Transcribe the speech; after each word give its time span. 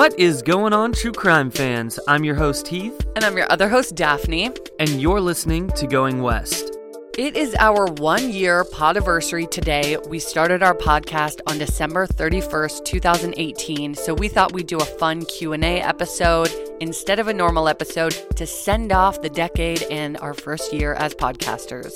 What 0.00 0.18
is 0.18 0.40
going 0.40 0.72
on, 0.72 0.94
true 0.94 1.12
crime 1.12 1.50
fans? 1.50 2.00
I'm 2.08 2.24
your 2.24 2.34
host, 2.34 2.66
Heath, 2.66 3.06
And 3.16 3.22
I'm 3.22 3.36
your 3.36 3.44
other 3.52 3.68
host, 3.68 3.96
Daphne. 3.96 4.50
and 4.78 4.88
you're 4.98 5.20
listening 5.20 5.68
to 5.72 5.86
Going 5.86 6.22
West. 6.22 6.74
It 7.18 7.36
is 7.36 7.54
our 7.56 7.84
one 7.84 8.30
year 8.32 8.64
podiversary 8.64 9.50
today. 9.50 9.98
We 10.08 10.18
started 10.18 10.62
our 10.62 10.72
podcast 10.74 11.40
on 11.46 11.58
December 11.58 12.06
31st, 12.06 12.82
2018, 12.86 13.94
so 13.94 14.14
we 14.14 14.28
thought 14.28 14.54
we'd 14.54 14.68
do 14.68 14.78
a 14.78 14.86
fun 14.86 15.26
Q&A 15.26 15.82
episode 15.82 16.50
instead 16.80 17.18
of 17.18 17.28
a 17.28 17.34
normal 17.34 17.68
episode 17.68 18.16
to 18.36 18.46
send 18.46 18.92
off 18.92 19.20
the 19.20 19.28
decade 19.28 19.82
and 19.90 20.16
our 20.16 20.32
first 20.32 20.72
year 20.72 20.94
as 20.94 21.14
podcasters. 21.14 21.92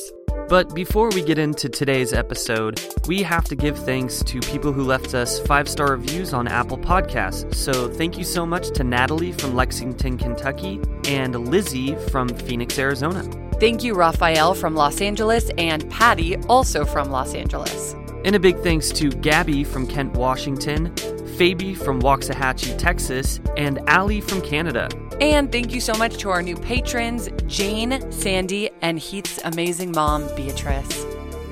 But 0.48 0.74
before 0.74 1.08
we 1.10 1.22
get 1.22 1.38
into 1.38 1.70
today's 1.70 2.12
episode, 2.12 2.78
we 3.06 3.22
have 3.22 3.44
to 3.46 3.56
give 3.56 3.78
thanks 3.78 4.22
to 4.24 4.40
people 4.40 4.72
who 4.72 4.84
left 4.84 5.14
us 5.14 5.40
five 5.40 5.68
star 5.68 5.92
reviews 5.92 6.34
on 6.34 6.46
Apple 6.48 6.76
Podcasts. 6.76 7.54
So 7.54 7.88
thank 7.88 8.18
you 8.18 8.24
so 8.24 8.44
much 8.44 8.70
to 8.72 8.84
Natalie 8.84 9.32
from 9.32 9.54
Lexington, 9.54 10.18
Kentucky, 10.18 10.80
and 11.08 11.48
Lizzie 11.48 11.96
from 12.10 12.28
Phoenix, 12.28 12.78
Arizona. 12.78 13.22
Thank 13.58 13.82
you, 13.82 13.94
Raphael 13.94 14.52
from 14.54 14.74
Los 14.74 15.00
Angeles 15.00 15.50
and 15.56 15.88
Patty, 15.90 16.36
also 16.44 16.84
from 16.84 17.10
Los 17.10 17.34
Angeles. 17.34 17.94
And 18.24 18.36
a 18.36 18.40
big 18.40 18.58
thanks 18.58 18.90
to 18.90 19.10
Gabby 19.10 19.64
from 19.64 19.86
Kent, 19.86 20.12
Washington, 20.12 20.94
Fabi 21.34 21.76
from 21.76 22.00
Waxahachie, 22.00 22.78
Texas, 22.78 23.40
and 23.56 23.80
Ali 23.88 24.20
from 24.20 24.40
Canada. 24.40 24.88
And 25.20 25.50
thank 25.50 25.72
you 25.72 25.80
so 25.80 25.92
much 25.94 26.18
to 26.18 26.30
our 26.30 26.42
new 26.42 26.56
patrons, 26.56 27.28
Jane, 27.46 28.10
Sandy, 28.12 28.70
and 28.82 28.98
Heath's 28.98 29.40
amazing 29.44 29.92
mom, 29.92 30.28
Beatrice. 30.36 31.04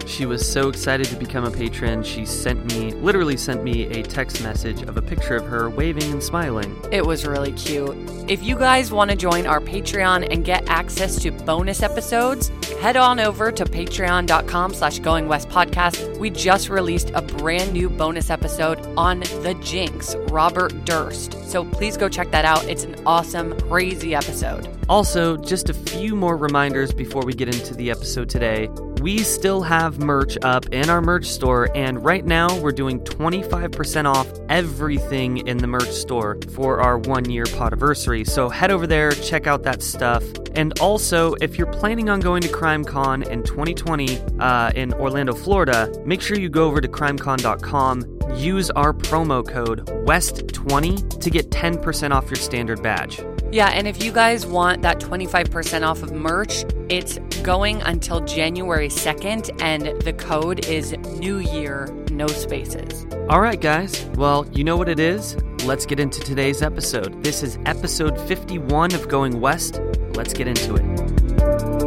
She 0.07 0.27
was 0.27 0.47
so 0.47 0.69
excited 0.69 1.07
to 1.07 1.17
become 1.17 1.45
a 1.45 1.51
patron, 1.51 2.03
she 2.03 2.27
sent 2.27 2.65
me, 2.75 2.93
literally 2.95 3.37
sent 3.37 3.63
me 3.63 3.85
a 3.87 4.03
text 4.03 4.43
message 4.43 4.83
of 4.83 4.97
a 4.97 5.03
picture 5.03 5.37
of 5.37 5.47
her 5.47 5.71
waving 5.71 6.11
and 6.13 6.23
smiling. 6.23 6.77
It 6.91 7.07
was 7.07 7.27
really 7.27 7.53
cute. 7.53 7.97
If 8.29 8.43
you 8.43 8.57
guys 8.57 8.93
want 8.93 9.11
to 9.11 9.17
join 9.17 9.47
our 9.47 9.61
Patreon 9.61 10.33
and 10.33 10.45
get 10.45 10.69
access 10.69 11.17
to 11.23 11.31
bonus 11.31 11.83
episodes, 11.83 12.51
head 12.81 12.97
on 12.97 13.21
over 13.21 13.51
to 13.53 13.65
patreon.com 13.65 14.75
slash 14.75 14.99
going 14.99 15.29
west 15.29 15.49
podcast. 15.49 16.19
We 16.19 16.31
just 16.31 16.69
released 16.69 17.11
a 17.15 17.23
brand 17.23 17.73
new 17.73 17.89
bonus 17.89 18.31
episode 18.31 18.79
on 18.97 19.21
the 19.21 19.57
Jinx, 19.63 20.15
Robert 20.29 20.85
Durst. 20.85 21.33
So 21.49 21.65
please 21.65 21.97
go 21.97 22.09
check 22.09 22.31
that 22.31 22.45
out. 22.45 22.65
It's 22.65 22.85
an 22.85 22.97
awesome, 23.07 23.59
crazy 23.63 24.15
episode. 24.15 24.69
Also, 24.89 25.37
just 25.37 25.69
a 25.69 25.75
few 25.75 26.15
more 26.15 26.37
reminders 26.37 26.93
before 26.93 27.25
we 27.25 27.35
get 27.35 27.49
into 27.49 27.75
the 27.75 27.91
episode 27.91 28.29
today. 28.29 28.69
We 29.03 29.19
still 29.19 29.63
have 29.63 29.99
merch 29.99 30.39
up 30.43 30.67
in 30.67 30.89
our 30.89 31.01
merch 31.01 31.27
store, 31.27 31.77
and 31.77 32.05
right 32.05 32.25
now 32.25 32.57
we're 32.61 32.71
doing 32.71 33.01
25% 33.01 34.05
off 34.05 34.29
everything 34.49 35.39
in 35.49 35.57
the 35.57 35.67
merch 35.67 35.91
store 35.91 36.39
for 36.55 36.81
our 36.81 36.99
one 36.99 37.29
year 37.29 37.43
podiversary. 37.43 38.25
So 38.25 38.49
head 38.49 38.71
over 38.71 38.87
there, 38.87 39.11
check 39.11 39.49
out 39.49 39.65
that 39.65 39.83
stuff. 39.83 40.23
And 40.55 40.79
also, 40.79 41.35
if 41.41 41.59
you're 41.59 41.73
planning 41.73 42.11
on 42.11 42.21
going 42.21 42.43
to 42.43 42.49
CrimeCon 42.49 43.27
in 43.27 43.43
2020 43.43 44.21
uh, 44.39 44.71
in 44.77 44.95
Orlando, 44.95 45.35
Florida, 45.35 45.93
make 46.07 46.21
sure 46.21 46.39
you 46.39 46.49
go 46.49 46.67
over 46.67 46.81
to 46.81 46.87
crimecon.com, 46.87 48.21
use 48.37 48.71
our 48.71 48.93
promo 48.93 49.45
code 49.45 49.85
WEST20 50.07 51.19
to 51.21 51.29
get 51.29 51.51
10% 51.51 52.13
off 52.13 52.27
your 52.27 52.37
standard 52.37 52.81
badge. 52.85 53.21
Yeah, 53.53 53.69
and 53.69 53.87
if 53.87 54.03
you 54.03 54.13
guys 54.13 54.47
want 54.47 54.81
that 54.81 54.99
25% 54.99 55.87
off 55.87 56.03
of 56.03 56.11
merch, 56.11 56.65
it's 56.89 57.19
going 57.43 57.83
until 57.83 58.23
January 58.23 58.89
2nd, 58.89 59.61
and 59.61 60.01
the 60.01 60.15
code 60.15 60.65
is 60.65 60.93
New 61.19 61.37
Year, 61.37 61.87
no 62.11 62.27
spaces. 62.29 63.07
All 63.29 63.43
right, 63.43 63.61
guys. 63.61 64.07
Well, 64.15 64.47
you 64.53 64.65
know 64.65 64.79
what 64.79 64.89
it 64.89 64.99
is. 64.99 65.37
Let's 65.67 65.85
get 65.85 66.01
into 66.01 66.21
today's 66.21 66.63
episode. 66.63 67.23
This 67.23 67.43
is 67.43 67.59
episode 67.67 68.19
51 68.27 68.95
of 68.95 69.07
Going 69.09 69.39
West. 69.39 69.83
Let's 70.15 70.33
get 70.33 70.49
into 70.49 70.77
it. 70.77 71.82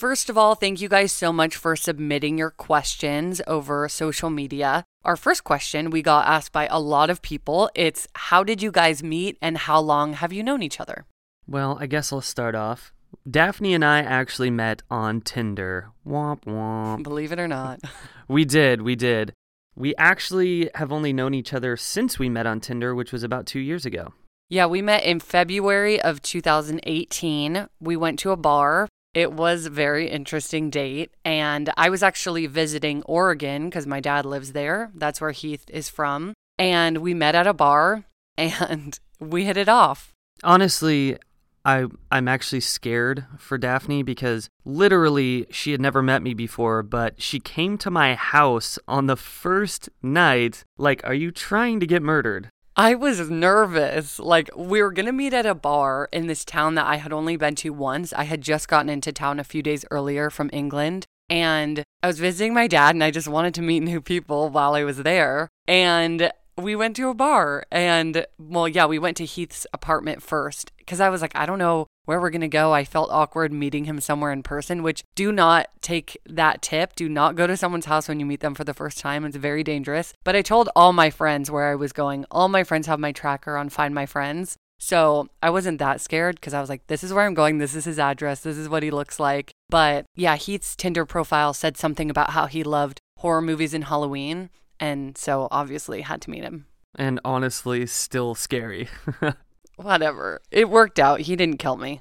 First 0.00 0.30
of 0.30 0.38
all, 0.38 0.54
thank 0.54 0.80
you 0.80 0.88
guys 0.88 1.12
so 1.12 1.30
much 1.30 1.54
for 1.54 1.76
submitting 1.76 2.38
your 2.38 2.48
questions 2.48 3.42
over 3.46 3.86
social 3.86 4.30
media. 4.30 4.82
Our 5.04 5.14
first 5.14 5.44
question 5.44 5.90
we 5.90 6.00
got 6.00 6.26
asked 6.26 6.52
by 6.52 6.66
a 6.68 6.80
lot 6.80 7.10
of 7.10 7.20
people. 7.20 7.68
It's 7.74 8.08
how 8.14 8.42
did 8.42 8.62
you 8.62 8.70
guys 8.70 9.02
meet 9.02 9.36
and 9.42 9.58
how 9.58 9.78
long 9.78 10.14
have 10.14 10.32
you 10.32 10.42
known 10.42 10.62
each 10.62 10.80
other? 10.80 11.04
Well, 11.46 11.76
I 11.78 11.84
guess 11.84 12.14
I'll 12.14 12.22
start 12.22 12.54
off. 12.54 12.94
Daphne 13.30 13.74
and 13.74 13.84
I 13.84 13.98
actually 13.98 14.48
met 14.48 14.80
on 14.90 15.20
Tinder. 15.20 15.90
Womp 16.06 16.46
womp. 16.46 17.02
Believe 17.02 17.30
it 17.30 17.38
or 17.38 17.48
not. 17.48 17.80
We 18.26 18.46
did, 18.46 18.80
we 18.80 18.96
did. 18.96 19.34
We 19.74 19.94
actually 19.96 20.70
have 20.76 20.92
only 20.92 21.12
known 21.12 21.34
each 21.34 21.52
other 21.52 21.76
since 21.76 22.18
we 22.18 22.30
met 22.30 22.46
on 22.46 22.60
Tinder, 22.60 22.94
which 22.94 23.12
was 23.12 23.22
about 23.22 23.44
two 23.44 23.60
years 23.60 23.84
ago. 23.84 24.14
Yeah, 24.48 24.64
we 24.64 24.80
met 24.80 25.04
in 25.04 25.20
February 25.20 26.00
of 26.00 26.22
2018. 26.22 27.68
We 27.80 27.96
went 27.98 28.18
to 28.20 28.30
a 28.30 28.36
bar. 28.36 28.88
It 29.12 29.32
was 29.32 29.66
a 29.66 29.70
very 29.70 30.08
interesting 30.08 30.70
date. 30.70 31.10
And 31.24 31.70
I 31.76 31.90
was 31.90 32.02
actually 32.02 32.46
visiting 32.46 33.02
Oregon 33.04 33.68
because 33.68 33.86
my 33.86 34.00
dad 34.00 34.24
lives 34.24 34.52
there. 34.52 34.90
That's 34.94 35.20
where 35.20 35.32
Heath 35.32 35.64
is 35.68 35.88
from. 35.88 36.34
And 36.58 36.98
we 36.98 37.14
met 37.14 37.34
at 37.34 37.46
a 37.46 37.54
bar 37.54 38.04
and 38.36 38.98
we 39.18 39.44
hit 39.44 39.56
it 39.56 39.68
off. 39.68 40.12
Honestly, 40.42 41.18
I 41.64 41.86
I'm 42.10 42.28
actually 42.28 42.60
scared 42.60 43.26
for 43.36 43.58
Daphne 43.58 44.02
because 44.02 44.48
literally 44.64 45.46
she 45.50 45.72
had 45.72 45.80
never 45.80 46.02
met 46.02 46.22
me 46.22 46.32
before, 46.32 46.82
but 46.82 47.20
she 47.20 47.38
came 47.38 47.76
to 47.78 47.90
my 47.90 48.14
house 48.14 48.78
on 48.88 49.06
the 49.06 49.16
first 49.16 49.90
night 50.02 50.64
like, 50.78 51.02
"Are 51.04 51.14
you 51.14 51.30
trying 51.30 51.80
to 51.80 51.86
get 51.86 52.02
murdered?" 52.02 52.48
I 52.76 52.94
was 52.94 53.28
nervous. 53.28 54.18
Like, 54.18 54.48
we 54.56 54.80
were 54.80 54.92
going 54.92 55.06
to 55.06 55.12
meet 55.12 55.34
at 55.34 55.46
a 55.46 55.54
bar 55.54 56.08
in 56.12 56.28
this 56.28 56.44
town 56.44 56.76
that 56.76 56.86
I 56.86 56.96
had 56.96 57.12
only 57.12 57.36
been 57.36 57.54
to 57.56 57.70
once. 57.70 58.12
I 58.12 58.24
had 58.24 58.40
just 58.40 58.68
gotten 58.68 58.88
into 58.88 59.12
town 59.12 59.38
a 59.38 59.44
few 59.44 59.62
days 59.62 59.84
earlier 59.90 60.30
from 60.30 60.50
England. 60.52 61.06
And 61.28 61.84
I 62.02 62.06
was 62.06 62.18
visiting 62.18 62.54
my 62.54 62.66
dad, 62.66 62.94
and 62.94 63.04
I 63.04 63.10
just 63.10 63.28
wanted 63.28 63.54
to 63.54 63.62
meet 63.62 63.80
new 63.80 64.00
people 64.00 64.48
while 64.48 64.74
I 64.74 64.84
was 64.84 64.98
there. 64.98 65.48
And 65.68 66.32
we 66.62 66.76
went 66.76 66.96
to 66.96 67.08
a 67.08 67.14
bar. 67.14 67.64
And, 67.70 68.26
well, 68.38 68.68
yeah, 68.68 68.86
we 68.86 68.98
went 68.98 69.16
to 69.18 69.24
Heath's 69.24 69.66
apartment 69.72 70.22
first 70.22 70.72
because 70.78 71.00
I 71.00 71.08
was 71.08 71.22
like, 71.22 71.34
I 71.34 71.46
don't 71.46 71.58
know 71.58 71.86
where 72.04 72.20
we're 72.20 72.30
going 72.30 72.40
to 72.40 72.48
go. 72.48 72.72
I 72.72 72.84
felt 72.84 73.10
awkward 73.10 73.52
meeting 73.52 73.84
him 73.84 74.00
somewhere 74.00 74.32
in 74.32 74.42
person, 74.42 74.82
which 74.82 75.04
do 75.14 75.30
not 75.30 75.68
take 75.80 76.18
that 76.26 76.62
tip. 76.62 76.96
Do 76.96 77.08
not 77.08 77.36
go 77.36 77.46
to 77.46 77.56
someone's 77.56 77.86
house 77.86 78.08
when 78.08 78.18
you 78.20 78.26
meet 78.26 78.40
them 78.40 78.54
for 78.54 78.64
the 78.64 78.74
first 78.74 78.98
time. 78.98 79.24
It's 79.24 79.36
very 79.36 79.62
dangerous. 79.62 80.12
But 80.24 80.36
I 80.36 80.42
told 80.42 80.68
all 80.74 80.92
my 80.92 81.10
friends 81.10 81.50
where 81.50 81.70
I 81.70 81.74
was 81.74 81.92
going. 81.92 82.24
All 82.30 82.48
my 82.48 82.64
friends 82.64 82.86
have 82.86 82.98
my 82.98 83.12
tracker 83.12 83.56
on 83.56 83.68
Find 83.68 83.94
My 83.94 84.06
Friends. 84.06 84.56
So 84.82 85.28
I 85.42 85.50
wasn't 85.50 85.78
that 85.78 86.00
scared 86.00 86.36
because 86.36 86.54
I 86.54 86.60
was 86.60 86.70
like, 86.70 86.86
this 86.86 87.04
is 87.04 87.12
where 87.12 87.26
I'm 87.26 87.34
going. 87.34 87.58
This 87.58 87.74
is 87.74 87.84
his 87.84 87.98
address. 87.98 88.40
This 88.40 88.56
is 88.56 88.68
what 88.68 88.82
he 88.82 88.90
looks 88.90 89.20
like. 89.20 89.52
But 89.68 90.06
yeah, 90.16 90.36
Heath's 90.36 90.74
Tinder 90.74 91.04
profile 91.04 91.52
said 91.52 91.76
something 91.76 92.08
about 92.08 92.30
how 92.30 92.46
he 92.46 92.64
loved 92.64 92.98
horror 93.18 93.42
movies 93.42 93.74
and 93.74 93.84
Halloween. 93.84 94.48
And 94.80 95.16
so 95.16 95.46
obviously 95.50 96.00
had 96.00 96.22
to 96.22 96.30
meet 96.30 96.42
him. 96.42 96.66
And 96.94 97.20
honestly, 97.24 97.86
still 97.86 98.34
scary. 98.34 98.88
Whatever. 99.76 100.40
It 100.50 100.68
worked 100.68 100.98
out. 100.98 101.20
He 101.20 101.36
didn't 101.36 101.58
kill 101.58 101.76
me. 101.76 102.00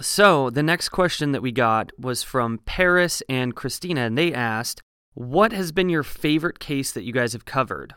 so, 0.00 0.50
the 0.50 0.62
next 0.62 0.90
question 0.90 1.32
that 1.32 1.42
we 1.42 1.52
got 1.52 1.90
was 1.98 2.22
from 2.22 2.58
Paris 2.64 3.22
and 3.28 3.54
Christina, 3.56 4.02
and 4.02 4.16
they 4.16 4.32
asked, 4.32 4.80
"What 5.14 5.52
has 5.52 5.72
been 5.72 5.88
your 5.88 6.02
favorite 6.04 6.58
case 6.58 6.92
that 6.92 7.02
you 7.02 7.12
guys 7.12 7.32
have 7.32 7.44
covered?" 7.44 7.94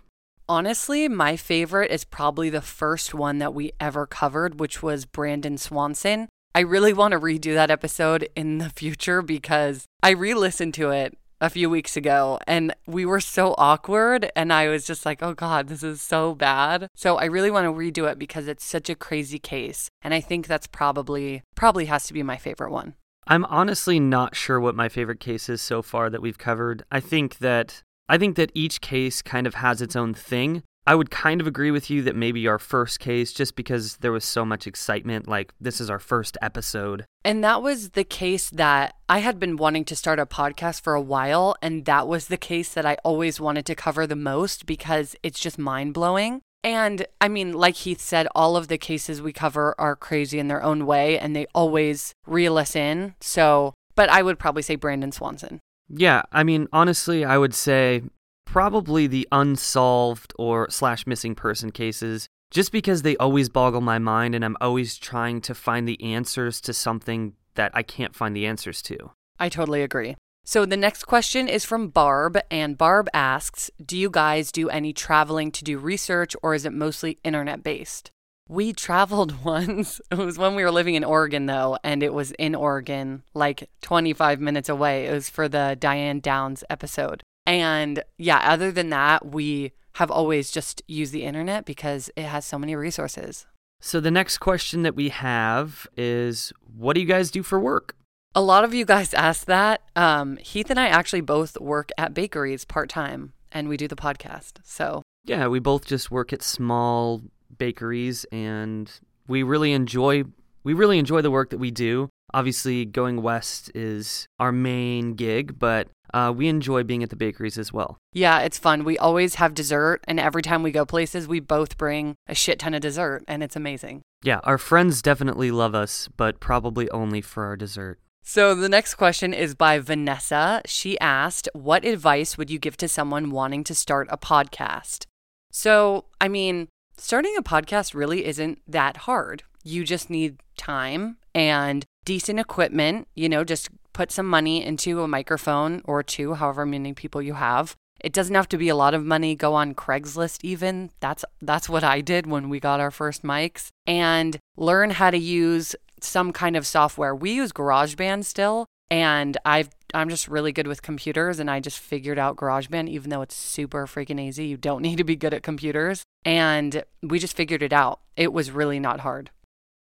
Honestly, 0.48 1.08
my 1.08 1.38
favorite 1.38 1.92
is 1.92 2.04
probably 2.04 2.50
the 2.50 2.62
first 2.62 3.14
one 3.14 3.40
that 3.40 3.54
we 3.54 3.72
ever 3.80 4.06
covered, 4.06 4.60
which 4.60 4.84
was 4.84 5.06
Brandon 5.06 5.58
Swanson. 5.58 6.28
I 6.54 6.60
really 6.60 6.94
want 6.94 7.14
to 7.14 7.20
redo 7.20 7.54
that 7.56 7.72
episode 7.72 8.30
in 8.36 8.60
the 8.60 8.70
future 8.70 9.22
because 9.22 9.86
I 10.04 10.12
re 10.12 10.34
listened 10.34 10.74
to 10.76 10.92
it 10.92 11.18
a 11.46 11.50
few 11.50 11.70
weeks 11.70 11.96
ago 11.96 12.40
and 12.48 12.74
we 12.88 13.06
were 13.06 13.22
so 13.22 13.54
awkward 13.58 14.32
and 14.36 14.52
I 14.52 14.68
was 14.68 14.86
just 14.86 15.06
like, 15.06 15.22
"Oh 15.22 15.34
god, 15.34 15.68
this 15.68 15.84
is 15.84 16.02
so 16.02 16.36
bad." 16.36 16.90
So 16.96 17.18
I 17.18 17.26
really 17.26 17.52
want 17.52 17.66
to 17.66 17.72
redo 17.72 18.10
it 18.10 18.20
because 18.20 18.48
it's 18.48 18.66
such 18.66 18.90
a 18.90 18.96
crazy 18.96 19.40
case 19.40 19.90
and 20.02 20.14
I 20.14 20.22
think 20.22 20.48
that's 20.48 20.68
probably 20.68 21.44
probably 21.56 21.86
has 21.86 22.08
to 22.08 22.14
be 22.14 22.24
my 22.24 22.38
favorite 22.38 22.72
one. 22.72 22.96
I'm 23.28 23.46
honestly 23.46 24.00
not 24.00 24.36
sure 24.36 24.60
what 24.60 24.76
my 24.76 24.90
favorite 24.90 25.20
case 25.20 25.50
is 25.50 25.62
so 25.62 25.82
far 25.82 26.10
that 26.10 26.22
we've 26.22 26.38
covered. 26.38 26.84
I 26.92 27.00
think 27.00 27.40
that 27.40 27.84
I 28.08 28.18
think 28.18 28.36
that 28.36 28.52
each 28.54 28.82
case 28.82 29.22
kind 29.22 29.48
of 29.48 29.56
has 29.56 29.82
its 29.82 29.96
own 29.96 30.14
thing. 30.14 30.64
I 30.88 30.96
would 30.96 31.10
kind 31.10 31.42
of 31.42 31.48
agree 31.48 31.72
with 31.72 31.90
you 31.90 32.04
that 32.04 32.16
maybe 32.16 32.48
our 32.48 32.60
first 32.60 33.00
case, 33.00 33.34
just 33.34 33.56
because 33.56 33.98
there 33.98 34.12
was 34.12 34.24
so 34.24 34.46
much 34.46 34.68
excitement, 34.68 35.28
like 35.28 35.52
this 35.60 35.82
is 35.82 35.90
our 35.90 36.00
first 36.00 36.38
episode. 36.42 37.06
And 37.24 37.44
that 37.44 37.64
was 37.64 37.92
the 37.92 38.04
case 38.04 38.52
that 38.52 38.96
I 39.10 39.20
had 39.20 39.40
been 39.40 39.58
wanting 39.58 39.86
to 39.86 39.96
start 39.96 40.20
a 40.20 40.28
podcast 40.28 40.82
for 40.82 40.94
a 40.94 41.02
while. 41.02 41.56
And 41.62 41.86
that 41.86 42.08
was 42.08 42.28
the 42.28 42.38
case 42.38 42.74
that 42.74 42.86
I 42.86 42.98
always 43.04 43.40
wanted 43.40 43.66
to 43.66 43.76
cover 43.76 44.06
the 44.06 44.16
most 44.16 44.68
because 44.68 45.16
it's 45.24 45.40
just 45.40 45.58
mind 45.58 45.96
blowing. 45.96 46.42
And 46.64 47.06
I 47.20 47.30
mean, 47.30 47.54
like 47.54 47.76
Heath 47.76 48.02
said, 48.02 48.28
all 48.36 48.56
of 48.56 48.68
the 48.68 48.78
cases 48.78 49.22
we 49.22 49.34
cover 49.34 49.76
are 49.80 49.96
crazy 49.96 50.38
in 50.38 50.48
their 50.48 50.64
own 50.64 50.86
way 50.86 51.18
and 51.18 51.36
they 51.36 51.48
always 51.56 52.14
reel 52.28 52.58
us 52.58 52.76
in. 52.76 53.16
So, 53.22 53.74
but 53.96 54.10
I 54.10 54.22
would 54.22 54.38
probably 54.38 54.62
say 54.62 54.76
Brandon 54.76 55.12
Swanson. 55.12 55.60
Yeah, 55.88 56.24
I 56.32 56.44
mean, 56.44 56.68
honestly, 56.74 57.24
I 57.24 57.38
would 57.38 57.54
say 57.54 58.04
probably 58.46 59.08
the 59.08 59.28
unsolved 59.32 60.34
or 60.38 60.70
slash 60.70 61.06
missing 61.06 61.36
person 61.36 61.72
cases, 61.72 62.28
just 62.52 62.72
because 62.72 63.02
they 63.02 63.18
always 63.18 63.50
boggle 63.50 63.82
my 63.82 64.00
mind 64.00 64.36
and 64.36 64.46
I'm 64.46 64.58
always 64.62 64.98
trying 64.98 65.42
to 65.42 65.56
find 65.56 65.88
the 65.88 66.02
answers 66.02 66.62
to 66.62 66.74
something 66.74 67.34
that 67.56 67.72
I 67.74 67.84
can't 67.84 68.16
find 68.16 68.36
the 68.36 68.46
answers 68.46 68.82
to. 68.84 69.12
I 69.40 69.50
totally 69.50 69.82
agree. 69.82 70.16
So 70.48 70.64
the 70.64 70.78
next 70.78 71.06
question 71.06 71.48
is 71.48 71.66
from 71.66 71.88
Barb, 71.88 72.38
and 72.52 72.78
Barb 72.78 73.10
asks 73.16 73.72
Do 73.84 73.98
you 73.98 74.12
guys 74.12 74.52
do 74.52 74.70
any 74.70 74.94
traveling 74.94 75.52
to 75.52 75.64
do 75.64 75.80
research, 75.80 76.36
or 76.44 76.54
is 76.54 76.66
it 76.66 76.72
mostly 76.72 77.18
internet 77.24 77.64
based? 77.64 78.12
We 78.48 78.72
traveled 78.88 79.44
once. 79.44 80.00
It 80.12 80.20
was 80.20 80.38
when 80.38 80.54
we 80.54 80.64
were 80.64 80.72
living 80.72 80.94
in 80.94 81.04
Oregon, 81.04 81.48
though, 81.48 81.80
and 81.84 82.04
it 82.04 82.14
was 82.14 82.32
in 82.34 82.54
Oregon, 82.54 83.24
like 83.34 83.70
25 83.82 84.40
minutes 84.40 84.70
away. 84.70 85.08
It 85.08 85.14
was 85.14 85.32
for 85.32 85.50
the 85.50 85.76
Diane 85.80 86.20
Downs 86.20 86.64
episode. 86.70 87.24
And 87.46 88.04
yeah, 88.18 88.40
other 88.40 88.72
than 88.72 88.90
that, 88.90 89.26
we 89.26 89.74
have 89.94 90.12
always 90.12 90.52
just 90.52 90.82
used 90.88 91.14
the 91.14 91.24
internet 91.24 91.66
because 91.66 92.10
it 92.16 92.24
has 92.24 92.46
so 92.46 92.60
many 92.60 92.76
resources. 92.76 93.46
So 93.82 94.00
the 94.00 94.12
next 94.12 94.40
question 94.40 94.84
that 94.84 94.96
we 94.96 95.10
have 95.10 95.88
is 95.96 96.52
What 96.76 96.94
do 96.94 97.02
you 97.02 97.08
guys 97.08 97.32
do 97.32 97.44
for 97.44 97.60
work? 97.60 97.96
A 98.34 98.42
lot 98.42 98.64
of 98.64 98.74
you 98.74 98.86
guys 98.86 99.14
asked 99.14 99.46
that. 99.46 99.82
Um, 99.96 100.38
Heath 100.38 100.70
and 100.70 100.80
I 100.80 100.88
actually 100.88 101.22
both 101.22 101.60
work 101.60 101.90
at 101.98 102.14
bakeries 102.14 102.66
part 102.66 102.90
time, 102.90 103.34
and 103.52 103.68
we 103.70 103.78
do 103.78 103.88
the 103.88 103.96
podcast. 103.96 104.54
So 104.64 105.02
Yeah, 105.24 105.48
we 105.48 105.60
both 105.60 105.86
just 105.86 106.12
work 106.12 106.34
at 106.34 106.42
small 106.42 107.22
bakeries 107.58 108.26
and 108.32 108.92
we 109.28 109.44
really 109.44 109.72
enjoy 109.72 110.24
we 110.64 110.74
really 110.74 110.98
enjoy 110.98 111.22
the 111.22 111.32
work 111.32 111.52
that 111.52 111.60
we 111.60 111.70
do. 111.70 112.10
Obviously, 112.34 112.86
going 112.86 113.22
west 113.22 113.72
is 113.76 114.28
our 114.40 114.52
main 114.52 115.14
gig, 115.14 115.60
but 115.60 115.88
uh, 116.16 116.32
we 116.32 116.48
enjoy 116.48 116.82
being 116.82 117.04
at 117.04 117.10
the 117.10 117.16
bakeries 117.16 117.58
as 117.58 117.74
well. 117.74 117.98
yeah, 118.14 118.40
it's 118.40 118.58
fun. 118.58 118.86
We 118.86 118.98
always 118.98 119.36
have 119.36 119.54
dessert, 119.54 120.02
and 120.08 120.20
every 120.20 120.42
time 120.42 120.64
we 120.64 120.72
go 120.72 120.86
places, 120.86 121.28
we 121.28 121.42
both 121.42 121.78
bring 121.78 122.16
a 122.28 122.34
shit 122.34 122.60
ton 122.60 122.74
of 122.74 122.82
dessert, 122.82 123.24
and 123.28 123.44
it's 123.44 123.58
amazing. 123.58 124.02
Yeah, 124.24 124.40
our 124.44 124.58
friends 124.58 125.02
definitely 125.02 125.52
love 125.52 125.76
us, 125.76 126.08
but 126.16 126.40
probably 126.40 126.90
only 126.90 127.22
for 127.22 127.44
our 127.44 127.58
dessert. 127.58 128.00
So 128.24 128.56
the 128.56 128.70
next 128.70 128.96
question 128.96 129.34
is 129.34 129.54
by 129.54 129.78
Vanessa. 129.80 130.62
She 130.66 130.98
asked, 131.00 131.48
What 131.54 131.86
advice 131.86 132.38
would 132.38 132.50
you 132.50 132.60
give 132.60 132.78
to 132.78 132.88
someone 132.88 133.30
wanting 133.30 133.64
to 133.66 133.76
start 133.76 134.08
a 134.10 134.18
podcast? 134.18 135.06
So, 135.52 136.06
I 136.20 136.28
mean, 136.28 136.68
starting 136.98 137.36
a 137.38 137.44
podcast 137.44 137.94
really 137.94 138.26
isn't 138.26 138.62
that 138.68 138.98
hard. 138.98 139.44
You 139.64 139.84
just 139.84 140.10
need 140.10 140.38
time 140.58 141.18
and 141.36 141.86
decent 142.04 142.40
equipment, 142.40 143.08
you 143.16 143.30
know, 143.30 143.44
just 143.44 143.70
put 143.96 144.12
some 144.12 144.28
money 144.28 144.64
into 144.64 145.02
a 145.02 145.08
microphone 145.08 145.82
or 145.86 146.04
two, 146.04 146.34
however 146.34 146.66
many 146.66 146.94
people 146.94 147.22
you 147.22 147.34
have. 147.34 147.76
It 148.02 148.12
doesn't 148.12 148.36
have 148.36 148.50
to 148.50 148.58
be 148.58 148.68
a 148.68 148.76
lot 148.76 148.94
of 148.94 149.06
money. 149.06 149.36
Go 149.36 149.54
on 149.54 149.74
Craigslist 149.74 150.40
even. 150.44 150.92
That's 151.00 151.24
that's 151.42 151.70
what 151.70 151.84
I 151.84 152.02
did 152.02 152.28
when 152.28 152.50
we 152.50 152.60
got 152.60 152.82
our 152.82 152.92
first 152.92 153.24
mics 153.24 153.70
and 153.88 154.38
learn 154.58 154.90
how 154.92 155.10
to 155.12 155.18
use 155.18 155.76
some 156.02 156.34
kind 156.34 156.58
of 156.58 156.68
software. 156.68 157.16
We 157.16 157.32
use 157.32 157.54
GarageBand 157.54 158.26
still, 158.26 158.68
and 158.92 159.38
I've 159.46 159.70
I'm 159.94 160.10
just 160.10 160.28
really 160.28 160.52
good 160.52 160.68
with 160.68 160.82
computers 160.82 161.40
and 161.40 161.50
I 161.50 161.62
just 161.62 161.80
figured 161.80 162.20
out 162.20 162.36
GarageBand 162.36 162.90
even 162.90 163.10
though 163.10 163.22
it's 163.22 163.36
super 163.36 163.88
freaking 163.88 164.20
easy. 164.20 164.46
You 164.46 164.58
don't 164.58 164.82
need 164.88 164.98
to 164.98 165.06
be 165.06 165.16
good 165.16 165.34
at 165.34 165.42
computers. 165.42 166.04
And 166.26 166.84
we 167.02 167.18
just 167.18 167.38
figured 167.38 167.64
it 167.64 167.72
out. 167.72 168.02
It 168.18 168.34
was 168.34 168.52
really 168.52 168.80
not 168.80 169.00
hard. 169.00 169.32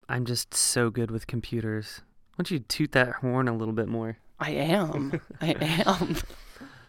I'm 0.07 0.27
just 0.27 0.53
so 0.53 0.91
good 0.91 1.11
with 1.11 1.27
computers. 1.27 2.03
Don't 2.43 2.51
you 2.51 2.59
toot 2.59 2.91
that 2.91 3.13
horn 3.13 3.47
a 3.47 3.57
little 3.57 3.73
bit 3.73 3.87
more? 3.87 4.19
I 4.41 4.51
am. 4.51 5.21
I 5.41 5.53
am. 5.87 6.17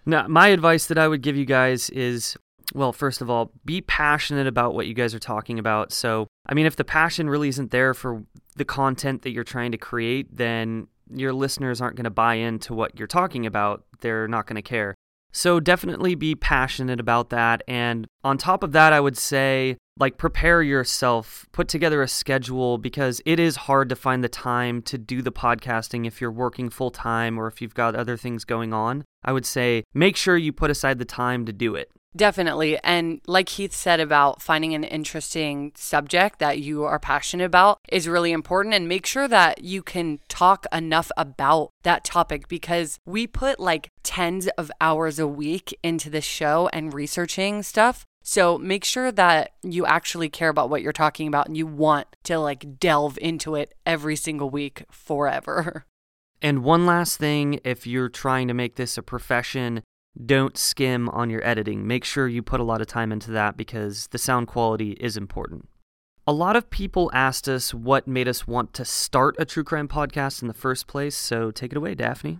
Now, 0.03 0.27
my 0.27 0.47
advice 0.47 0.87
that 0.87 0.97
I 0.97 1.07
would 1.07 1.21
give 1.21 1.37
you 1.37 1.45
guys 1.45 1.91
is 1.91 2.35
well, 2.73 2.91
first 2.91 3.21
of 3.21 3.29
all, 3.29 3.51
be 3.63 3.79
passionate 3.81 4.47
about 4.47 4.73
what 4.73 4.87
you 4.87 4.95
guys 4.95 5.13
are 5.13 5.19
talking 5.19 5.59
about. 5.59 5.91
So, 5.91 6.25
I 6.47 6.55
mean, 6.55 6.65
if 6.65 6.75
the 6.75 6.83
passion 6.83 7.29
really 7.29 7.49
isn't 7.49 7.69
there 7.69 7.93
for 7.93 8.23
the 8.55 8.65
content 8.65 9.21
that 9.21 9.29
you're 9.29 9.43
trying 9.43 9.71
to 9.73 9.77
create, 9.77 10.35
then 10.35 10.87
your 11.13 11.33
listeners 11.33 11.81
aren't 11.81 11.97
going 11.97 12.05
to 12.05 12.09
buy 12.09 12.33
into 12.33 12.73
what 12.73 12.97
you're 12.97 13.07
talking 13.07 13.45
about. 13.45 13.83
They're 13.99 14.27
not 14.27 14.47
going 14.47 14.55
to 14.55 14.63
care. 14.63 14.95
So, 15.31 15.59
definitely 15.59 16.15
be 16.15 16.33
passionate 16.33 16.99
about 16.99 17.29
that. 17.29 17.61
And 17.67 18.07
on 18.23 18.39
top 18.39 18.63
of 18.63 18.71
that, 18.71 18.91
I 18.91 18.99
would 18.99 19.19
say, 19.19 19.77
like, 19.97 20.17
prepare 20.17 20.61
yourself, 20.61 21.45
put 21.51 21.67
together 21.67 22.01
a 22.01 22.07
schedule 22.07 22.77
because 22.77 23.21
it 23.25 23.39
is 23.39 23.55
hard 23.55 23.89
to 23.89 23.95
find 23.95 24.23
the 24.23 24.29
time 24.29 24.81
to 24.83 24.97
do 24.97 25.21
the 25.21 25.31
podcasting 25.31 26.07
if 26.07 26.19
you're 26.19 26.31
working 26.31 26.69
full 26.69 26.91
time 26.91 27.37
or 27.37 27.47
if 27.47 27.61
you've 27.61 27.75
got 27.75 27.95
other 27.95 28.17
things 28.17 28.45
going 28.45 28.73
on. 28.73 29.03
I 29.23 29.31
would 29.31 29.45
say 29.45 29.83
make 29.93 30.15
sure 30.15 30.35
you 30.35 30.51
put 30.51 30.71
aside 30.71 30.99
the 30.99 31.05
time 31.05 31.45
to 31.45 31.53
do 31.53 31.75
it. 31.75 31.91
Definitely. 32.15 32.77
And 32.83 33.21
like 33.25 33.49
Heath 33.49 33.73
said 33.73 33.99
about 33.99 34.41
finding 34.41 34.75
an 34.75 34.83
interesting 34.83 35.71
subject 35.75 36.39
that 36.39 36.59
you 36.59 36.83
are 36.83 36.99
passionate 36.99 37.45
about 37.45 37.79
is 37.91 38.07
really 38.07 38.31
important. 38.31 38.75
And 38.75 38.87
make 38.87 39.05
sure 39.05 39.27
that 39.27 39.63
you 39.63 39.81
can 39.81 40.19
talk 40.29 40.67
enough 40.71 41.11
about 41.17 41.71
that 41.83 42.03
topic 42.03 42.47
because 42.47 42.99
we 43.05 43.25
put 43.25 43.59
like 43.59 43.89
tens 44.03 44.47
of 44.59 44.71
hours 44.79 45.17
a 45.17 45.27
week 45.27 45.77
into 45.81 46.09
this 46.09 46.25
show 46.25 46.69
and 46.71 46.93
researching 46.93 47.63
stuff. 47.63 48.05
So 48.23 48.57
make 48.57 48.85
sure 48.85 49.11
that 49.11 49.51
you 49.61 49.85
actually 49.85 50.29
care 50.29 50.49
about 50.49 50.69
what 50.69 50.81
you're 50.81 50.93
talking 50.93 51.27
about 51.27 51.47
and 51.47 51.57
you 51.57 51.67
want 51.67 52.07
to 52.23 52.39
like 52.39 52.79
delve 52.79 53.19
into 53.21 53.55
it 53.55 53.73
every 53.85 54.15
single 54.15 54.49
week 54.49 54.85
forever. 54.89 55.85
And 56.45 56.61
one 56.61 56.85
last 56.85 57.15
thing 57.15 57.61
if 57.63 57.87
you're 57.87 58.09
trying 58.09 58.49
to 58.49 58.53
make 58.53 58.75
this 58.75 58.97
a 58.97 59.01
profession, 59.01 59.81
don't 60.25 60.57
skim 60.57 61.07
on 61.07 61.29
your 61.29 61.41
editing. 61.47 61.87
Make 61.87 62.03
sure 62.03 62.27
you 62.27 62.43
put 62.43 62.59
a 62.59 62.65
lot 62.65 62.81
of 62.81 62.87
time 62.87 63.13
into 63.13 63.31
that 63.31 63.55
because 63.55 64.07
the 64.07 64.17
sound 64.17 64.47
quality 64.47 64.91
is 64.99 65.15
important. 65.15 65.69
A 66.27 66.33
lot 66.33 66.57
of 66.57 66.69
people 66.69 67.09
asked 67.13 67.47
us 67.47 67.73
what 67.73 68.09
made 68.09 68.27
us 68.27 68.45
want 68.45 68.73
to 68.73 68.83
start 68.83 69.35
a 69.39 69.45
true 69.45 69.63
crime 69.63 69.87
podcast 69.87 70.41
in 70.41 70.49
the 70.49 70.53
first 70.53 70.85
place, 70.85 71.15
so 71.15 71.49
take 71.49 71.71
it 71.71 71.77
away, 71.77 71.95
Daphne. 71.95 72.39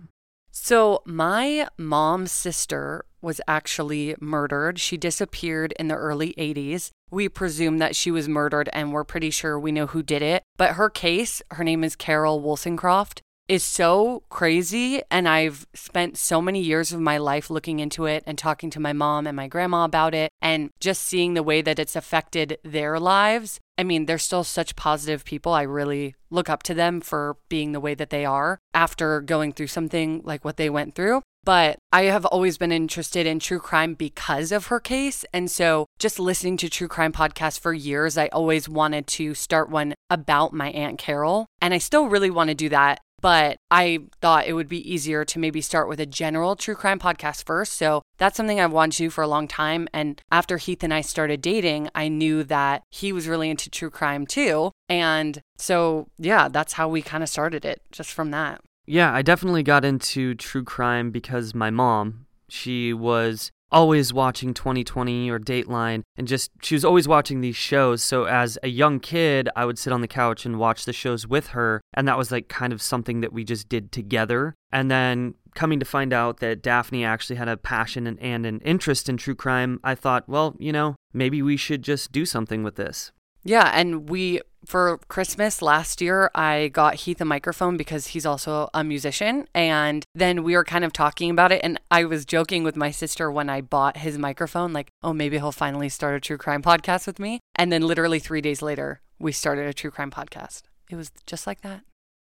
So, 0.56 1.02
my 1.04 1.66
mom's 1.76 2.30
sister 2.30 3.04
was 3.20 3.40
actually 3.48 4.14
murdered. 4.20 4.78
She 4.78 4.96
disappeared 4.96 5.74
in 5.80 5.88
the 5.88 5.96
early 5.96 6.32
80s. 6.38 6.90
We 7.10 7.28
presume 7.28 7.78
that 7.78 7.96
she 7.96 8.12
was 8.12 8.28
murdered 8.28 8.70
and 8.72 8.92
we're 8.92 9.02
pretty 9.02 9.30
sure 9.30 9.58
we 9.58 9.72
know 9.72 9.86
who 9.86 10.02
did 10.02 10.22
it. 10.22 10.44
But 10.56 10.74
her 10.74 10.88
case, 10.88 11.42
her 11.50 11.64
name 11.64 11.82
is 11.82 11.96
Carol 11.96 12.40
Wollstonecraft, 12.40 13.20
is 13.48 13.64
so 13.64 14.22
crazy. 14.28 15.02
And 15.10 15.28
I've 15.28 15.66
spent 15.74 16.16
so 16.16 16.40
many 16.40 16.60
years 16.60 16.92
of 16.92 17.00
my 17.00 17.18
life 17.18 17.50
looking 17.50 17.80
into 17.80 18.06
it 18.06 18.22
and 18.24 18.38
talking 18.38 18.70
to 18.70 18.80
my 18.80 18.92
mom 18.92 19.26
and 19.26 19.34
my 19.34 19.48
grandma 19.48 19.84
about 19.84 20.14
it 20.14 20.30
and 20.40 20.70
just 20.78 21.02
seeing 21.02 21.34
the 21.34 21.42
way 21.42 21.62
that 21.62 21.80
it's 21.80 21.96
affected 21.96 22.58
their 22.62 23.00
lives. 23.00 23.58
I 23.76 23.84
mean, 23.84 24.06
they're 24.06 24.18
still 24.18 24.44
such 24.44 24.76
positive 24.76 25.24
people. 25.24 25.52
I 25.52 25.62
really 25.62 26.14
look 26.30 26.48
up 26.48 26.62
to 26.64 26.74
them 26.74 27.00
for 27.00 27.36
being 27.48 27.72
the 27.72 27.80
way 27.80 27.94
that 27.94 28.10
they 28.10 28.24
are 28.24 28.58
after 28.72 29.20
going 29.20 29.52
through 29.52 29.68
something 29.68 30.20
like 30.24 30.44
what 30.44 30.56
they 30.56 30.70
went 30.70 30.94
through. 30.94 31.22
But 31.44 31.76
I 31.92 32.04
have 32.04 32.24
always 32.24 32.56
been 32.56 32.72
interested 32.72 33.26
in 33.26 33.38
true 33.38 33.58
crime 33.58 33.94
because 33.94 34.50
of 34.50 34.68
her 34.68 34.80
case. 34.80 35.26
And 35.32 35.50
so, 35.50 35.86
just 35.98 36.18
listening 36.18 36.56
to 36.58 36.70
true 36.70 36.88
crime 36.88 37.12
podcasts 37.12 37.60
for 37.60 37.74
years, 37.74 38.16
I 38.16 38.28
always 38.28 38.68
wanted 38.68 39.06
to 39.08 39.34
start 39.34 39.68
one 39.68 39.94
about 40.08 40.54
my 40.54 40.70
Aunt 40.70 40.98
Carol. 40.98 41.46
And 41.60 41.74
I 41.74 41.78
still 41.78 42.08
really 42.08 42.30
want 42.30 42.48
to 42.48 42.54
do 42.54 42.70
that. 42.70 43.00
But 43.24 43.56
I 43.70 44.00
thought 44.20 44.46
it 44.46 44.52
would 44.52 44.68
be 44.68 44.92
easier 44.92 45.24
to 45.24 45.38
maybe 45.38 45.62
start 45.62 45.88
with 45.88 45.98
a 45.98 46.04
general 46.04 46.56
true 46.56 46.74
crime 46.74 46.98
podcast 46.98 47.46
first. 47.46 47.72
So 47.72 48.02
that's 48.18 48.36
something 48.36 48.60
I've 48.60 48.70
wanted 48.70 48.98
to 48.98 49.04
do 49.04 49.08
for 49.08 49.24
a 49.24 49.26
long 49.26 49.48
time. 49.48 49.88
And 49.94 50.20
after 50.30 50.58
Heath 50.58 50.82
and 50.82 50.92
I 50.92 51.00
started 51.00 51.40
dating, 51.40 51.88
I 51.94 52.08
knew 52.08 52.44
that 52.44 52.82
he 52.90 53.14
was 53.14 53.26
really 53.26 53.48
into 53.48 53.70
true 53.70 53.88
crime 53.88 54.26
too. 54.26 54.72
And 54.90 55.40
so, 55.56 56.08
yeah, 56.18 56.48
that's 56.48 56.74
how 56.74 56.86
we 56.86 57.00
kind 57.00 57.22
of 57.22 57.30
started 57.30 57.64
it, 57.64 57.80
just 57.90 58.12
from 58.12 58.30
that. 58.32 58.60
Yeah, 58.84 59.10
I 59.10 59.22
definitely 59.22 59.62
got 59.62 59.86
into 59.86 60.34
true 60.34 60.62
crime 60.62 61.10
because 61.10 61.54
my 61.54 61.70
mom, 61.70 62.26
she 62.50 62.92
was 62.92 63.50
always 63.74 64.12
watching 64.12 64.54
2020 64.54 65.28
or 65.28 65.40
Dateline 65.40 66.02
and 66.16 66.28
just 66.28 66.52
she 66.62 66.76
was 66.76 66.84
always 66.84 67.08
watching 67.08 67.40
these 67.40 67.56
shows. 67.56 68.02
So 68.02 68.24
as 68.24 68.56
a 68.62 68.68
young 68.68 69.00
kid, 69.00 69.48
I 69.56 69.66
would 69.66 69.78
sit 69.78 69.92
on 69.92 70.00
the 70.00 70.08
couch 70.08 70.46
and 70.46 70.58
watch 70.58 70.84
the 70.84 70.92
shows 70.92 71.26
with 71.26 71.48
her, 71.48 71.80
and 71.92 72.06
that 72.06 72.16
was 72.16 72.30
like 72.30 72.48
kind 72.48 72.72
of 72.72 72.80
something 72.80 73.20
that 73.20 73.32
we 73.32 73.44
just 73.44 73.68
did 73.68 73.90
together. 73.90 74.54
And 74.72 74.90
then 74.90 75.34
coming 75.54 75.80
to 75.80 75.84
find 75.84 76.12
out 76.12 76.38
that 76.38 76.62
Daphne 76.62 77.04
actually 77.04 77.36
had 77.36 77.48
a 77.48 77.56
passion 77.56 78.06
and, 78.06 78.18
and 78.20 78.46
an 78.46 78.60
interest 78.60 79.08
in 79.08 79.16
true 79.16 79.34
crime, 79.34 79.80
I 79.82 79.94
thought, 79.96 80.28
well, 80.28 80.54
you 80.58 80.72
know, 80.72 80.94
maybe 81.12 81.42
we 81.42 81.56
should 81.56 81.82
just 81.82 82.12
do 82.12 82.24
something 82.24 82.62
with 82.62 82.76
this. 82.76 83.12
Yeah, 83.44 83.70
and 83.74 84.08
we 84.08 84.40
for 84.64 84.98
Christmas 85.08 85.60
last 85.60 86.00
year, 86.00 86.30
I 86.34 86.68
got 86.68 86.94
Heath 86.94 87.20
a 87.20 87.24
microphone 87.24 87.76
because 87.76 88.08
he's 88.08 88.26
also 88.26 88.70
a 88.72 88.82
musician. 88.82 89.46
And 89.54 90.04
then 90.14 90.42
we 90.42 90.56
were 90.56 90.64
kind 90.64 90.84
of 90.84 90.92
talking 90.92 91.30
about 91.30 91.52
it. 91.52 91.60
And 91.62 91.78
I 91.90 92.04
was 92.04 92.24
joking 92.24 92.64
with 92.64 92.76
my 92.76 92.90
sister 92.90 93.30
when 93.30 93.50
I 93.50 93.60
bought 93.60 93.98
his 93.98 94.18
microphone, 94.18 94.72
like, 94.72 94.88
oh, 95.02 95.12
maybe 95.12 95.36
he'll 95.36 95.52
finally 95.52 95.88
start 95.88 96.14
a 96.14 96.20
true 96.20 96.38
crime 96.38 96.62
podcast 96.62 97.06
with 97.06 97.18
me. 97.18 97.40
And 97.54 97.70
then 97.70 97.82
literally 97.82 98.18
three 98.18 98.40
days 98.40 98.62
later, 98.62 99.00
we 99.18 99.32
started 99.32 99.66
a 99.66 99.74
true 99.74 99.90
crime 99.90 100.10
podcast. 100.10 100.62
It 100.90 100.96
was 100.96 101.12
just 101.26 101.46
like 101.46 101.60
that. 101.62 101.82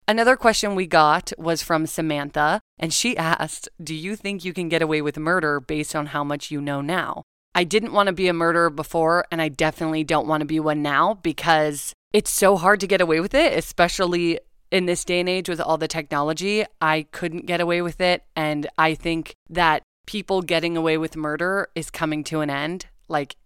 Another 0.07 0.35
question 0.35 0.75
we 0.75 0.85
got 0.85 1.31
was 1.37 1.63
from 1.63 1.87
Samantha, 1.87 2.61
and 2.77 2.93
she 2.93 3.17
asked, 3.17 3.67
Do 3.83 3.95
you 3.95 4.15
think 4.15 4.45
you 4.45 4.53
can 4.53 4.69
get 4.69 4.83
away 4.83 5.01
with 5.01 5.17
murder 5.17 5.59
based 5.59 5.95
on 5.95 6.07
how 6.07 6.23
much 6.23 6.51
you 6.51 6.61
know 6.61 6.81
now? 6.81 7.23
I 7.55 7.63
didn't 7.63 7.93
want 7.93 8.07
to 8.07 8.13
be 8.13 8.27
a 8.27 8.33
murderer 8.33 8.69
before, 8.69 9.25
and 9.31 9.41
I 9.41 9.47
definitely 9.47 10.03
don't 10.03 10.27
want 10.27 10.41
to 10.41 10.45
be 10.45 10.59
one 10.59 10.81
now 10.81 11.15
because 11.15 11.93
it's 12.11 12.29
so 12.29 12.57
hard 12.57 12.81
to 12.81 12.87
get 12.87 12.99
away 12.99 13.21
with 13.21 13.33
it, 13.33 13.57
especially 13.57 14.39
in 14.71 14.85
this 14.87 15.05
day 15.05 15.21
and 15.21 15.29
age 15.29 15.47
with 15.47 15.61
all 15.61 15.77
the 15.77 15.87
technology. 15.87 16.65
I 16.81 17.07
couldn't 17.11 17.45
get 17.45 17.61
away 17.61 17.81
with 17.81 18.01
it. 18.01 18.23
And 18.35 18.67
I 18.77 18.93
think 18.93 19.35
that 19.49 19.83
people 20.05 20.41
getting 20.41 20.75
away 20.75 20.97
with 20.97 21.15
murder 21.15 21.69
is 21.75 21.89
coming 21.89 22.25
to 22.25 22.41
an 22.41 22.49
end. 22.49 22.87
Like, 23.07 23.37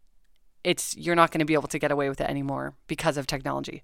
it's 0.63 0.98
you're 0.98 1.16
not 1.16 1.32
going 1.32 1.39
to 1.39 1.46
be 1.46 1.54
able 1.54 1.68
to 1.68 1.80
get 1.80 1.92
away 1.92 2.10
with 2.10 2.20
it 2.20 2.30
anymore 2.30 2.74
because 2.88 3.16
of 3.16 3.28
technology. 3.28 3.84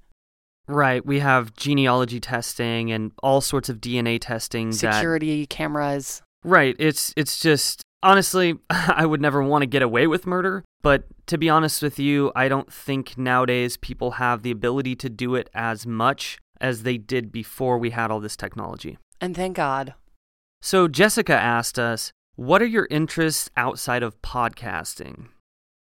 Right. 0.68 1.06
We 1.06 1.20
have 1.20 1.56
genealogy 1.56 2.20
testing 2.20 2.92
and 2.92 3.12
all 3.22 3.42
sorts 3.42 3.70
of 3.70 3.78
DNA 3.78 4.18
testing. 4.20 4.72
Security 4.72 5.42
that, 5.42 5.50
cameras. 5.52 6.24
Right. 6.44 6.76
It's 6.80 7.14
it's 7.16 7.40
just 7.40 7.84
honestly, 8.06 8.58
I 8.70 9.06
would 9.06 9.20
never 9.20 9.44
want 9.44 9.64
to 9.64 9.68
get 9.68 9.82
away 9.82 10.08
with 10.08 10.26
murder, 10.26 10.64
but 10.82 11.04
to 11.28 11.38
be 11.38 11.50
honest 11.50 11.82
with 11.82 12.00
you, 12.00 12.32
I 12.36 12.48
don't 12.48 12.72
think 12.72 13.18
nowadays 13.18 13.76
people 13.76 14.12
have 14.12 14.44
the 14.44 14.52
ability 14.52 14.96
to 14.98 15.10
do 15.10 15.36
it 15.36 15.50
as 15.54 15.86
much 15.86 16.38
as 16.62 16.84
they 16.84 16.98
did 16.98 17.32
before 17.32 17.78
we 17.78 17.90
had 17.90 18.12
all 18.12 18.22
this 18.22 18.38
technology. 18.38 18.98
And 19.20 19.36
thank 19.36 19.58
God. 19.58 19.96
So 20.62 20.88
Jessica 20.88 21.34
asked 21.34 21.78
us, 21.78 22.12
"What 22.36 22.62
are 22.62 22.68
your 22.68 22.88
interests 22.90 23.50
outside 23.58 24.04
of 24.04 24.22
podcasting?" 24.22 25.30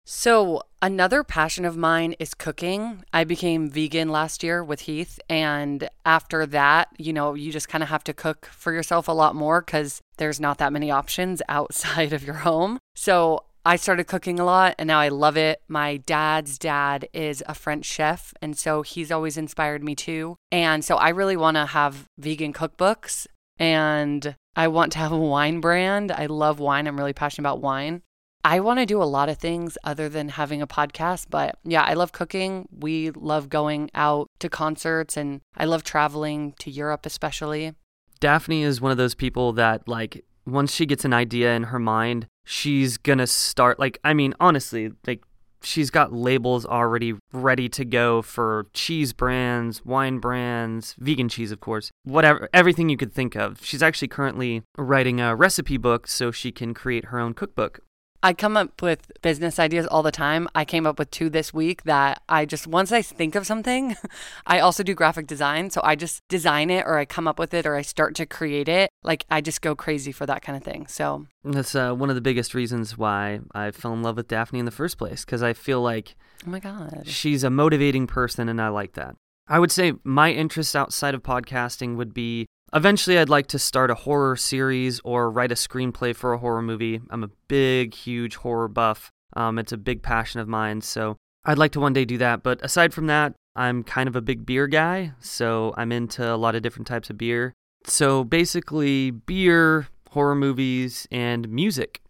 So, 0.05 0.63
another 0.81 1.23
passion 1.23 1.63
of 1.63 1.77
mine 1.77 2.13
is 2.19 2.33
cooking. 2.33 3.05
I 3.13 3.23
became 3.23 3.69
vegan 3.69 4.09
last 4.09 4.43
year 4.43 4.61
with 4.61 4.81
Heath. 4.81 5.17
And 5.29 5.87
after 6.05 6.45
that, 6.47 6.89
you 6.97 7.13
know, 7.13 7.35
you 7.35 7.53
just 7.53 7.69
kind 7.69 7.81
of 7.81 7.89
have 7.89 8.03
to 8.05 8.13
cook 8.13 8.47
for 8.47 8.73
yourself 8.73 9.07
a 9.07 9.13
lot 9.13 9.33
more 9.33 9.61
because 9.61 10.01
there's 10.17 10.41
not 10.41 10.57
that 10.57 10.73
many 10.73 10.91
options 10.91 11.41
outside 11.49 12.11
of 12.11 12.23
your 12.23 12.35
home. 12.35 12.79
So, 12.95 13.45
I 13.65 13.77
started 13.77 14.07
cooking 14.07 14.41
a 14.41 14.45
lot 14.45 14.75
and 14.77 14.87
now 14.87 14.99
I 14.99 15.07
love 15.07 15.37
it. 15.37 15.61
My 15.69 15.95
dad's 15.95 16.57
dad 16.57 17.07
is 17.13 17.41
a 17.47 17.55
French 17.55 17.85
chef. 17.85 18.33
And 18.41 18.57
so 18.57 18.81
he's 18.81 19.09
always 19.09 19.37
inspired 19.37 19.81
me 19.81 19.95
too. 19.95 20.35
And 20.51 20.83
so 20.83 20.97
I 20.97 21.09
really 21.09 21.37
want 21.37 21.55
to 21.55 21.67
have 21.67 22.09
vegan 22.17 22.51
cookbooks 22.51 23.25
and 23.57 24.35
I 24.57 24.67
want 24.67 24.91
to 24.93 24.99
have 24.99 25.13
a 25.13 25.17
wine 25.17 25.61
brand. 25.61 26.11
I 26.11 26.25
love 26.25 26.59
wine. 26.59 26.87
I'm 26.87 26.97
really 26.97 27.13
passionate 27.13 27.47
about 27.47 27.61
wine. 27.61 28.01
I 28.45 28.59
want 28.59 28.79
to 28.79 28.85
do 28.85 29.01
a 29.01 29.05
lot 29.05 29.29
of 29.29 29.37
things 29.37 29.77
other 29.85 30.09
than 30.09 30.29
having 30.29 30.61
a 30.61 30.67
podcast, 30.67 31.27
but 31.29 31.57
yeah, 31.63 31.83
I 31.83 31.93
love 31.93 32.11
cooking. 32.11 32.67
We 32.77 33.11
love 33.11 33.47
going 33.47 33.89
out 33.95 34.29
to 34.39 34.49
concerts 34.49 35.15
and 35.15 35.39
I 35.55 35.63
love 35.65 35.83
traveling 35.83 36.53
to 36.59 36.69
Europe, 36.69 37.05
especially. 37.05 37.73
Daphne 38.19 38.63
is 38.63 38.81
one 38.81 38.91
of 38.91 38.97
those 38.97 39.15
people 39.15 39.53
that, 39.53 39.87
like, 39.87 40.25
once 40.45 40.73
she 40.73 40.85
gets 40.85 41.05
an 41.05 41.13
idea 41.13 41.55
in 41.55 41.63
her 41.63 41.79
mind, 41.79 42.27
she's 42.43 42.97
gonna 42.97 43.27
start. 43.27 43.79
Like, 43.79 43.97
I 44.03 44.13
mean, 44.13 44.33
honestly, 44.41 44.91
like, 45.07 45.23
she's 45.61 45.89
got 45.89 46.11
labels 46.11 46.65
already 46.65 47.13
ready 47.31 47.69
to 47.69 47.85
go 47.85 48.21
for 48.21 48.67
cheese 48.73 49.13
brands, 49.13 49.85
wine 49.85 50.19
brands, 50.19 50.95
vegan 50.99 51.29
cheese, 51.29 51.53
of 51.53 51.61
course, 51.61 51.91
whatever, 52.03 52.49
everything 52.53 52.89
you 52.89 52.97
could 52.97 53.13
think 53.13 53.35
of. 53.35 53.63
She's 53.63 53.81
actually 53.81 54.09
currently 54.09 54.63
writing 54.77 55.21
a 55.21 55.33
recipe 55.33 55.77
book 55.77 56.07
so 56.07 56.31
she 56.31 56.51
can 56.51 56.73
create 56.73 57.05
her 57.05 57.19
own 57.19 57.33
cookbook. 57.33 57.79
I 58.25 58.31
come 58.31 58.55
up 58.55 58.81
with 58.81 59.11
business 59.21 59.59
ideas 59.59 59.85
all 59.85 60.01
the 60.01 60.11
time. 60.11 60.47
I 60.55 60.63
came 60.63 60.87
up 60.87 60.97
with 60.97 61.11
two 61.11 61.29
this 61.29 61.53
week 61.53 61.83
that 61.83 62.21
I 62.29 62.45
just, 62.45 62.65
once 62.65 62.93
I 62.93 63.01
think 63.01 63.35
of 63.35 63.45
something, 63.45 63.97
I 64.47 64.59
also 64.59 64.81
do 64.81 64.93
graphic 64.93 65.27
design. 65.27 65.69
So 65.69 65.81
I 65.83 65.95
just 65.95 66.21
design 66.29 66.69
it 66.69 66.85
or 66.87 66.97
I 66.97 67.03
come 67.03 67.27
up 67.27 67.37
with 67.37 67.53
it 67.53 67.65
or 67.65 67.75
I 67.75 67.81
start 67.81 68.15
to 68.15 68.25
create 68.25 68.69
it. 68.69 68.89
Like 69.03 69.25
I 69.29 69.41
just 69.41 69.61
go 69.61 69.75
crazy 69.75 70.13
for 70.13 70.25
that 70.25 70.41
kind 70.41 70.55
of 70.55 70.63
thing. 70.63 70.87
So 70.87 71.27
that's 71.43 71.75
uh, 71.75 71.93
one 71.93 72.09
of 72.09 72.15
the 72.15 72.21
biggest 72.21 72.53
reasons 72.53 72.97
why 72.97 73.41
I 73.53 73.71
fell 73.71 73.91
in 73.91 74.01
love 74.01 74.15
with 74.15 74.29
Daphne 74.29 74.59
in 74.59 74.65
the 74.65 74.71
first 74.71 74.97
place 74.97 75.25
because 75.25 75.43
I 75.43 75.51
feel 75.51 75.81
like, 75.81 76.15
oh 76.47 76.49
my 76.49 76.59
God, 76.59 77.03
she's 77.05 77.43
a 77.43 77.49
motivating 77.49 78.07
person 78.07 78.47
and 78.47 78.61
I 78.61 78.69
like 78.69 78.93
that. 78.93 79.17
I 79.49 79.59
would 79.59 79.71
say 79.71 79.93
my 80.05 80.31
interests 80.31 80.75
outside 80.75 81.13
of 81.13 81.23
podcasting 81.23 81.97
would 81.97 82.13
be 82.13 82.47
Eventually, 82.75 83.19
I'd 83.19 83.29
like 83.29 83.47
to 83.47 83.59
start 83.59 83.91
a 83.91 83.95
horror 83.95 84.35
series 84.35 84.99
or 85.03 85.29
write 85.29 85.51
a 85.51 85.55
screenplay 85.55 86.15
for 86.15 86.33
a 86.33 86.39
horror 86.39 86.63
movie. 86.63 87.01
I'm 87.11 87.23
a 87.23 87.29
big, 87.47 87.93
huge 87.93 88.35
horror 88.37 88.67
buff. 88.67 89.11
Um, 89.35 89.59
it's 89.59 89.71
a 89.71 89.77
big 89.77 90.01
passion 90.01 90.39
of 90.39 90.47
mine, 90.47 90.81
so 90.81 91.17
I'd 91.45 91.59
like 91.59 91.71
to 91.73 91.79
one 91.79 91.93
day 91.93 92.03
do 92.03 92.17
that. 92.17 92.41
But 92.41 92.63
aside 92.63 92.91
from 92.91 93.05
that, 93.07 93.35
I'm 93.55 93.83
kind 93.83 94.09
of 94.09 94.15
a 94.15 94.21
big 94.21 94.43
beer 94.43 94.65
guy, 94.65 95.11
so 95.19 95.75
I'm 95.77 95.91
into 95.91 96.33
a 96.33 96.35
lot 96.35 96.55
of 96.55 96.63
different 96.63 96.87
types 96.87 97.11
of 97.11 97.17
beer. 97.17 97.53
So 97.85 98.23
basically, 98.23 99.11
beer, 99.11 99.87
horror 100.09 100.35
movies, 100.35 101.07
and 101.11 101.47
music 101.49 102.01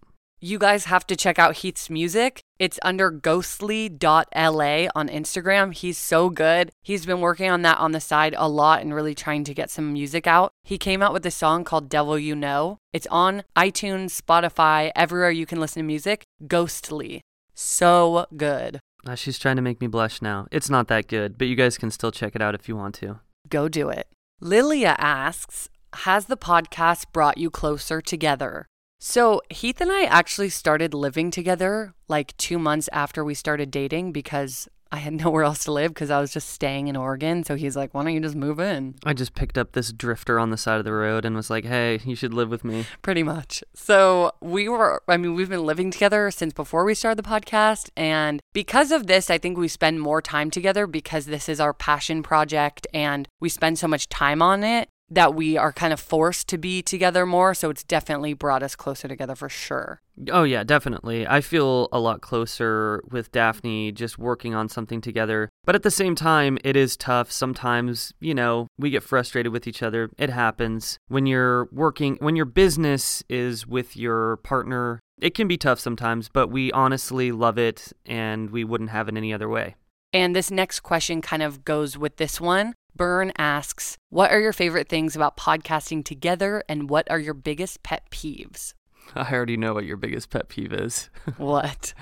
you 0.44 0.60
guys 0.60 0.86
have 0.86 1.08
to 1.08 1.16
check 1.16 1.40
out 1.40 1.58
Heath's 1.58 1.90
music. 1.90 2.42
It's 2.64 2.80
under 2.82 3.12
ghostly.la 3.12 4.88
on 4.96 5.10
Instagram. 5.10 5.74
He's 5.74 5.98
so 5.98 6.30
good. 6.30 6.72
He's 6.82 7.06
been 7.06 7.20
working 7.20 7.50
on 7.50 7.62
that 7.64 7.78
on 7.78 7.92
the 7.92 8.00
side 8.00 8.34
a 8.38 8.48
lot 8.48 8.82
and 8.82 8.96
really 8.96 9.14
trying 9.14 9.44
to 9.44 9.54
get 9.54 9.70
some 9.70 9.92
music 9.92 10.28
out. 10.28 10.54
He 10.64 10.78
came 10.78 11.02
out 11.02 11.12
with 11.12 11.26
a 11.26 11.30
song 11.32 11.66
called 11.66 11.90
Devil 11.90 12.18
You 12.18 12.38
Know. 12.38 12.78
It's 12.94 13.06
on 13.08 13.44
iTunes, 13.58 14.18
Spotify, 14.18 14.94
everywhere 14.96 15.30
you 15.30 15.46
can 15.46 15.60
listen 15.60 15.82
to 15.82 15.86
music. 15.86 16.24
Ghostly. 16.48 17.20
So 17.54 18.28
good. 18.38 18.80
Uh, 19.06 19.16
she's 19.16 19.38
trying 19.38 19.58
to 19.58 19.62
make 19.62 19.82
me 19.82 19.88
blush 19.88 20.22
now. 20.22 20.48
It's 20.50 20.70
not 20.70 20.88
that 20.88 21.10
good, 21.10 21.38
but 21.38 21.48
you 21.48 21.58
guys 21.58 21.78
can 21.78 21.92
still 21.92 22.14
check 22.14 22.34
it 22.34 22.42
out 22.42 22.56
if 22.56 22.70
you 22.70 22.78
want 22.78 22.96
to. 22.96 23.20
Go 23.50 23.68
do 23.68 23.90
it. 23.90 24.08
Lilia 24.40 24.96
asks 24.98 25.68
Has 26.06 26.28
the 26.28 26.38
podcast 26.38 27.08
brought 27.12 27.38
you 27.38 27.50
closer 27.50 28.00
together? 28.00 28.68
So, 29.06 29.42
Heath 29.50 29.82
and 29.82 29.92
I 29.92 30.06
actually 30.06 30.48
started 30.48 30.94
living 30.94 31.30
together 31.30 31.94
like 32.08 32.38
two 32.38 32.58
months 32.58 32.88
after 32.94 33.22
we 33.22 33.34
started 33.34 33.70
dating 33.70 34.14
because 34.14 34.70
I 34.94 35.00
had 35.00 35.12
nowhere 35.26 35.44
else 35.44 35.66
to 35.66 35.74
live 35.74 35.94
because 35.94 36.10
I 36.10 36.22
was 36.22 36.32
just 36.32 36.48
staying 36.48 36.88
in 36.88 36.96
Oregon. 36.96 37.44
So 37.44 37.56
he's 37.56 37.76
like, 37.76 37.94
why 37.94 38.06
don't 38.06 38.14
you 38.14 38.22
just 38.22 38.38
move 38.38 38.62
in? 38.62 38.96
I 39.06 39.12
just 39.12 39.36
picked 39.36 39.58
up 39.58 39.74
this 39.74 39.92
drifter 39.92 40.40
on 40.40 40.52
the 40.52 40.58
side 40.58 40.78
of 40.78 40.86
the 40.86 40.94
road 40.94 41.26
and 41.26 41.36
was 41.36 41.50
like, 41.50 41.66
hey, 41.66 42.00
you 42.06 42.16
should 42.16 42.34
live 42.34 42.50
with 42.50 42.64
me. 42.64 42.86
Pretty 43.02 43.24
much. 43.24 43.62
So 43.74 44.32
we 44.40 44.70
were, 44.70 45.04
I 45.10 45.18
mean, 45.18 45.36
we've 45.36 45.50
been 45.50 45.66
living 45.66 45.92
together 45.92 46.32
since 46.32 46.54
before 46.54 46.86
we 46.86 46.96
started 46.96 47.22
the 47.22 47.30
podcast. 47.30 47.90
And 47.98 48.40
because 48.54 48.94
of 48.94 49.08
this, 49.08 49.30
I 49.30 49.38
think 49.38 49.58
we 49.58 49.68
spend 49.68 50.00
more 50.00 50.22
time 50.22 50.50
together 50.50 50.88
because 50.88 51.26
this 51.26 51.50
is 51.50 51.60
our 51.60 51.74
passion 51.74 52.24
project 52.24 52.88
and 52.94 53.28
we 53.42 53.50
spend 53.50 53.80
so 53.80 53.90
much 53.90 54.08
time 54.08 54.42
on 54.42 54.64
it 54.64 54.88
that 55.14 55.36
we 55.36 55.58
are 55.58 55.72
kind 55.72 55.94
of 55.94 56.00
forced 56.00 56.48
to 56.50 56.58
be 56.58 56.82
together 56.82 57.26
more. 57.26 57.54
So 57.54 57.70
it's 57.70 57.84
definitely 57.84 58.34
brought 58.34 58.64
us 58.64 58.76
closer 58.76 59.08
together 59.08 59.36
for 59.36 59.50
sure. 59.50 60.02
Oh, 60.32 60.44
yeah, 60.44 60.64
definitely. 60.64 61.28
I 61.28 61.42
feel 61.42 61.90
a 61.92 62.00
lot 62.00 62.22
closer 62.22 63.04
with 63.10 63.32
Daphne 63.32 63.92
just 63.92 64.20
working 64.20 64.54
on 64.54 64.70
something 64.70 65.02
together. 65.02 65.50
But 65.66 65.76
at 65.76 65.84
the 65.84 65.92
same 65.92 66.16
time, 66.16 66.58
it 66.64 66.76
is 66.76 66.96
tough. 66.96 67.32
Sometimes, 67.32 68.14
you 68.20 68.36
know, 68.36 68.68
we 68.78 68.90
get 68.90 69.04
frustrated 69.04 69.52
with 69.52 69.68
each 69.68 69.82
other. 69.82 70.10
It 70.18 70.30
happens. 70.30 70.98
When 71.08 71.26
you're 71.26 71.68
working, 71.72 72.18
when 72.20 72.36
your 72.36 72.46
business 72.46 73.24
is 73.30 73.66
with 73.66 73.98
your 73.98 74.38
partner, 74.38 75.00
it 75.20 75.34
can 75.34 75.48
be 75.48 75.58
tough 75.58 75.80
sometimes, 75.80 76.30
but 76.30 76.50
we 76.50 76.72
honestly 76.72 77.32
love 77.32 77.58
it 77.58 77.94
and 78.06 78.50
we 78.50 78.64
wouldn't 78.64 78.90
have 78.90 79.08
it 79.08 79.18
any 79.18 79.34
other 79.34 79.50
way. 79.50 79.76
And 80.12 80.36
this 80.36 80.52
next 80.52 80.82
question 80.82 81.22
kind 81.22 81.42
of 81.42 81.66
goes 81.66 81.98
with 81.98 82.18
this 82.18 82.40
one. 82.40 82.74
Byrne 82.96 83.32
asks, 83.38 83.98
What 84.10 84.32
are 84.32 84.40
your 84.40 84.54
favorite 84.54 84.88
things 84.88 85.16
about 85.16 85.38
podcasting 85.38 86.06
together 86.06 86.64
and 86.70 86.90
what 86.90 87.10
are 87.10 87.20
your 87.20 87.34
biggest 87.34 87.84
pet 87.84 88.04
peeves? 88.12 88.74
I 89.16 89.34
already 89.34 89.58
know 89.58 89.74
what 89.74 89.86
your 89.86 89.98
biggest 89.98 90.30
pet 90.30 90.48
peeve 90.48 90.74
is. 90.74 91.10
what? 91.38 91.94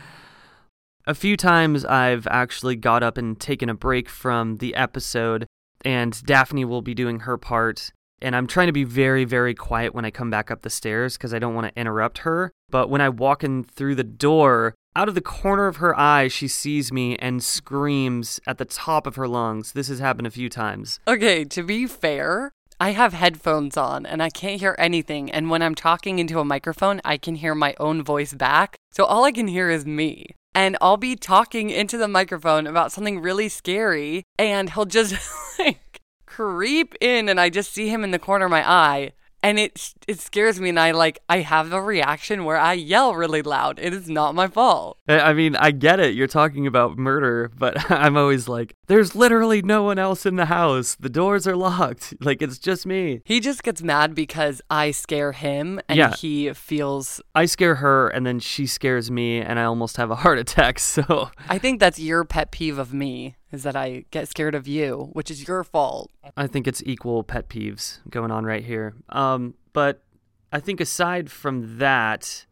A 1.08 1.16
few 1.16 1.36
times 1.36 1.84
I've 1.86 2.28
actually 2.28 2.76
got 2.76 3.04
up 3.04 3.18
and 3.18 3.40
taken 3.40 3.70
a 3.70 3.74
break 3.74 4.08
from 4.08 4.58
the 4.58 4.76
episode, 4.76 5.48
and 5.84 6.22
Daphne 6.26 6.66
will 6.66 6.82
be 6.82 6.94
doing 6.94 7.22
her 7.22 7.38
part. 7.38 7.92
And 8.22 8.36
I'm 8.36 8.46
trying 8.46 8.68
to 8.68 8.74
be 8.74 8.84
very, 8.84 9.26
very 9.26 9.56
quiet 9.56 9.96
when 9.96 10.06
I 10.06 10.12
come 10.12 10.30
back 10.30 10.52
up 10.52 10.62
the 10.62 10.70
stairs 10.70 11.18
because 11.18 11.34
I 11.34 11.40
don't 11.40 11.56
want 11.56 11.74
to 11.74 11.80
interrupt 11.80 12.20
her. 12.20 12.52
But 12.70 12.90
when 12.90 13.02
I 13.02 13.10
walk 13.10 13.44
in 13.44 13.64
through 13.64 13.96
the 13.96 14.04
door, 14.04 14.76
out 14.96 15.08
of 15.08 15.16
the 15.16 15.22
corner 15.22 15.68
of 15.68 15.78
her 15.78 15.98
eye, 15.98 16.28
she 16.28 16.48
sees 16.48 16.92
me 16.92 17.16
and 17.18 17.44
screams 17.44 18.40
at 18.46 18.58
the 18.58 18.66
top 18.66 19.08
of 19.08 19.16
her 19.16 19.28
lungs. 19.28 19.72
This 19.72 19.88
has 19.88 20.00
happened 20.00 20.28
a 20.28 20.32
few 20.32 20.50
times. 20.50 21.00
Okay, 21.08 21.46
to 21.46 21.64
be 21.64 21.88
fair, 21.88 22.52
I 22.80 22.92
have 22.92 23.14
headphones 23.14 23.78
on 23.78 24.06
and 24.06 24.22
I 24.22 24.30
can't 24.30 24.60
hear 24.60 24.76
anything. 24.78 25.32
And 25.32 25.50
when 25.50 25.62
I'm 25.62 25.76
talking 25.76 26.20
into 26.20 26.40
a 26.40 26.46
microphone, 26.46 27.00
I 27.06 27.18
can 27.18 27.36
hear 27.36 27.56
my 27.56 27.74
own 27.80 28.04
voice 28.04 28.34
back. 28.34 28.76
So 28.92 29.06
all 29.06 29.24
I 29.24 29.32
can 29.32 29.48
hear 29.48 29.70
is 29.70 29.86
me. 29.86 30.36
and 30.54 30.78
I'll 30.82 30.98
be 30.98 31.16
talking 31.16 31.70
into 31.70 31.98
the 31.98 32.10
microphone 32.10 32.68
about 32.68 32.92
something 32.92 33.22
really 33.22 33.48
scary, 33.48 34.26
and 34.38 34.70
he'll 34.72 34.84
just 34.84 35.16
like 35.60 36.02
creep 36.26 36.94
in, 37.00 37.30
and 37.30 37.40
I 37.40 37.50
just 37.50 37.72
see 37.74 37.88
him 37.88 38.04
in 38.04 38.12
the 38.12 38.20
corner 38.20 38.46
of 38.46 38.52
my 38.52 38.70
eye 38.70 39.14
and 39.44 39.60
it 39.60 39.94
it 40.08 40.20
scares 40.20 40.60
me 40.60 40.70
and 40.70 40.80
i 40.80 40.92
like 40.92 41.20
i 41.30 41.40
have 41.40 41.72
a 41.74 41.82
reaction 41.82 42.46
where 42.46 42.58
i 42.58 42.74
yell 42.74 43.16
really 43.16 43.42
loud. 43.42 43.80
It 43.80 43.94
is 43.94 44.10
not 44.10 44.36
my 44.36 44.48
fault. 44.48 44.98
I 45.08 45.34
mean 45.34 45.56
i 45.56 45.72
get 45.72 46.00
it. 46.00 46.16
You're 46.16 46.28
talking 46.28 46.68
about 46.68 46.98
murder 46.98 47.52
but 47.58 47.92
i'm 47.92 48.18
always 48.18 48.48
like 48.48 48.76
there's 48.88 49.16
literally 49.16 49.62
no 49.62 49.84
one 49.84 50.00
else 50.00 50.26
in 50.26 50.36
the 50.36 50.46
house. 50.46 50.96
The 51.00 51.10
doors 51.10 51.48
are 51.48 51.56
locked. 51.56 52.14
Like 52.24 52.42
it's 52.42 52.60
just 52.60 52.86
me. 52.86 53.22
He 53.26 53.40
just 53.40 53.64
gets 53.64 53.82
mad 53.82 54.14
because 54.14 54.62
i 54.70 54.92
scare 54.92 55.32
him 55.32 55.82
and 55.90 55.98
yeah. 55.98 56.16
he 56.16 56.54
feels 56.54 57.22
i 57.36 57.46
scare 57.46 57.76
her 57.76 58.10
and 58.10 58.26
then 58.26 58.40
she 58.40 58.68
scares 58.68 59.10
me 59.10 59.40
and 59.42 59.60
i 59.60 59.64
almost 59.64 59.98
have 59.98 60.12
a 60.12 60.16
heart 60.16 60.38
attack 60.46 60.80
so. 60.80 61.32
I 61.50 61.58
think 61.58 61.80
that's 61.80 62.00
your 62.00 62.24
pet 62.24 62.52
peeve 62.52 62.78
of 62.78 62.94
me 62.94 63.36
is 63.51 63.63
that 63.63 63.75
I 63.75 64.05
get 64.12 64.27
scared 64.27 64.55
of 64.55 64.67
you, 64.67 65.10
which 65.13 65.29
is 65.29 65.48
your 65.48 65.63
fault. 65.63 66.12
I 66.38 66.48
think 66.48 66.67
it's 66.67 66.81
equal 66.86 67.24
pet 67.24 67.50
peeves 67.50 68.00
going 68.10 68.31
on 68.31 68.46
right 68.46 68.63
here. 68.63 68.96
Um, 69.10 69.55
but 69.74 70.03
I 70.51 70.60
think 70.60 70.79
aside 70.79 71.29
from 71.29 71.77
that, 71.79 72.46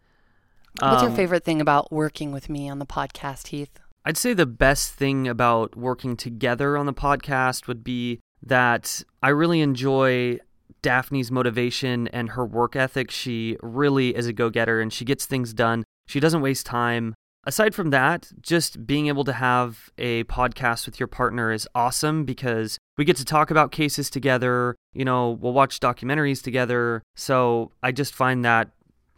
um, 0.82 0.92
what's 0.92 1.04
your 1.04 1.12
um, 1.12 1.16
favorite 1.16 1.44
thing 1.44 1.62
about 1.62 1.92
working 1.92 2.32
with 2.32 2.50
me 2.50 2.70
on 2.70 2.80
the 2.80 2.86
podcast, 2.86 3.48
Heath? 3.48 3.80
I'd 4.06 4.18
say 4.18 4.34
the 4.34 4.46
best 4.46 4.94
thing 4.94 5.28
about 5.28 5.76
working 5.76 6.16
together 6.16 6.78
on 6.78 6.86
the 6.86 6.94
podcast 6.94 7.68
would 7.68 7.84
be 7.84 8.20
that 8.42 9.04
I 9.22 9.30
really 9.30 9.62
enjoy 9.62 10.40
Daphne's 10.82 11.32
motivation 11.32 12.08
and 12.10 12.32
her 12.32 12.46
work 12.46 12.76
ethic. 12.76 13.12
She 13.12 13.58
really 13.62 14.16
is 14.16 14.28
a 14.28 14.34
go 14.34 14.50
getter 14.50 14.80
and 14.80 14.92
she 14.94 15.04
gets 15.04 15.26
things 15.26 15.54
done. 15.54 15.84
She 16.08 16.20
doesn't 16.20 16.42
waste 16.42 16.66
time 16.66 17.14
aside 17.46 17.76
from 17.76 17.90
that, 17.92 18.32
just 18.42 18.86
being 18.86 19.08
able 19.08 19.24
to 19.24 19.34
have 19.34 19.92
a 19.98 20.24
podcast 20.26 20.86
with 20.86 21.00
your 21.00 21.08
partner 21.08 21.52
is 21.52 21.68
awesome 21.74 22.26
because 22.26 22.78
we 22.98 23.06
get 23.06 23.18
to 23.18 23.26
talk 23.26 23.52
about 23.52 23.72
cases 23.72 24.10
together. 24.10 24.76
You 24.94 25.06
know, 25.06 25.32
we'll 25.32 25.54
watch 25.54 25.80
documentaries 25.80 26.44
together. 26.44 27.02
So 27.16 27.72
I 27.82 27.92
just 27.92 28.14
find 28.14 28.44
that 28.46 28.70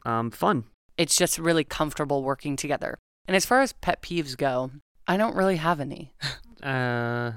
um, 0.06 0.32
fun. 0.32 0.66
It's 0.98 1.16
just 1.16 1.40
really 1.40 1.63
comfortable 1.63 2.24
working 2.24 2.56
together. 2.56 2.98
And 3.28 3.36
as 3.36 3.46
far 3.46 3.62
as 3.62 3.74
pet 3.74 4.01
peeves 4.01 4.38
go, 4.38 4.72
I 5.08 5.18
don't 5.18 5.36
really 5.36 5.58
have 5.58 5.80
any. 5.80 6.13
uh, 6.63 7.32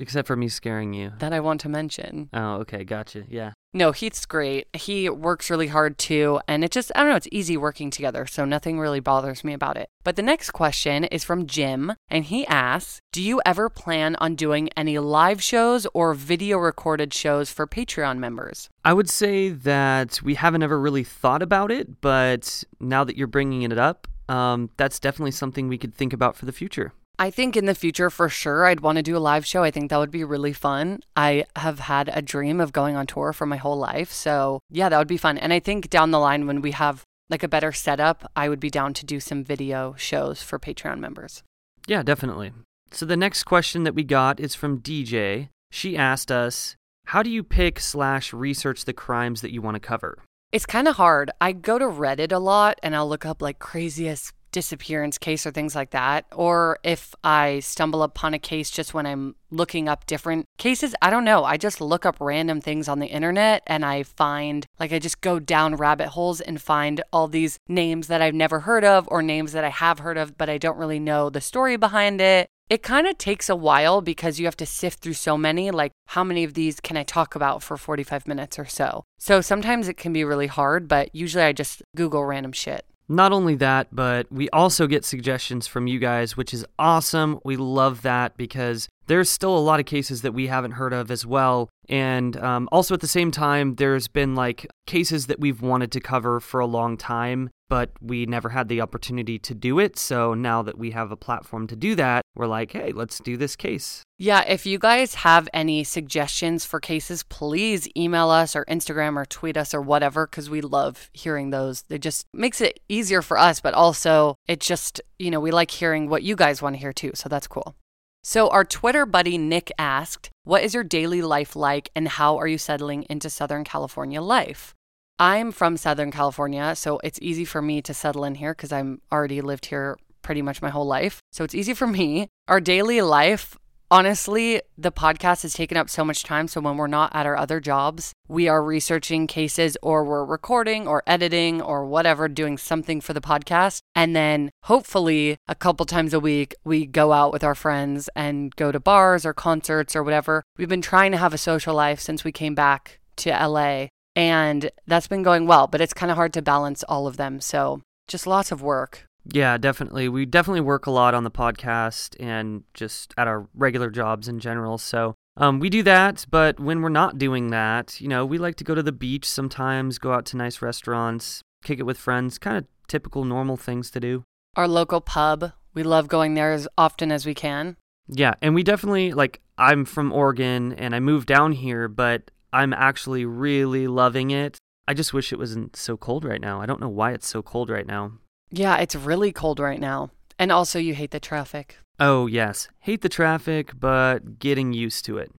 except 0.00 0.26
for 0.26 0.36
me 0.36 0.48
scaring 0.48 0.94
you. 0.94 1.12
That 1.18 1.32
I 1.32 1.40
want 1.40 1.60
to 1.62 1.68
mention. 1.68 2.28
Oh, 2.32 2.56
okay, 2.56 2.84
gotcha. 2.84 3.24
Yeah. 3.28 3.52
No, 3.72 3.92
Heath's 3.92 4.26
great. 4.26 4.66
He 4.72 5.08
works 5.08 5.48
really 5.48 5.68
hard 5.68 5.96
too, 5.96 6.40
and 6.48 6.64
it 6.64 6.72
just, 6.72 6.90
I 6.96 7.00
don't 7.00 7.10
know, 7.10 7.16
it's 7.16 7.28
easy 7.30 7.56
working 7.56 7.90
together, 7.90 8.26
so 8.26 8.44
nothing 8.44 8.80
really 8.80 8.98
bothers 8.98 9.44
me 9.44 9.52
about 9.52 9.76
it. 9.76 9.88
But 10.02 10.16
the 10.16 10.22
next 10.22 10.50
question 10.50 11.04
is 11.04 11.22
from 11.22 11.46
Jim, 11.46 11.92
and 12.08 12.24
he 12.24 12.44
asks 12.48 13.00
Do 13.12 13.22
you 13.22 13.40
ever 13.46 13.68
plan 13.68 14.16
on 14.16 14.34
doing 14.34 14.70
any 14.76 14.98
live 14.98 15.40
shows 15.40 15.86
or 15.94 16.14
video 16.14 16.58
recorded 16.58 17.14
shows 17.14 17.50
for 17.50 17.66
Patreon 17.66 18.18
members? 18.18 18.68
I 18.84 18.92
would 18.92 19.08
say 19.08 19.50
that 19.50 20.20
we 20.20 20.34
haven't 20.34 20.64
ever 20.64 20.80
really 20.80 21.04
thought 21.04 21.42
about 21.42 21.70
it, 21.70 22.00
but 22.00 22.64
now 22.80 23.04
that 23.04 23.16
you're 23.16 23.28
bringing 23.28 23.62
it 23.62 23.78
up, 23.78 24.08
um, 24.28 24.70
that's 24.76 24.98
definitely 24.98 25.32
something 25.32 25.68
we 25.68 25.78
could 25.78 25.94
think 25.94 26.12
about 26.12 26.36
for 26.36 26.46
the 26.46 26.52
future. 26.52 26.92
I 27.20 27.30
think 27.30 27.54
in 27.54 27.66
the 27.66 27.74
future, 27.74 28.08
for 28.08 28.30
sure, 28.30 28.64
I'd 28.64 28.80
want 28.80 28.96
to 28.96 29.02
do 29.02 29.14
a 29.14 29.18
live 29.18 29.44
show. 29.44 29.62
I 29.62 29.70
think 29.70 29.90
that 29.90 29.98
would 29.98 30.10
be 30.10 30.24
really 30.24 30.54
fun. 30.54 31.00
I 31.14 31.44
have 31.54 31.78
had 31.78 32.08
a 32.10 32.22
dream 32.22 32.62
of 32.62 32.72
going 32.72 32.96
on 32.96 33.06
tour 33.06 33.34
for 33.34 33.44
my 33.44 33.58
whole 33.58 33.76
life. 33.76 34.10
So, 34.10 34.60
yeah, 34.70 34.88
that 34.88 34.96
would 34.96 35.06
be 35.06 35.18
fun. 35.18 35.36
And 35.36 35.52
I 35.52 35.60
think 35.60 35.90
down 35.90 36.12
the 36.12 36.18
line, 36.18 36.46
when 36.46 36.62
we 36.62 36.70
have 36.70 37.02
like 37.28 37.42
a 37.42 37.48
better 37.48 37.72
setup, 37.72 38.30
I 38.34 38.48
would 38.48 38.58
be 38.58 38.70
down 38.70 38.94
to 38.94 39.04
do 39.04 39.20
some 39.20 39.44
video 39.44 39.94
shows 39.98 40.42
for 40.42 40.58
Patreon 40.58 40.98
members. 40.98 41.42
Yeah, 41.86 42.02
definitely. 42.02 42.52
So, 42.90 43.04
the 43.04 43.18
next 43.18 43.42
question 43.42 43.84
that 43.84 43.94
we 43.94 44.02
got 44.02 44.40
is 44.40 44.54
from 44.54 44.80
DJ. 44.80 45.50
She 45.70 45.98
asked 45.98 46.32
us, 46.32 46.74
How 47.08 47.22
do 47.22 47.28
you 47.28 47.42
pick 47.42 47.80
slash 47.80 48.32
research 48.32 48.86
the 48.86 48.94
crimes 48.94 49.42
that 49.42 49.52
you 49.52 49.60
want 49.60 49.74
to 49.74 49.80
cover? 49.80 50.16
It's 50.52 50.64
kind 50.64 50.88
of 50.88 50.96
hard. 50.96 51.30
I 51.38 51.52
go 51.52 51.78
to 51.78 51.84
Reddit 51.84 52.32
a 52.32 52.38
lot 52.38 52.80
and 52.82 52.96
I'll 52.96 53.08
look 53.08 53.26
up 53.26 53.42
like 53.42 53.58
craziest 53.58 54.32
disappearance 54.52 55.18
case 55.18 55.46
or 55.46 55.50
things 55.50 55.74
like 55.74 55.90
that. 55.90 56.26
Or 56.32 56.78
if 56.82 57.14
I 57.22 57.60
stumble 57.60 58.02
upon 58.02 58.34
a 58.34 58.38
case 58.38 58.70
just 58.70 58.94
when 58.94 59.06
I'm 59.06 59.36
looking 59.50 59.88
up 59.88 60.06
different 60.06 60.46
cases, 60.58 60.94
I 61.02 61.10
don't 61.10 61.24
know. 61.24 61.44
I 61.44 61.56
just 61.56 61.80
look 61.80 62.06
up 62.06 62.16
random 62.20 62.60
things 62.60 62.88
on 62.88 62.98
the 62.98 63.06
internet 63.06 63.62
and 63.66 63.84
I 63.84 64.02
find, 64.02 64.66
like, 64.78 64.92
I 64.92 64.98
just 64.98 65.20
go 65.20 65.38
down 65.38 65.76
rabbit 65.76 66.08
holes 66.08 66.40
and 66.40 66.60
find 66.60 67.02
all 67.12 67.28
these 67.28 67.58
names 67.68 68.06
that 68.08 68.22
I've 68.22 68.34
never 68.34 68.60
heard 68.60 68.84
of 68.84 69.08
or 69.10 69.22
names 69.22 69.52
that 69.52 69.64
I 69.64 69.70
have 69.70 70.00
heard 70.00 70.18
of, 70.18 70.36
but 70.36 70.48
I 70.48 70.58
don't 70.58 70.78
really 70.78 71.00
know 71.00 71.30
the 71.30 71.40
story 71.40 71.76
behind 71.76 72.20
it. 72.20 72.48
It 72.68 72.84
kind 72.84 73.08
of 73.08 73.18
takes 73.18 73.48
a 73.48 73.56
while 73.56 74.00
because 74.00 74.38
you 74.38 74.46
have 74.46 74.56
to 74.58 74.66
sift 74.66 75.00
through 75.00 75.14
so 75.14 75.36
many. 75.36 75.72
Like, 75.72 75.90
how 76.06 76.22
many 76.22 76.44
of 76.44 76.54
these 76.54 76.78
can 76.78 76.96
I 76.96 77.02
talk 77.02 77.34
about 77.34 77.64
for 77.64 77.76
45 77.76 78.28
minutes 78.28 78.60
or 78.60 78.64
so? 78.64 79.02
So 79.18 79.40
sometimes 79.40 79.88
it 79.88 79.96
can 79.96 80.12
be 80.12 80.22
really 80.22 80.46
hard, 80.46 80.86
but 80.86 81.12
usually 81.12 81.42
I 81.42 81.52
just 81.52 81.82
Google 81.96 82.24
random 82.24 82.52
shit. 82.52 82.86
Not 83.10 83.32
only 83.32 83.56
that, 83.56 83.88
but 83.90 84.30
we 84.30 84.48
also 84.50 84.86
get 84.86 85.04
suggestions 85.04 85.66
from 85.66 85.88
you 85.88 85.98
guys, 85.98 86.36
which 86.36 86.54
is 86.54 86.64
awesome. 86.78 87.40
We 87.44 87.56
love 87.56 88.02
that 88.02 88.36
because 88.36 88.88
there's 89.08 89.28
still 89.28 89.58
a 89.58 89.58
lot 89.58 89.80
of 89.80 89.86
cases 89.86 90.22
that 90.22 90.30
we 90.30 90.46
haven't 90.46 90.70
heard 90.72 90.92
of 90.92 91.10
as 91.10 91.26
well. 91.26 91.68
And 91.88 92.36
um, 92.36 92.68
also 92.70 92.94
at 92.94 93.00
the 93.00 93.08
same 93.08 93.32
time, 93.32 93.74
there's 93.74 94.06
been 94.06 94.36
like 94.36 94.64
cases 94.86 95.26
that 95.26 95.40
we've 95.40 95.60
wanted 95.60 95.90
to 95.90 96.00
cover 96.00 96.38
for 96.38 96.60
a 96.60 96.66
long 96.66 96.96
time, 96.96 97.50
but 97.70 97.90
we 98.02 98.26
never 98.26 98.50
had 98.50 98.68
the 98.68 98.80
opportunity 98.80 99.38
to 99.38 99.54
do 99.54 99.78
it. 99.78 99.96
So 99.96 100.34
now 100.34 100.60
that 100.62 100.76
we 100.76 100.90
have 100.90 101.12
a 101.12 101.16
platform 101.16 101.68
to 101.68 101.76
do 101.76 101.94
that, 101.94 102.22
we're 102.34 102.48
like, 102.48 102.72
hey, 102.72 102.90
let's 102.92 103.20
do 103.20 103.36
this 103.36 103.54
case. 103.54 104.02
Yeah, 104.18 104.42
if 104.42 104.66
you 104.66 104.78
guys 104.78 105.14
have 105.14 105.48
any 105.54 105.84
suggestions 105.84 106.66
for 106.66 106.80
cases, 106.80 107.22
please 107.22 107.88
email 107.96 108.28
us 108.28 108.56
or 108.56 108.64
Instagram 108.66 109.16
or 109.16 109.24
tweet 109.24 109.56
us 109.56 109.72
or 109.72 109.80
whatever, 109.80 110.26
because 110.26 110.50
we 110.50 110.60
love 110.60 111.08
hearing 111.14 111.50
those. 111.50 111.84
It 111.88 112.00
just 112.00 112.26
makes 112.34 112.60
it 112.60 112.80
easier 112.88 113.22
for 113.22 113.38
us, 113.38 113.60
but 113.60 113.72
also 113.72 114.34
it 114.48 114.60
just, 114.60 115.00
you 115.20 115.30
know, 115.30 115.40
we 115.40 115.52
like 115.52 115.70
hearing 115.70 116.10
what 116.10 116.24
you 116.24 116.34
guys 116.34 116.60
want 116.60 116.74
to 116.74 116.80
hear 116.80 116.92
too. 116.92 117.12
So 117.14 117.28
that's 117.28 117.46
cool. 117.46 117.76
So, 118.22 118.48
our 118.48 118.64
Twitter 118.64 119.06
buddy 119.06 119.38
Nick 119.38 119.72
asked, 119.78 120.28
What 120.44 120.62
is 120.62 120.74
your 120.74 120.84
daily 120.84 121.22
life 121.22 121.56
like 121.56 121.88
and 121.96 122.06
how 122.06 122.36
are 122.36 122.46
you 122.46 122.58
settling 122.58 123.06
into 123.08 123.30
Southern 123.30 123.64
California 123.64 124.20
life? 124.20 124.74
I'm 125.20 125.52
from 125.52 125.76
Southern 125.76 126.10
California, 126.10 126.74
so 126.74 126.98
it's 127.04 127.18
easy 127.20 127.44
for 127.44 127.60
me 127.60 127.82
to 127.82 127.92
settle 127.92 128.24
in 128.24 128.36
here 128.36 128.54
because 128.54 128.72
I'm 128.72 129.02
already 129.12 129.42
lived 129.42 129.66
here 129.66 129.98
pretty 130.22 130.40
much 130.40 130.62
my 130.62 130.70
whole 130.70 130.86
life. 130.86 131.20
So, 131.30 131.44
it's 131.44 131.54
easy 131.54 131.74
for 131.74 131.86
me. 131.86 132.28
Our 132.48 132.58
daily 132.58 133.02
life, 133.02 133.58
honestly, 133.90 134.62
the 134.78 134.90
podcast 134.90 135.42
has 135.42 135.52
taken 135.52 135.76
up 135.76 135.90
so 135.90 136.06
much 136.06 136.22
time. 136.22 136.48
So 136.48 136.62
when 136.62 136.78
we're 136.78 136.86
not 136.86 137.14
at 137.14 137.26
our 137.26 137.36
other 137.36 137.60
jobs, 137.60 138.14
we 138.28 138.48
are 138.48 138.64
researching 138.64 139.26
cases 139.26 139.76
or 139.82 140.04
we're 140.04 140.24
recording 140.24 140.88
or 140.88 141.02
editing 141.06 141.60
or 141.60 141.84
whatever, 141.84 142.26
doing 142.26 142.56
something 142.56 143.02
for 143.02 143.12
the 143.12 143.20
podcast. 143.20 143.82
And 143.94 144.16
then 144.16 144.50
hopefully 144.62 145.36
a 145.46 145.54
couple 145.54 145.84
times 145.84 146.14
a 146.14 146.20
week, 146.20 146.54
we 146.64 146.86
go 146.86 147.12
out 147.12 147.30
with 147.30 147.44
our 147.44 147.54
friends 147.54 148.08
and 148.16 148.56
go 148.56 148.72
to 148.72 148.80
bars 148.80 149.26
or 149.26 149.34
concerts 149.34 149.94
or 149.94 150.02
whatever. 150.02 150.44
We've 150.56 150.66
been 150.66 150.80
trying 150.80 151.12
to 151.12 151.18
have 151.18 151.34
a 151.34 151.38
social 151.38 151.74
life 151.74 152.00
since 152.00 152.24
we 152.24 152.32
came 152.32 152.54
back 152.54 153.00
to 153.16 153.30
LA. 153.30 153.88
And 154.16 154.70
that's 154.86 155.06
been 155.06 155.22
going 155.22 155.46
well, 155.46 155.66
but 155.66 155.80
it's 155.80 155.94
kind 155.94 156.10
of 156.10 156.16
hard 156.16 156.32
to 156.34 156.42
balance 156.42 156.82
all 156.84 157.06
of 157.06 157.16
them. 157.16 157.40
So 157.40 157.82
just 158.08 158.26
lots 158.26 158.50
of 158.50 158.62
work. 158.62 159.06
Yeah, 159.32 159.58
definitely. 159.58 160.08
We 160.08 160.26
definitely 160.26 160.62
work 160.62 160.86
a 160.86 160.90
lot 160.90 161.14
on 161.14 161.24
the 161.24 161.30
podcast 161.30 162.16
and 162.18 162.64
just 162.74 163.14
at 163.16 163.28
our 163.28 163.46
regular 163.54 163.90
jobs 163.90 164.28
in 164.28 164.40
general. 164.40 164.78
So 164.78 165.14
um, 165.36 165.60
we 165.60 165.70
do 165.70 165.82
that, 165.84 166.26
but 166.30 166.58
when 166.58 166.82
we're 166.82 166.88
not 166.88 167.18
doing 167.18 167.48
that, 167.48 168.00
you 168.00 168.08
know, 168.08 168.26
we 168.26 168.38
like 168.38 168.56
to 168.56 168.64
go 168.64 168.74
to 168.74 168.82
the 168.82 168.92
beach 168.92 169.28
sometimes, 169.28 169.98
go 169.98 170.12
out 170.12 170.26
to 170.26 170.36
nice 170.36 170.60
restaurants, 170.60 171.42
kick 171.62 171.78
it 171.78 171.84
with 171.84 171.98
friends, 171.98 172.38
kind 172.38 172.56
of 172.56 172.64
typical 172.88 173.24
normal 173.24 173.56
things 173.56 173.90
to 173.92 174.00
do. 174.00 174.24
Our 174.56 174.66
local 174.66 175.00
pub, 175.00 175.52
we 175.74 175.82
love 175.82 176.08
going 176.08 176.34
there 176.34 176.52
as 176.52 176.66
often 176.76 177.12
as 177.12 177.24
we 177.24 177.34
can. 177.34 177.76
Yeah, 178.08 178.34
and 178.42 178.54
we 178.54 178.64
definitely, 178.64 179.12
like, 179.12 179.40
I'm 179.56 179.84
from 179.84 180.12
Oregon 180.12 180.72
and 180.72 180.94
I 180.94 181.00
moved 181.00 181.28
down 181.28 181.52
here, 181.52 181.86
but 181.86 182.30
I'm 182.52 182.72
actually 182.72 183.24
really 183.24 183.86
loving 183.86 184.30
it. 184.30 184.58
I 184.88 184.94
just 184.94 185.12
wish 185.12 185.32
it 185.32 185.38
wasn't 185.38 185.76
so 185.76 185.96
cold 185.96 186.24
right 186.24 186.40
now. 186.40 186.60
I 186.60 186.66
don't 186.66 186.80
know 186.80 186.88
why 186.88 187.12
it's 187.12 187.28
so 187.28 187.42
cold 187.42 187.70
right 187.70 187.86
now. 187.86 188.12
Yeah, 188.50 188.76
it's 188.78 188.96
really 188.96 189.32
cold 189.32 189.60
right 189.60 189.78
now. 189.78 190.10
And 190.38 190.50
also, 190.50 190.78
you 190.78 190.94
hate 190.94 191.10
the 191.12 191.20
traffic. 191.20 191.76
Oh, 191.98 192.26
yes. 192.26 192.68
Hate 192.80 193.02
the 193.02 193.08
traffic, 193.08 193.72
but 193.78 194.38
getting 194.38 194.72
used 194.72 195.04
to 195.04 195.18
it. 195.18 195.30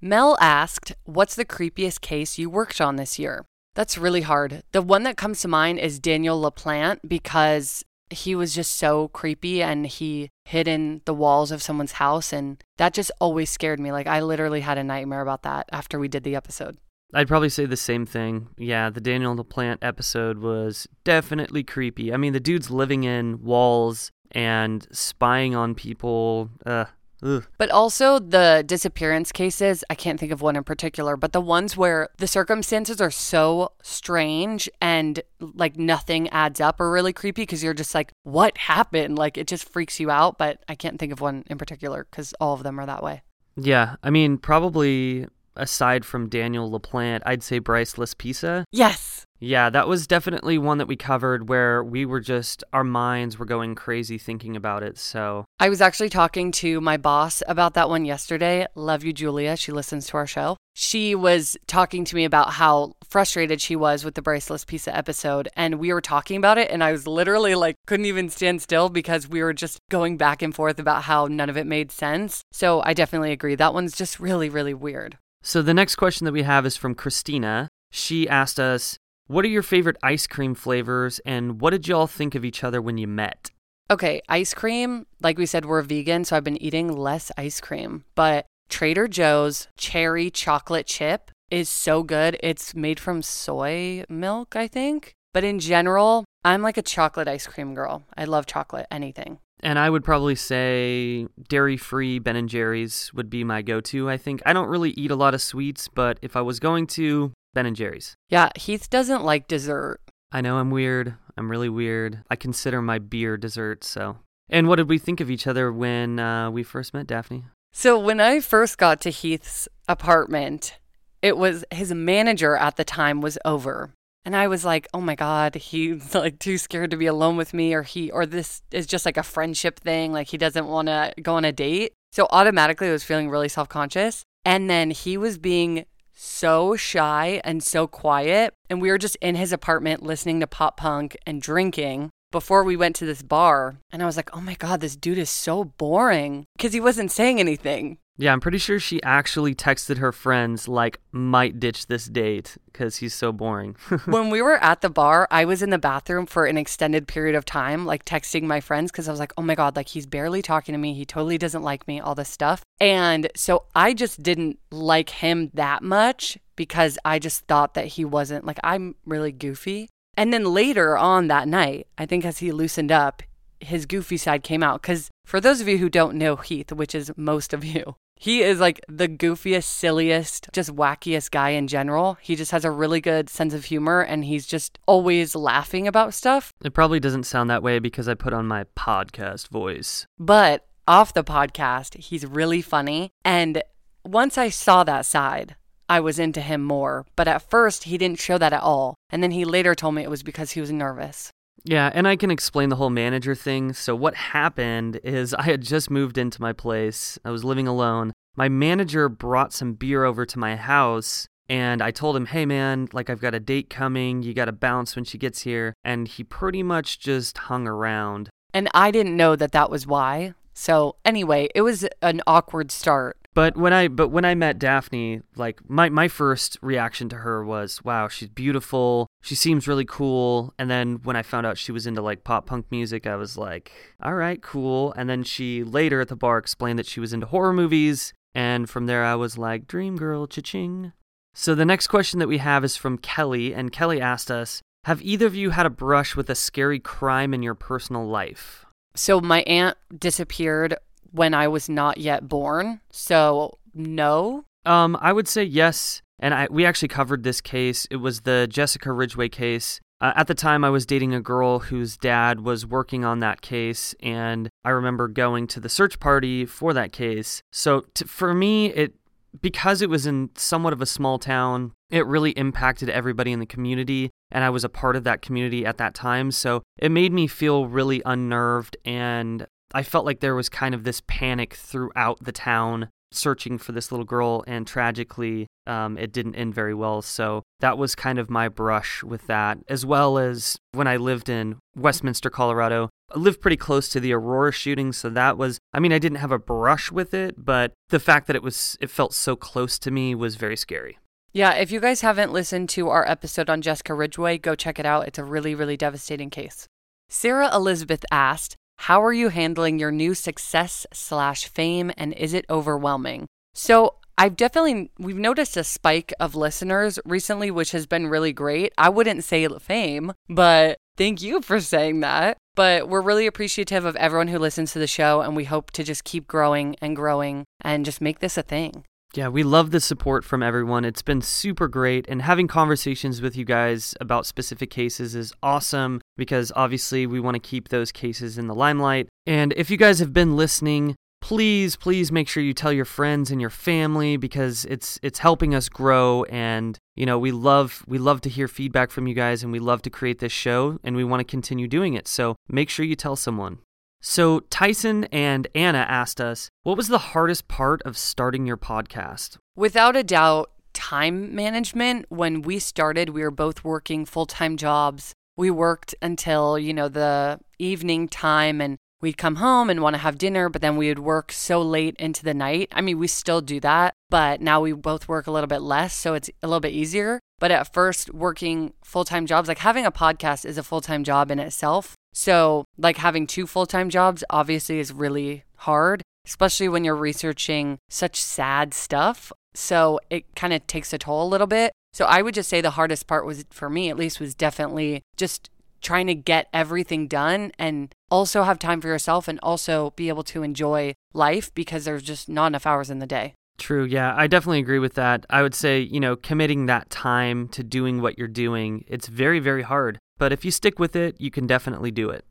Mel 0.00 0.36
asked, 0.40 0.92
What's 1.04 1.36
the 1.36 1.44
creepiest 1.44 2.00
case 2.00 2.38
you 2.38 2.50
worked 2.50 2.80
on 2.80 2.96
this 2.96 3.18
year? 3.18 3.44
That's 3.74 3.98
really 3.98 4.22
hard. 4.22 4.62
The 4.72 4.82
one 4.82 5.02
that 5.02 5.18
comes 5.18 5.40
to 5.40 5.48
mind 5.48 5.78
is 5.78 5.98
Daniel 5.98 6.40
LaPlante 6.40 7.00
because 7.06 7.84
he 8.10 8.34
was 8.34 8.54
just 8.54 8.76
so 8.76 9.08
creepy 9.08 9.62
and 9.62 9.86
he 9.86 10.30
hid 10.44 10.68
in 10.68 11.02
the 11.04 11.14
walls 11.14 11.50
of 11.50 11.62
someone's 11.62 11.92
house. 11.92 12.32
And 12.32 12.62
that 12.78 12.94
just 12.94 13.10
always 13.20 13.50
scared 13.50 13.80
me. 13.80 13.92
Like, 13.92 14.06
I 14.06 14.20
literally 14.20 14.60
had 14.60 14.78
a 14.78 14.84
nightmare 14.84 15.22
about 15.22 15.42
that 15.42 15.68
after 15.72 15.98
we 15.98 16.08
did 16.08 16.24
the 16.24 16.36
episode. 16.36 16.78
I'd 17.14 17.28
probably 17.28 17.48
say 17.48 17.66
the 17.66 17.76
same 17.76 18.04
thing. 18.04 18.48
Yeah, 18.58 18.90
the 18.90 19.00
Daniel 19.00 19.36
LaPlante 19.36 19.78
episode 19.82 20.38
was 20.38 20.88
definitely 21.04 21.62
creepy. 21.62 22.12
I 22.12 22.16
mean, 22.16 22.32
the 22.32 22.40
dude's 22.40 22.70
living 22.70 23.04
in 23.04 23.42
walls 23.42 24.10
and 24.32 24.86
spying 24.90 25.54
on 25.54 25.74
people. 25.74 26.50
Uh, 26.64 26.86
ugh. 27.22 27.46
But 27.58 27.70
also 27.70 28.18
the 28.18 28.64
disappearance 28.66 29.32
cases, 29.32 29.84
I 29.90 29.94
can't 29.94 30.18
think 30.18 30.32
of 30.32 30.42
one 30.42 30.56
in 30.56 30.64
particular, 30.64 31.16
but 31.16 31.32
the 31.32 31.40
ones 31.40 31.76
where 31.76 32.08
the 32.18 32.26
circumstances 32.26 33.00
are 33.00 33.10
so 33.10 33.72
strange 33.82 34.68
and 34.80 35.20
like 35.40 35.76
nothing 35.76 36.28
adds 36.28 36.60
up 36.60 36.80
are 36.80 36.90
really 36.90 37.12
creepy 37.12 37.42
because 37.42 37.62
you're 37.62 37.74
just 37.74 37.94
like, 37.94 38.12
what 38.22 38.56
happened? 38.58 39.18
Like 39.18 39.38
it 39.38 39.46
just 39.46 39.68
freaks 39.68 40.00
you 40.00 40.10
out. 40.10 40.38
But 40.38 40.62
I 40.68 40.74
can't 40.74 40.98
think 40.98 41.12
of 41.12 41.20
one 41.20 41.44
in 41.48 41.58
particular 41.58 42.06
because 42.10 42.34
all 42.40 42.54
of 42.54 42.62
them 42.62 42.78
are 42.78 42.86
that 42.86 43.02
way. 43.02 43.22
Yeah, 43.56 43.96
I 44.02 44.10
mean, 44.10 44.38
probably 44.38 45.26
aside 45.56 46.04
from 46.04 46.28
Daniel 46.28 46.70
LaPlante, 46.70 47.22
I'd 47.24 47.42
say 47.42 47.58
Bryce 47.58 47.94
Laspisa. 47.94 48.64
Yes. 48.70 49.25
Yeah, 49.38 49.68
that 49.70 49.86
was 49.86 50.06
definitely 50.06 50.56
one 50.56 50.78
that 50.78 50.88
we 50.88 50.96
covered 50.96 51.48
where 51.48 51.84
we 51.84 52.06
were 52.06 52.20
just, 52.20 52.64
our 52.72 52.84
minds 52.84 53.38
were 53.38 53.44
going 53.44 53.74
crazy 53.74 54.16
thinking 54.16 54.56
about 54.56 54.82
it. 54.82 54.96
So, 54.98 55.44
I 55.60 55.68
was 55.68 55.80
actually 55.80 56.08
talking 56.08 56.50
to 56.52 56.80
my 56.80 56.96
boss 56.96 57.42
about 57.46 57.74
that 57.74 57.88
one 57.88 58.04
yesterday. 58.04 58.66
Love 58.74 59.04
you, 59.04 59.12
Julia. 59.12 59.56
She 59.56 59.72
listens 59.72 60.06
to 60.06 60.16
our 60.16 60.26
show. 60.26 60.56
She 60.74 61.14
was 61.14 61.56
talking 61.66 62.04
to 62.06 62.14
me 62.16 62.24
about 62.24 62.54
how 62.54 62.94
frustrated 63.08 63.60
she 63.60 63.76
was 63.76 64.04
with 64.04 64.14
the 64.14 64.22
Bryce 64.22 64.48
Laspisa 64.48 64.94
episode. 64.94 65.48
And 65.56 65.76
we 65.78 65.92
were 65.92 66.00
talking 66.00 66.36
about 66.36 66.58
it. 66.58 66.70
And 66.70 66.82
I 66.82 66.92
was 66.92 67.06
literally 67.06 67.54
like, 67.54 67.76
couldn't 67.86 68.06
even 68.06 68.28
stand 68.30 68.62
still 68.62 68.88
because 68.88 69.28
we 69.28 69.42
were 69.42 69.54
just 69.54 69.78
going 69.90 70.16
back 70.16 70.42
and 70.42 70.54
forth 70.54 70.78
about 70.78 71.04
how 71.04 71.26
none 71.26 71.50
of 71.50 71.56
it 71.56 71.66
made 71.66 71.92
sense. 71.92 72.42
So 72.52 72.82
I 72.84 72.94
definitely 72.94 73.32
agree. 73.32 73.54
That 73.54 73.74
one's 73.74 73.94
just 73.96 74.18
really, 74.20 74.48
really 74.48 74.74
weird. 74.74 75.18
so 75.42 75.62
the 75.62 75.74
next 75.74 75.96
question 75.96 76.24
that 76.24 76.32
we 76.32 76.42
have 76.42 76.66
is 76.66 76.76
from 76.76 76.94
Christina. 76.94 77.68
She 77.90 78.28
asked 78.28 78.58
us, 78.58 78.98
What 79.28 79.44
are 79.44 79.48
your 79.48 79.64
favorite 79.64 79.96
ice 80.04 80.28
cream 80.28 80.54
flavors 80.54 81.18
and 81.26 81.60
what 81.60 81.70
did 81.70 81.88
y'all 81.88 82.06
think 82.06 82.36
of 82.36 82.44
each 82.44 82.62
other 82.62 82.80
when 82.80 82.96
you 82.96 83.08
met? 83.08 83.50
Okay, 83.90 84.20
ice 84.28 84.54
cream. 84.54 85.06
Like 85.20 85.36
we 85.36 85.46
said, 85.46 85.64
we're 85.64 85.82
vegan, 85.82 86.24
so 86.24 86.36
I've 86.36 86.44
been 86.44 86.62
eating 86.62 86.96
less 86.96 87.32
ice 87.36 87.60
cream. 87.60 88.04
But 88.14 88.46
Trader 88.68 89.08
Joe's 89.08 89.66
cherry 89.76 90.30
chocolate 90.30 90.86
chip 90.86 91.32
is 91.50 91.68
so 91.68 92.04
good. 92.04 92.36
It's 92.40 92.76
made 92.76 93.00
from 93.00 93.20
soy 93.20 94.04
milk, 94.08 94.54
I 94.54 94.68
think. 94.68 95.12
But 95.34 95.42
in 95.42 95.58
general, 95.58 96.24
I'm 96.44 96.62
like 96.62 96.76
a 96.76 96.82
chocolate 96.82 97.26
ice 97.26 97.48
cream 97.48 97.74
girl. 97.74 98.04
I 98.16 98.26
love 98.26 98.46
chocolate, 98.46 98.86
anything. 98.92 99.40
And 99.60 99.78
I 99.78 99.90
would 99.90 100.04
probably 100.04 100.36
say 100.36 101.26
dairy 101.48 101.76
free 101.76 102.20
Ben 102.20 102.36
and 102.36 102.48
Jerry's 102.48 103.12
would 103.12 103.28
be 103.28 103.42
my 103.42 103.62
go 103.62 103.80
to, 103.80 104.08
I 104.08 104.18
think. 104.18 104.40
I 104.46 104.52
don't 104.52 104.68
really 104.68 104.90
eat 104.90 105.10
a 105.10 105.16
lot 105.16 105.34
of 105.34 105.42
sweets, 105.42 105.88
but 105.88 106.20
if 106.22 106.36
I 106.36 106.42
was 106.42 106.60
going 106.60 106.86
to, 106.88 107.32
Ben 107.56 107.64
and 107.64 107.74
Jerry's. 107.74 108.14
Yeah, 108.28 108.50
Heath 108.54 108.90
doesn't 108.90 109.24
like 109.24 109.48
dessert. 109.48 110.00
I 110.30 110.42
know 110.42 110.58
I'm 110.58 110.70
weird. 110.70 111.14
I'm 111.38 111.50
really 111.50 111.70
weird. 111.70 112.22
I 112.28 112.36
consider 112.36 112.82
my 112.82 112.98
beer 112.98 113.38
dessert, 113.38 113.82
so. 113.82 114.18
And 114.50 114.68
what 114.68 114.76
did 114.76 114.90
we 114.90 114.98
think 114.98 115.22
of 115.22 115.30
each 115.30 115.46
other 115.46 115.72
when 115.72 116.18
uh, 116.18 116.50
we 116.50 116.62
first 116.62 116.92
met, 116.92 117.06
Daphne? 117.06 117.46
So 117.72 117.98
when 117.98 118.20
I 118.20 118.40
first 118.40 118.76
got 118.76 119.00
to 119.00 119.10
Heath's 119.10 119.68
apartment, 119.88 120.78
it 121.22 121.38
was 121.38 121.64
his 121.70 121.94
manager 121.94 122.56
at 122.56 122.76
the 122.76 122.84
time 122.84 123.22
was 123.22 123.38
over. 123.42 123.94
And 124.26 124.36
I 124.36 124.48
was 124.48 124.62
like, 124.66 124.86
"Oh 124.92 125.00
my 125.00 125.14
god, 125.14 125.54
he's 125.54 126.14
like 126.14 126.38
too 126.38 126.58
scared 126.58 126.90
to 126.90 126.98
be 126.98 127.06
alone 127.06 127.38
with 127.38 127.54
me 127.54 127.72
or 127.72 127.84
he 127.84 128.10
or 128.10 128.26
this 128.26 128.60
is 128.70 128.86
just 128.86 129.06
like 129.06 129.16
a 129.16 129.22
friendship 129.22 129.80
thing, 129.80 130.12
like 130.12 130.28
he 130.28 130.36
doesn't 130.36 130.68
want 130.68 130.88
to 130.88 131.14
go 131.22 131.36
on 131.36 131.46
a 131.46 131.52
date." 131.52 131.94
So 132.12 132.26
automatically 132.30 132.88
I 132.88 132.92
was 132.92 133.02
feeling 133.02 133.30
really 133.30 133.48
self-conscious. 133.48 134.24
And 134.44 134.68
then 134.68 134.90
he 134.90 135.16
was 135.16 135.38
being 135.38 135.86
so 136.16 136.74
shy 136.76 137.40
and 137.44 137.62
so 137.62 137.86
quiet, 137.86 138.54
and 138.68 138.80
we 138.80 138.90
were 138.90 138.98
just 138.98 139.16
in 139.20 139.36
his 139.36 139.52
apartment 139.52 140.02
listening 140.02 140.40
to 140.40 140.46
pop 140.46 140.76
punk 140.76 141.16
and 141.26 141.42
drinking 141.42 142.10
before 142.32 142.64
we 142.64 142.76
went 142.76 142.96
to 142.96 143.06
this 143.06 143.22
bar. 143.22 143.76
And 143.92 144.02
I 144.02 144.06
was 144.06 144.16
like, 144.16 144.30
"Oh 144.34 144.40
my 144.40 144.54
god, 144.54 144.80
this 144.80 144.96
dude 144.96 145.18
is 145.18 145.30
so 145.30 145.64
boring." 145.64 146.44
Cuz 146.58 146.72
he 146.72 146.80
wasn't 146.80 147.12
saying 147.12 147.38
anything. 147.38 147.98
Yeah, 148.18 148.32
I'm 148.32 148.40
pretty 148.40 148.58
sure 148.58 148.78
she 148.78 149.02
actually 149.02 149.54
texted 149.54 149.98
her 149.98 150.10
friends, 150.10 150.68
like, 150.68 151.00
might 151.12 151.60
ditch 151.60 151.86
this 151.86 152.06
date 152.06 152.56
because 152.72 152.96
he's 152.96 153.12
so 153.12 153.30
boring. 153.30 153.76
when 154.06 154.30
we 154.30 154.40
were 154.40 154.56
at 154.56 154.80
the 154.80 154.88
bar, 154.88 155.28
I 155.30 155.44
was 155.44 155.60
in 155.60 155.68
the 155.68 155.78
bathroom 155.78 156.24
for 156.24 156.46
an 156.46 156.56
extended 156.56 157.08
period 157.08 157.34
of 157.34 157.44
time, 157.44 157.84
like 157.84 158.06
texting 158.06 158.44
my 158.44 158.60
friends 158.60 158.90
because 158.90 159.06
I 159.06 159.10
was 159.10 159.20
like, 159.20 159.34
oh 159.36 159.42
my 159.42 159.54
God, 159.54 159.76
like 159.76 159.88
he's 159.88 160.06
barely 160.06 160.40
talking 160.40 160.72
to 160.72 160.78
me. 160.78 160.94
He 160.94 161.04
totally 161.04 161.36
doesn't 161.36 161.62
like 161.62 161.86
me, 161.86 162.00
all 162.00 162.14
this 162.14 162.30
stuff. 162.30 162.62
And 162.80 163.28
so 163.36 163.64
I 163.74 163.92
just 163.92 164.22
didn't 164.22 164.58
like 164.70 165.10
him 165.10 165.50
that 165.52 165.82
much 165.82 166.38
because 166.56 166.98
I 167.04 167.18
just 167.18 167.44
thought 167.44 167.74
that 167.74 167.86
he 167.86 168.04
wasn't 168.06 168.46
like, 168.46 168.58
I'm 168.64 168.94
really 169.04 169.32
goofy. 169.32 169.90
And 170.16 170.32
then 170.32 170.54
later 170.54 170.96
on 170.96 171.28
that 171.28 171.48
night, 171.48 171.86
I 171.98 172.06
think 172.06 172.24
as 172.24 172.38
he 172.38 172.50
loosened 172.50 172.90
up, 172.90 173.22
his 173.60 173.84
goofy 173.84 174.16
side 174.16 174.42
came 174.42 174.62
out. 174.62 174.80
Because 174.80 175.10
for 175.26 175.40
those 175.40 175.60
of 175.60 175.68
you 175.68 175.76
who 175.76 175.90
don't 175.90 176.16
know 176.16 176.36
Heath, 176.36 176.72
which 176.72 176.94
is 176.94 177.12
most 177.16 177.52
of 177.52 177.62
you, 177.62 177.96
he 178.18 178.42
is 178.42 178.58
like 178.58 178.80
the 178.88 179.08
goofiest, 179.08 179.64
silliest, 179.64 180.48
just 180.52 180.74
wackiest 180.74 181.30
guy 181.30 181.50
in 181.50 181.68
general. 181.68 182.16
He 182.20 182.34
just 182.34 182.50
has 182.50 182.64
a 182.64 182.70
really 182.70 183.00
good 183.00 183.28
sense 183.28 183.54
of 183.54 183.66
humor 183.66 184.00
and 184.00 184.24
he's 184.24 184.46
just 184.46 184.78
always 184.86 185.34
laughing 185.34 185.86
about 185.86 186.14
stuff. 186.14 186.52
it 186.64 186.74
probably 186.74 186.98
doesn't 186.98 187.24
sound 187.24 187.50
that 187.50 187.62
way 187.62 187.78
because 187.78 188.08
I 188.08 188.14
put 188.14 188.32
on 188.32 188.46
my 188.46 188.64
podcast 188.76 189.48
voice. 189.48 190.06
But 190.18 190.66
off 190.88 191.12
the 191.12 191.24
podcast, 191.24 191.96
he's 191.98 192.24
really 192.24 192.62
funny. 192.62 193.10
And 193.24 193.62
once 194.04 194.38
I 194.38 194.48
saw 194.48 194.82
that 194.84 195.04
side, 195.04 195.56
I 195.88 196.00
was 196.00 196.18
into 196.18 196.40
him 196.40 196.64
more. 196.64 197.06
But 197.16 197.28
at 197.28 197.48
first, 197.48 197.84
he 197.84 197.98
didn't 197.98 198.18
show 198.20 198.38
that 198.38 198.52
at 198.52 198.62
all. 198.62 198.94
And 199.10 199.22
then 199.22 199.30
he 199.30 199.44
later 199.44 199.74
told 199.74 199.94
me 199.94 200.02
it 200.02 200.10
was 200.10 200.22
because 200.22 200.52
he 200.52 200.60
was 200.60 200.72
nervous. 200.72 201.30
Yeah, 201.64 201.90
and 201.92 202.06
I 202.06 202.16
can 202.16 202.30
explain 202.30 202.68
the 202.68 202.76
whole 202.76 202.90
manager 202.90 203.34
thing. 203.34 203.72
So, 203.72 203.94
what 203.96 204.14
happened 204.14 205.00
is 205.02 205.34
I 205.34 205.42
had 205.42 205.62
just 205.62 205.90
moved 205.90 206.18
into 206.18 206.40
my 206.40 206.52
place, 206.52 207.18
I 207.24 207.30
was 207.30 207.44
living 207.44 207.66
alone. 207.66 208.12
My 208.36 208.48
manager 208.48 209.08
brought 209.08 209.52
some 209.52 209.72
beer 209.72 210.04
over 210.04 210.26
to 210.26 210.38
my 210.38 210.56
house, 210.56 211.26
and 211.48 211.80
I 211.80 211.90
told 211.90 212.16
him, 212.16 212.26
hey 212.26 212.44
man, 212.44 212.88
like 212.92 213.08
I've 213.08 213.20
got 213.20 213.34
a 213.34 213.40
date 213.40 213.70
coming, 213.70 214.22
you 214.22 214.34
gotta 214.34 214.52
bounce 214.52 214.96
when 214.96 215.04
she 215.04 215.18
gets 215.18 215.42
here. 215.42 215.72
And 215.84 216.08
he 216.08 216.24
pretty 216.24 216.62
much 216.62 216.98
just 216.98 217.38
hung 217.38 217.66
around. 217.66 218.30
And 218.52 218.68
I 218.74 218.90
didn't 218.90 219.16
know 219.16 219.36
that 219.36 219.52
that 219.52 219.70
was 219.70 219.86
why. 219.86 220.34
So, 220.54 220.96
anyway, 221.04 221.48
it 221.54 221.62
was 221.62 221.86
an 222.00 222.22
awkward 222.26 222.70
start. 222.70 223.18
But 223.36 223.54
when 223.54 223.74
I 223.74 223.88
but 223.88 224.08
when 224.08 224.24
I 224.24 224.34
met 224.34 224.58
Daphne, 224.58 225.20
like 225.36 225.60
my 225.68 225.90
my 225.90 226.08
first 226.08 226.56
reaction 226.62 227.10
to 227.10 227.16
her 227.16 227.44
was, 227.44 227.84
"Wow, 227.84 228.08
she's 228.08 228.30
beautiful. 228.30 229.08
She 229.20 229.34
seems 229.34 229.68
really 229.68 229.84
cool." 229.84 230.54
And 230.58 230.70
then 230.70 231.00
when 231.02 231.16
I 231.16 231.22
found 231.22 231.46
out 231.46 231.58
she 231.58 231.70
was 231.70 231.86
into 231.86 232.00
like 232.00 232.24
pop 232.24 232.46
punk 232.46 232.64
music, 232.70 233.06
I 233.06 233.16
was 233.16 233.36
like, 233.36 233.70
"All 234.02 234.14
right, 234.14 234.40
cool." 234.40 234.94
And 234.96 235.10
then 235.10 235.22
she 235.22 235.62
later 235.62 236.00
at 236.00 236.08
the 236.08 236.16
bar 236.16 236.38
explained 236.38 236.78
that 236.78 236.86
she 236.86 236.98
was 236.98 237.12
into 237.12 237.26
horror 237.26 237.52
movies, 237.52 238.14
and 238.34 238.70
from 238.70 238.86
there 238.86 239.04
I 239.04 239.16
was 239.16 239.36
like, 239.36 239.66
"Dream 239.66 239.96
girl, 239.96 240.26
cha-ching." 240.26 240.94
So 241.34 241.54
the 241.54 241.66
next 241.66 241.88
question 241.88 242.20
that 242.20 242.28
we 242.28 242.38
have 242.38 242.64
is 242.64 242.78
from 242.78 242.96
Kelly, 242.96 243.52
and 243.52 243.70
Kelly 243.70 244.00
asked 244.00 244.30
us, 244.30 244.62
"Have 244.84 245.02
either 245.02 245.26
of 245.26 245.34
you 245.34 245.50
had 245.50 245.66
a 245.66 245.80
brush 245.84 246.16
with 246.16 246.30
a 246.30 246.34
scary 246.34 246.78
crime 246.78 247.34
in 247.34 247.42
your 247.42 247.54
personal 247.54 248.08
life?" 248.08 248.64
So, 248.94 249.20
my 249.20 249.42
aunt 249.42 249.76
disappeared 249.94 250.78
when 251.16 251.34
I 251.34 251.48
was 251.48 251.68
not 251.68 251.98
yet 251.98 252.28
born. 252.28 252.80
So, 252.90 253.58
no. 253.74 254.44
Um, 254.64 254.96
I 255.00 255.12
would 255.12 255.28
say 255.28 255.42
yes. 255.42 256.02
And 256.18 256.32
I 256.32 256.48
we 256.50 256.64
actually 256.64 256.88
covered 256.88 257.22
this 257.22 257.40
case. 257.40 257.86
It 257.90 257.96
was 257.96 258.22
the 258.22 258.46
Jessica 258.48 258.90
Ridgway 258.92 259.28
case. 259.28 259.80
Uh, 260.00 260.12
at 260.14 260.26
the 260.26 260.34
time, 260.34 260.62
I 260.64 260.70
was 260.70 260.84
dating 260.84 261.14
a 261.14 261.20
girl 261.20 261.58
whose 261.58 261.96
dad 261.96 262.40
was 262.40 262.66
working 262.66 263.04
on 263.04 263.20
that 263.20 263.40
case, 263.40 263.94
and 264.00 264.50
I 264.64 264.70
remember 264.70 265.08
going 265.08 265.46
to 265.48 265.60
the 265.60 265.70
search 265.70 265.98
party 266.00 266.44
for 266.44 266.74
that 266.74 266.92
case. 266.92 267.42
So 267.50 267.84
t- 267.94 268.04
for 268.04 268.34
me, 268.34 268.66
it 268.66 268.94
because 269.40 269.82
it 269.82 269.90
was 269.90 270.06
in 270.06 270.30
somewhat 270.34 270.72
of 270.72 270.80
a 270.80 270.86
small 270.86 271.18
town, 271.18 271.72
it 271.90 272.06
really 272.06 272.30
impacted 272.32 272.88
everybody 272.88 273.32
in 273.32 273.40
the 273.40 273.46
community, 273.46 274.10
and 274.30 274.44
I 274.44 274.50
was 274.50 274.64
a 274.64 274.68
part 274.68 274.96
of 274.96 275.04
that 275.04 275.22
community 275.22 275.64
at 275.66 275.78
that 275.78 275.94
time. 275.94 276.30
So 276.30 276.62
it 276.78 276.90
made 276.90 277.12
me 277.12 277.26
feel 277.26 277.66
really 277.66 278.02
unnerved, 278.04 278.76
and 278.84 279.46
I 279.72 279.82
felt 279.82 280.06
like 280.06 280.20
there 280.20 280.34
was 280.34 280.48
kind 280.48 280.74
of 280.74 280.84
this 280.84 281.02
panic 281.06 281.54
throughout 281.54 282.18
the 282.22 282.32
town 282.32 282.88
searching 283.12 283.56
for 283.58 283.72
this 283.72 283.90
little 283.90 284.04
girl, 284.04 284.44
and 284.46 284.66
tragically, 284.66 285.46
um, 285.66 285.96
it 285.96 286.12
didn't 286.12 286.34
end 286.34 286.54
very 286.54 286.74
well. 286.74 287.02
So 287.02 287.42
that 287.60 287.78
was 287.78 287.94
kind 287.94 288.18
of 288.18 288.30
my 288.30 288.48
brush 288.48 289.02
with 289.02 289.26
that, 289.26 289.58
as 289.68 289.86
well 289.86 290.18
as 290.18 290.56
when 290.72 290.86
I 290.86 290.96
lived 290.96 291.28
in 291.28 291.56
Westminster, 291.74 292.30
Colorado. 292.30 292.90
I 293.14 293.18
lived 293.18 293.40
pretty 293.40 293.56
close 293.56 293.88
to 293.90 294.00
the 294.00 294.12
Aurora 294.12 294.52
shooting, 294.52 294.92
so 294.92 295.08
that 295.10 295.38
was, 295.38 295.58
I 295.72 295.80
mean, 295.80 295.92
I 295.92 295.98
didn't 295.98 296.18
have 296.18 296.32
a 296.32 296.38
brush 296.38 296.90
with 296.90 297.14
it, 297.14 297.36
but 297.38 297.72
the 297.90 298.00
fact 298.00 298.26
that 298.26 298.36
it 298.36 298.42
was, 298.42 298.76
it 298.80 298.90
felt 298.90 299.14
so 299.14 299.36
close 299.36 299.78
to 299.80 299.90
me 299.90 300.14
was 300.14 300.34
very 300.36 300.56
scary. 300.56 300.98
Yeah, 301.32 301.52
if 301.52 301.70
you 301.70 301.80
guys 301.80 302.00
haven't 302.00 302.32
listened 302.32 302.68
to 302.70 302.88
our 302.88 303.06
episode 303.08 303.48
on 303.48 303.62
Jessica 303.62 303.94
Ridgway, 303.94 304.38
go 304.38 304.54
check 304.54 304.78
it 304.78 304.86
out. 304.86 305.06
It's 305.06 305.18
a 305.18 305.24
really, 305.24 305.54
really 305.54 305.76
devastating 305.76 306.30
case. 306.30 306.66
Sarah 307.08 307.54
Elizabeth 307.54 308.04
asked, 308.10 308.56
How 308.78 309.02
are 309.02 309.12
you 309.12 309.30
handling 309.30 309.78
your 309.78 309.90
new 309.90 310.14
success 310.14 310.86
slash 310.92 311.46
fame 311.46 311.90
and 311.96 312.12
is 312.14 312.34
it 312.34 312.44
overwhelming? 312.48 313.26
So 313.54 313.96
I've 314.18 314.36
definitely 314.36 314.90
we've 314.98 315.16
noticed 315.16 315.56
a 315.56 315.64
spike 315.64 316.12
of 316.18 316.34
listeners 316.34 316.98
recently, 317.04 317.50
which 317.50 317.72
has 317.72 317.86
been 317.86 318.06
really 318.06 318.32
great. 318.32 318.72
I 318.78 318.88
wouldn't 318.88 319.24
say 319.24 319.46
fame, 319.60 320.12
but 320.28 320.78
thank 320.96 321.20
you 321.20 321.42
for 321.42 321.60
saying 321.60 322.00
that. 322.00 322.38
But 322.54 322.88
we're 322.88 323.02
really 323.02 323.26
appreciative 323.26 323.84
of 323.84 323.96
everyone 323.96 324.28
who 324.28 324.38
listens 324.38 324.72
to 324.72 324.78
the 324.78 324.86
show, 324.86 325.20
and 325.20 325.36
we 325.36 325.44
hope 325.44 325.70
to 325.72 325.84
just 325.84 326.04
keep 326.04 326.26
growing 326.26 326.76
and 326.80 326.96
growing 326.96 327.44
and 327.60 327.84
just 327.84 328.00
make 328.00 328.20
this 328.20 328.38
a 328.38 328.42
thing. 328.42 328.84
Yeah, 329.14 329.28
we 329.28 329.42
love 329.42 329.70
the 329.70 329.80
support 329.80 330.24
from 330.24 330.42
everyone. 330.42 330.84
It's 330.84 331.02
been 331.02 331.22
super 331.22 331.68
great. 331.68 332.06
And 332.08 332.22
having 332.22 332.48
conversations 332.48 333.22
with 333.22 333.36
you 333.36 333.44
guys 333.44 333.94
about 334.00 334.26
specific 334.26 334.70
cases 334.70 335.14
is 335.14 335.32
awesome 335.42 336.00
because 336.16 336.52
obviously 336.56 337.06
we 337.06 337.20
want 337.20 337.34
to 337.34 337.40
keep 337.40 337.68
those 337.68 337.92
cases 337.92 338.38
in 338.38 338.46
the 338.46 338.54
limelight. 338.54 339.08
And 339.26 339.52
if 339.56 339.70
you 339.70 339.76
guys 339.76 339.98
have 339.98 340.12
been 340.12 340.36
listening, 340.36 340.94
please 341.22 341.76
please 341.76 342.12
make 342.12 342.28
sure 342.28 342.42
you 342.42 342.52
tell 342.52 342.72
your 342.72 342.84
friends 342.84 343.30
and 343.30 343.40
your 343.40 343.50
family 343.50 344.16
because 344.16 344.64
it's 344.66 344.98
it's 345.02 345.18
helping 345.18 345.54
us 345.54 345.68
grow 345.68 346.24
and 346.24 346.78
you 346.94 347.06
know 347.06 347.18
we 347.18 347.32
love 347.32 347.82
we 347.88 347.96
love 347.96 348.20
to 348.20 348.28
hear 348.28 348.46
feedback 348.46 348.90
from 348.90 349.06
you 349.06 349.14
guys 349.14 349.42
and 349.42 349.50
we 349.50 349.58
love 349.58 349.80
to 349.80 349.88
create 349.88 350.18
this 350.18 350.30
show 350.30 350.78
and 350.84 350.94
we 350.94 351.02
want 351.02 351.18
to 351.18 351.24
continue 351.24 351.66
doing 351.66 351.94
it 351.94 352.06
so 352.06 352.36
make 352.48 352.68
sure 352.68 352.84
you 352.84 352.94
tell 352.94 353.16
someone 353.16 353.58
so 354.02 354.40
tyson 354.50 355.04
and 355.04 355.48
anna 355.54 355.86
asked 355.88 356.20
us 356.20 356.50
what 356.64 356.76
was 356.76 356.88
the 356.88 356.98
hardest 356.98 357.48
part 357.48 357.80
of 357.82 357.96
starting 357.96 358.46
your 358.46 358.58
podcast 358.58 359.38
Without 359.56 359.96
a 359.96 360.04
doubt, 360.04 360.50
time 360.74 361.34
management. 361.34 362.04
When 362.10 362.42
we 362.42 362.58
started, 362.58 363.08
we 363.08 363.22
were 363.22 363.30
both 363.30 363.64
working 363.64 364.04
full 364.04 364.26
time 364.26 364.58
jobs. 364.58 365.14
We 365.36 365.50
worked 365.50 365.94
until, 366.00 366.58
you 366.58 366.72
know, 366.72 366.88
the 366.88 367.40
evening 367.58 368.08
time 368.08 368.60
and 368.60 368.78
we'd 369.00 369.18
come 369.18 369.36
home 369.36 369.68
and 369.68 369.82
want 369.82 369.94
to 369.94 369.98
have 369.98 370.18
dinner, 370.18 370.48
but 370.48 370.62
then 370.62 370.76
we 370.76 370.88
would 370.88 370.98
work 370.98 371.30
so 371.32 371.60
late 371.60 371.96
into 371.98 372.24
the 372.24 372.34
night. 372.34 372.70
I 372.72 372.80
mean, 372.80 372.98
we 372.98 373.06
still 373.06 373.40
do 373.40 373.60
that, 373.60 373.94
but 374.08 374.40
now 374.40 374.60
we 374.60 374.72
both 374.72 375.08
work 375.08 375.26
a 375.26 375.30
little 375.30 375.46
bit 375.46 375.62
less, 375.62 375.94
so 375.94 376.14
it's 376.14 376.30
a 376.42 376.46
little 376.46 376.60
bit 376.60 376.72
easier. 376.72 377.20
But 377.38 377.50
at 377.50 377.72
first, 377.72 378.14
working 378.14 378.72
full 378.82 379.04
time 379.04 379.26
jobs, 379.26 379.48
like 379.48 379.58
having 379.58 379.84
a 379.84 379.92
podcast 379.92 380.44
is 380.46 380.58
a 380.58 380.62
full 380.62 380.80
time 380.80 381.04
job 381.04 381.30
in 381.30 381.38
itself. 381.38 381.94
So, 382.14 382.64
like 382.78 382.96
having 382.96 383.26
two 383.26 383.46
full 383.46 383.66
time 383.66 383.90
jobs 383.90 384.24
obviously 384.30 384.78
is 384.78 384.92
really 384.92 385.44
hard, 385.56 386.02
especially 386.26 386.68
when 386.68 386.82
you're 386.82 386.96
researching 386.96 387.78
such 387.90 388.20
sad 388.20 388.72
stuff. 388.72 389.32
So, 389.54 390.00
it 390.08 390.34
kind 390.34 390.54
of 390.54 390.66
takes 390.66 390.94
a 390.94 390.98
toll 390.98 391.26
a 391.26 391.28
little 391.28 391.46
bit. 391.46 391.72
So, 391.96 392.04
I 392.04 392.20
would 392.20 392.34
just 392.34 392.50
say 392.50 392.60
the 392.60 392.72
hardest 392.72 393.06
part 393.06 393.24
was 393.24 393.46
for 393.48 393.70
me, 393.70 393.88
at 393.88 393.96
least, 393.96 394.20
was 394.20 394.34
definitely 394.34 395.02
just 395.16 395.48
trying 395.80 396.06
to 396.08 396.14
get 396.14 396.46
everything 396.52 397.08
done 397.08 397.52
and 397.58 397.90
also 398.10 398.42
have 398.42 398.58
time 398.58 398.82
for 398.82 398.88
yourself 398.88 399.28
and 399.28 399.40
also 399.42 399.94
be 399.96 400.10
able 400.10 400.22
to 400.24 400.42
enjoy 400.42 400.92
life 401.14 401.54
because 401.54 401.86
there's 401.86 402.02
just 402.02 402.28
not 402.28 402.48
enough 402.48 402.66
hours 402.66 402.90
in 402.90 402.98
the 402.98 403.06
day. 403.06 403.32
True. 403.56 403.82
Yeah, 403.86 404.14
I 404.14 404.26
definitely 404.26 404.58
agree 404.58 404.78
with 404.78 404.92
that. 404.92 405.24
I 405.30 405.40
would 405.40 405.54
say, 405.54 405.80
you 405.80 405.98
know, 405.98 406.16
committing 406.16 406.66
that 406.66 406.90
time 406.90 407.48
to 407.48 407.64
doing 407.64 408.02
what 408.02 408.18
you're 408.18 408.28
doing, 408.28 408.84
it's 408.86 409.06
very, 409.06 409.38
very 409.38 409.62
hard. 409.62 409.98
But 410.18 410.34
if 410.34 410.44
you 410.44 410.50
stick 410.50 410.78
with 410.78 410.96
it, 410.96 411.18
you 411.18 411.30
can 411.30 411.46
definitely 411.46 411.92
do 411.92 412.10
it. 412.10 412.26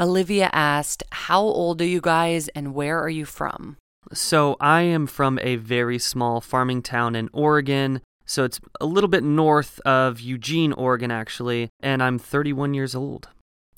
Olivia 0.00 0.48
asked, 0.54 1.02
How 1.12 1.42
old 1.42 1.82
are 1.82 1.86
you 1.86 2.00
guys 2.00 2.48
and 2.48 2.74
where 2.74 2.98
are 2.98 3.10
you 3.10 3.26
from? 3.26 3.76
So 4.14 4.56
I 4.60 4.80
am 4.80 5.06
from 5.06 5.38
a 5.42 5.56
very 5.56 5.98
small 5.98 6.40
farming 6.40 6.80
town 6.80 7.14
in 7.14 7.28
Oregon. 7.34 8.00
So 8.30 8.44
it's 8.44 8.60
a 8.80 8.86
little 8.86 9.08
bit 9.08 9.24
north 9.24 9.80
of 9.80 10.20
Eugene, 10.20 10.72
Oregon, 10.74 11.10
actually, 11.10 11.68
and 11.80 12.00
I'm 12.00 12.16
31 12.16 12.74
years 12.74 12.94
old. 12.94 13.28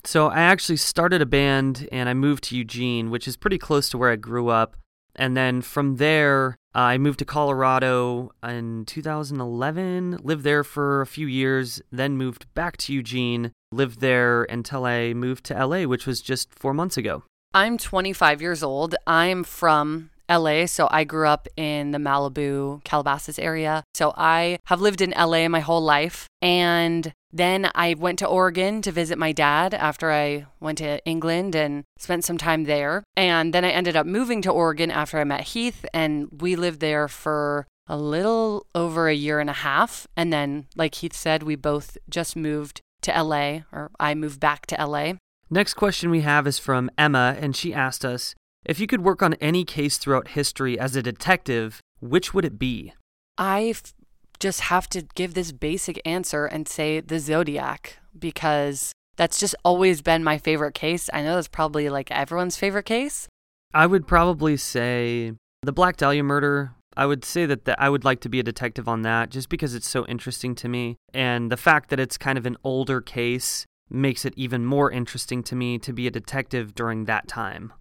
So 0.03 0.27
I 0.27 0.41
actually 0.41 0.77
started 0.77 1.23
a 1.23 1.25
band 1.25 1.89
and 1.91 2.07
I 2.07 2.13
moved 2.13 2.43
to 2.45 2.55
Eugene, 2.55 3.09
which 3.09 3.27
is 3.27 3.35
pretty 3.35 3.57
close 3.57 3.89
to 3.89 3.97
where 3.97 4.11
I 4.11 4.15
grew 4.15 4.49
up. 4.49 4.77
And 5.15 5.35
then 5.35 5.63
from 5.63 5.95
there, 5.95 6.55
uh, 6.75 6.79
I 6.81 6.99
moved 6.99 7.17
to 7.19 7.25
Colorado 7.25 8.31
in 8.43 8.85
2011, 8.85 10.19
lived 10.21 10.43
there 10.43 10.63
for 10.63 11.01
a 11.01 11.07
few 11.07 11.25
years, 11.25 11.81
then 11.91 12.15
moved 12.15 12.45
back 12.53 12.77
to 12.77 12.93
Eugene, 12.93 13.53
lived 13.71 14.01
there 14.01 14.43
until 14.43 14.85
I 14.85 15.13
moved 15.13 15.45
to 15.45 15.65
LA, 15.65 15.85
which 15.85 16.05
was 16.05 16.21
just 16.21 16.53
four 16.53 16.75
months 16.75 16.95
ago. 16.95 17.23
I'm 17.55 17.79
25 17.79 18.39
years 18.39 18.61
old. 18.61 18.93
I'm 19.07 19.43
from 19.43 20.11
LA, 20.29 20.65
so 20.65 20.87
I 20.91 21.03
grew 21.03 21.27
up 21.27 21.47
in 21.57 21.91
the 21.91 21.97
Malibu, 21.97 22.83
Calabasas 22.83 23.39
area. 23.39 23.83
So 23.93 24.13
I 24.15 24.59
have 24.65 24.81
lived 24.81 25.01
in 25.01 25.11
LA 25.11 25.47
my 25.47 25.59
whole 25.59 25.81
life. 25.81 26.27
And 26.41 27.13
then 27.31 27.69
I 27.73 27.95
went 27.95 28.19
to 28.19 28.27
Oregon 28.27 28.81
to 28.83 28.91
visit 28.91 29.17
my 29.17 29.31
dad 29.31 29.73
after 29.73 30.11
I 30.11 30.45
went 30.59 30.77
to 30.77 31.03
England 31.05 31.55
and 31.55 31.83
spent 31.97 32.23
some 32.23 32.37
time 32.37 32.65
there. 32.65 33.03
And 33.15 33.53
then 33.53 33.65
I 33.65 33.69
ended 33.69 33.95
up 33.95 34.05
moving 34.05 34.41
to 34.43 34.51
Oregon 34.51 34.91
after 34.91 35.19
I 35.19 35.23
met 35.23 35.41
Heath, 35.41 35.85
and 35.93 36.29
we 36.41 36.55
lived 36.55 36.79
there 36.79 37.07
for 37.07 37.65
a 37.87 37.97
little 37.97 38.67
over 38.73 39.07
a 39.07 39.15
year 39.15 39.39
and 39.39 39.49
a 39.49 39.53
half. 39.53 40.07
And 40.15 40.31
then, 40.31 40.67
like 40.75 40.95
Heath 40.95 41.15
said, 41.15 41.43
we 41.43 41.55
both 41.55 41.97
just 42.09 42.35
moved 42.35 42.81
to 43.01 43.11
LA, 43.11 43.61
or 43.71 43.91
I 43.99 44.15
moved 44.15 44.39
back 44.39 44.65
to 44.67 44.85
LA. 44.85 45.13
Next 45.49 45.73
question 45.73 46.09
we 46.09 46.21
have 46.21 46.47
is 46.47 46.59
from 46.59 46.89
Emma, 46.97 47.35
and 47.39 47.55
she 47.55 47.73
asked 47.73 48.05
us 48.05 48.35
if 48.65 48.79
you 48.79 48.87
could 48.87 49.01
work 49.01 49.21
on 49.21 49.33
any 49.35 49.65
case 49.65 49.97
throughout 49.97 50.29
history 50.29 50.79
as 50.79 50.95
a 50.95 51.03
detective, 51.03 51.81
which 51.99 52.33
would 52.33 52.45
it 52.45 52.57
be? 52.59 52.93
I 53.37 53.69
f- 53.69 53.93
just 54.39 54.61
have 54.61 54.87
to 54.89 55.03
give 55.15 55.33
this 55.33 55.51
basic 55.51 56.01
answer 56.05 56.45
and 56.45 56.67
say 56.67 56.99
the 56.99 57.19
Zodiac 57.19 57.97
because 58.17 58.91
that's 59.15 59.39
just 59.39 59.55
always 59.63 60.01
been 60.01 60.23
my 60.23 60.37
favorite 60.37 60.73
case. 60.73 61.09
I 61.13 61.21
know 61.21 61.35
that's 61.35 61.47
probably 61.47 61.89
like 61.89 62.11
everyone's 62.11 62.57
favorite 62.57 62.85
case. 62.85 63.27
I 63.73 63.87
would 63.87 64.07
probably 64.07 64.57
say 64.57 65.33
the 65.61 65.71
Black 65.71 65.97
Dahlia 65.97 66.23
murder. 66.23 66.73
I 66.95 67.05
would 67.05 67.25
say 67.25 67.45
that 67.47 67.65
the, 67.65 67.81
I 67.81 67.89
would 67.89 68.05
like 68.05 68.21
to 68.21 68.29
be 68.29 68.39
a 68.39 68.43
detective 68.43 68.87
on 68.87 69.01
that 69.01 69.31
just 69.31 69.49
because 69.49 69.73
it's 69.73 69.89
so 69.89 70.05
interesting 70.05 70.53
to 70.55 70.67
me. 70.67 70.95
And 71.13 71.51
the 71.51 71.57
fact 71.57 71.89
that 71.89 71.99
it's 71.99 72.17
kind 72.17 72.37
of 72.37 72.45
an 72.45 72.57
older 72.63 73.01
case 73.01 73.65
makes 73.89 74.25
it 74.25 74.33
even 74.37 74.65
more 74.65 74.91
interesting 74.91 75.41
to 75.43 75.55
me 75.55 75.79
to 75.79 75.93
be 75.93 76.05
a 76.05 76.11
detective 76.11 76.75
during 76.75 77.05
that 77.05 77.27
time. 77.27 77.73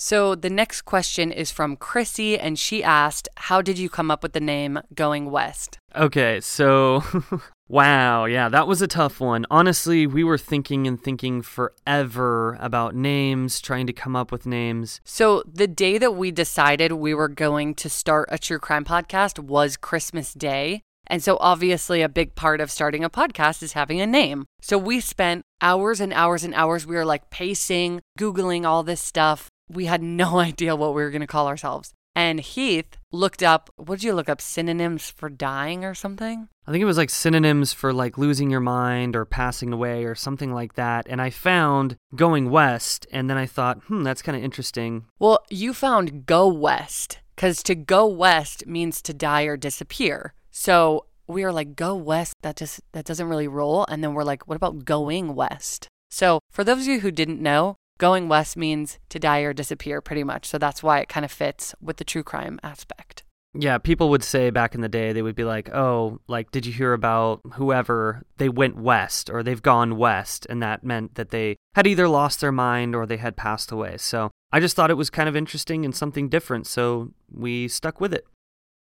So 0.00 0.36
the 0.36 0.48
next 0.48 0.82
question 0.82 1.32
is 1.32 1.50
from 1.50 1.74
Chrissy, 1.74 2.38
and 2.38 2.56
she 2.56 2.84
asked, 2.84 3.28
How 3.36 3.60
did 3.60 3.78
you 3.78 3.88
come 3.88 4.12
up 4.12 4.22
with 4.22 4.32
the 4.32 4.40
name 4.40 4.78
Going 4.94 5.28
West? 5.28 5.76
Okay, 5.96 6.40
so 6.40 7.02
wow, 7.68 8.24
yeah, 8.26 8.48
that 8.48 8.68
was 8.68 8.80
a 8.80 8.86
tough 8.86 9.18
one. 9.18 9.44
Honestly, 9.50 10.06
we 10.06 10.22
were 10.22 10.38
thinking 10.38 10.86
and 10.86 11.02
thinking 11.02 11.42
forever 11.42 12.56
about 12.60 12.94
names, 12.94 13.60
trying 13.60 13.88
to 13.88 13.92
come 13.92 14.14
up 14.14 14.30
with 14.30 14.46
names. 14.46 15.00
So 15.04 15.42
the 15.52 15.66
day 15.66 15.98
that 15.98 16.14
we 16.14 16.30
decided 16.30 16.92
we 16.92 17.12
were 17.12 17.28
going 17.28 17.74
to 17.74 17.90
start 17.90 18.28
a 18.30 18.38
true 18.38 18.60
crime 18.60 18.84
podcast 18.84 19.40
was 19.40 19.76
Christmas 19.76 20.32
Day. 20.32 20.82
And 21.08 21.24
so, 21.24 21.38
obviously, 21.40 22.02
a 22.02 22.08
big 22.08 22.34
part 22.34 22.60
of 22.60 22.70
starting 22.70 23.02
a 23.02 23.08
podcast 23.08 23.62
is 23.62 23.72
having 23.72 23.98
a 23.98 24.06
name. 24.06 24.44
So, 24.60 24.76
we 24.76 25.00
spent 25.00 25.42
hours 25.62 26.00
and 26.00 26.12
hours 26.12 26.44
and 26.44 26.52
hours. 26.54 26.86
We 26.86 26.96
were 26.96 27.04
like 27.06 27.30
pacing, 27.30 28.02
Googling 28.18 28.66
all 28.66 28.82
this 28.82 29.00
stuff. 29.00 29.48
We 29.68 29.86
had 29.86 30.02
no 30.02 30.38
idea 30.40 30.76
what 30.76 30.94
we 30.94 31.02
were 31.02 31.10
going 31.10 31.20
to 31.20 31.26
call 31.26 31.46
ourselves. 31.46 31.92
And 32.14 32.40
Heath 32.40 32.98
looked 33.12 33.44
up, 33.44 33.70
what 33.76 34.00
did 34.00 34.02
you 34.02 34.12
look 34.12 34.28
up? 34.28 34.40
Synonyms 34.40 35.08
for 35.08 35.28
dying 35.28 35.84
or 35.84 35.94
something? 35.94 36.48
I 36.66 36.72
think 36.72 36.82
it 36.82 36.86
was 36.86 36.98
like 36.98 37.10
synonyms 37.10 37.72
for 37.72 37.92
like 37.92 38.18
losing 38.18 38.50
your 38.50 38.60
mind 38.60 39.14
or 39.14 39.24
passing 39.24 39.72
away 39.72 40.04
or 40.04 40.16
something 40.16 40.52
like 40.52 40.74
that. 40.74 41.06
And 41.08 41.22
I 41.22 41.30
found 41.30 41.96
going 42.16 42.50
west, 42.50 43.06
and 43.12 43.30
then 43.30 43.38
I 43.38 43.46
thought, 43.46 43.84
hmm, 43.84 44.02
that's 44.02 44.20
kind 44.20 44.36
of 44.36 44.42
interesting. 44.42 45.04
Well, 45.20 45.44
you 45.48 45.72
found 45.72 46.26
go 46.26 46.48
west 46.48 47.20
because 47.36 47.62
to 47.62 47.76
go 47.76 48.04
west 48.06 48.66
means 48.66 49.00
to 49.02 49.14
die 49.14 49.44
or 49.44 49.56
disappear. 49.56 50.34
So 50.50 51.06
we 51.28 51.44
are 51.44 51.52
like, 51.52 51.76
go 51.76 51.94
west. 51.94 52.34
That 52.42 52.56
just 52.56 52.80
that 52.92 53.04
doesn't 53.04 53.28
really 53.28 53.46
roll. 53.48 53.86
And 53.88 54.02
then 54.02 54.12
we're 54.12 54.24
like, 54.24 54.48
what 54.48 54.56
about 54.56 54.84
going 54.84 55.36
west? 55.36 55.86
So 56.10 56.40
for 56.50 56.64
those 56.64 56.80
of 56.80 56.86
you 56.88 57.00
who 57.00 57.12
didn't 57.12 57.40
know, 57.40 57.76
going 57.98 58.28
west 58.28 58.56
means 58.56 58.98
to 59.10 59.18
die 59.18 59.40
or 59.40 59.52
disappear, 59.52 60.00
pretty 60.00 60.24
much. 60.24 60.46
So 60.46 60.58
that's 60.58 60.82
why 60.82 61.00
it 61.00 61.08
kind 61.08 61.24
of 61.24 61.32
fits 61.32 61.74
with 61.80 61.98
the 61.98 62.04
true 62.04 62.22
crime 62.22 62.58
aspect. 62.62 63.24
Yeah, 63.54 63.78
people 63.78 64.10
would 64.10 64.22
say 64.22 64.50
back 64.50 64.74
in 64.74 64.82
the 64.82 64.88
day, 64.88 65.12
they 65.12 65.22
would 65.22 65.34
be 65.34 65.44
like, 65.44 65.74
oh, 65.74 66.20
like, 66.28 66.50
did 66.50 66.66
you 66.66 66.72
hear 66.72 66.92
about 66.92 67.40
whoever? 67.54 68.22
They 68.36 68.48
went 68.48 68.76
west 68.76 69.30
or 69.30 69.42
they've 69.42 69.62
gone 69.62 69.96
west. 69.96 70.46
And 70.50 70.62
that 70.62 70.84
meant 70.84 71.14
that 71.16 71.30
they 71.30 71.56
had 71.74 71.86
either 71.86 72.08
lost 72.08 72.40
their 72.40 72.52
mind 72.52 72.94
or 72.94 73.06
they 73.06 73.16
had 73.16 73.36
passed 73.36 73.72
away. 73.72 73.96
So 73.96 74.30
I 74.52 74.60
just 74.60 74.76
thought 74.76 74.90
it 74.90 74.98
was 74.98 75.10
kind 75.10 75.28
of 75.28 75.36
interesting 75.36 75.84
and 75.84 75.94
something 75.94 76.28
different. 76.28 76.66
So 76.66 77.12
we 77.32 77.68
stuck 77.68 78.00
with 78.00 78.12
it. 78.12 78.26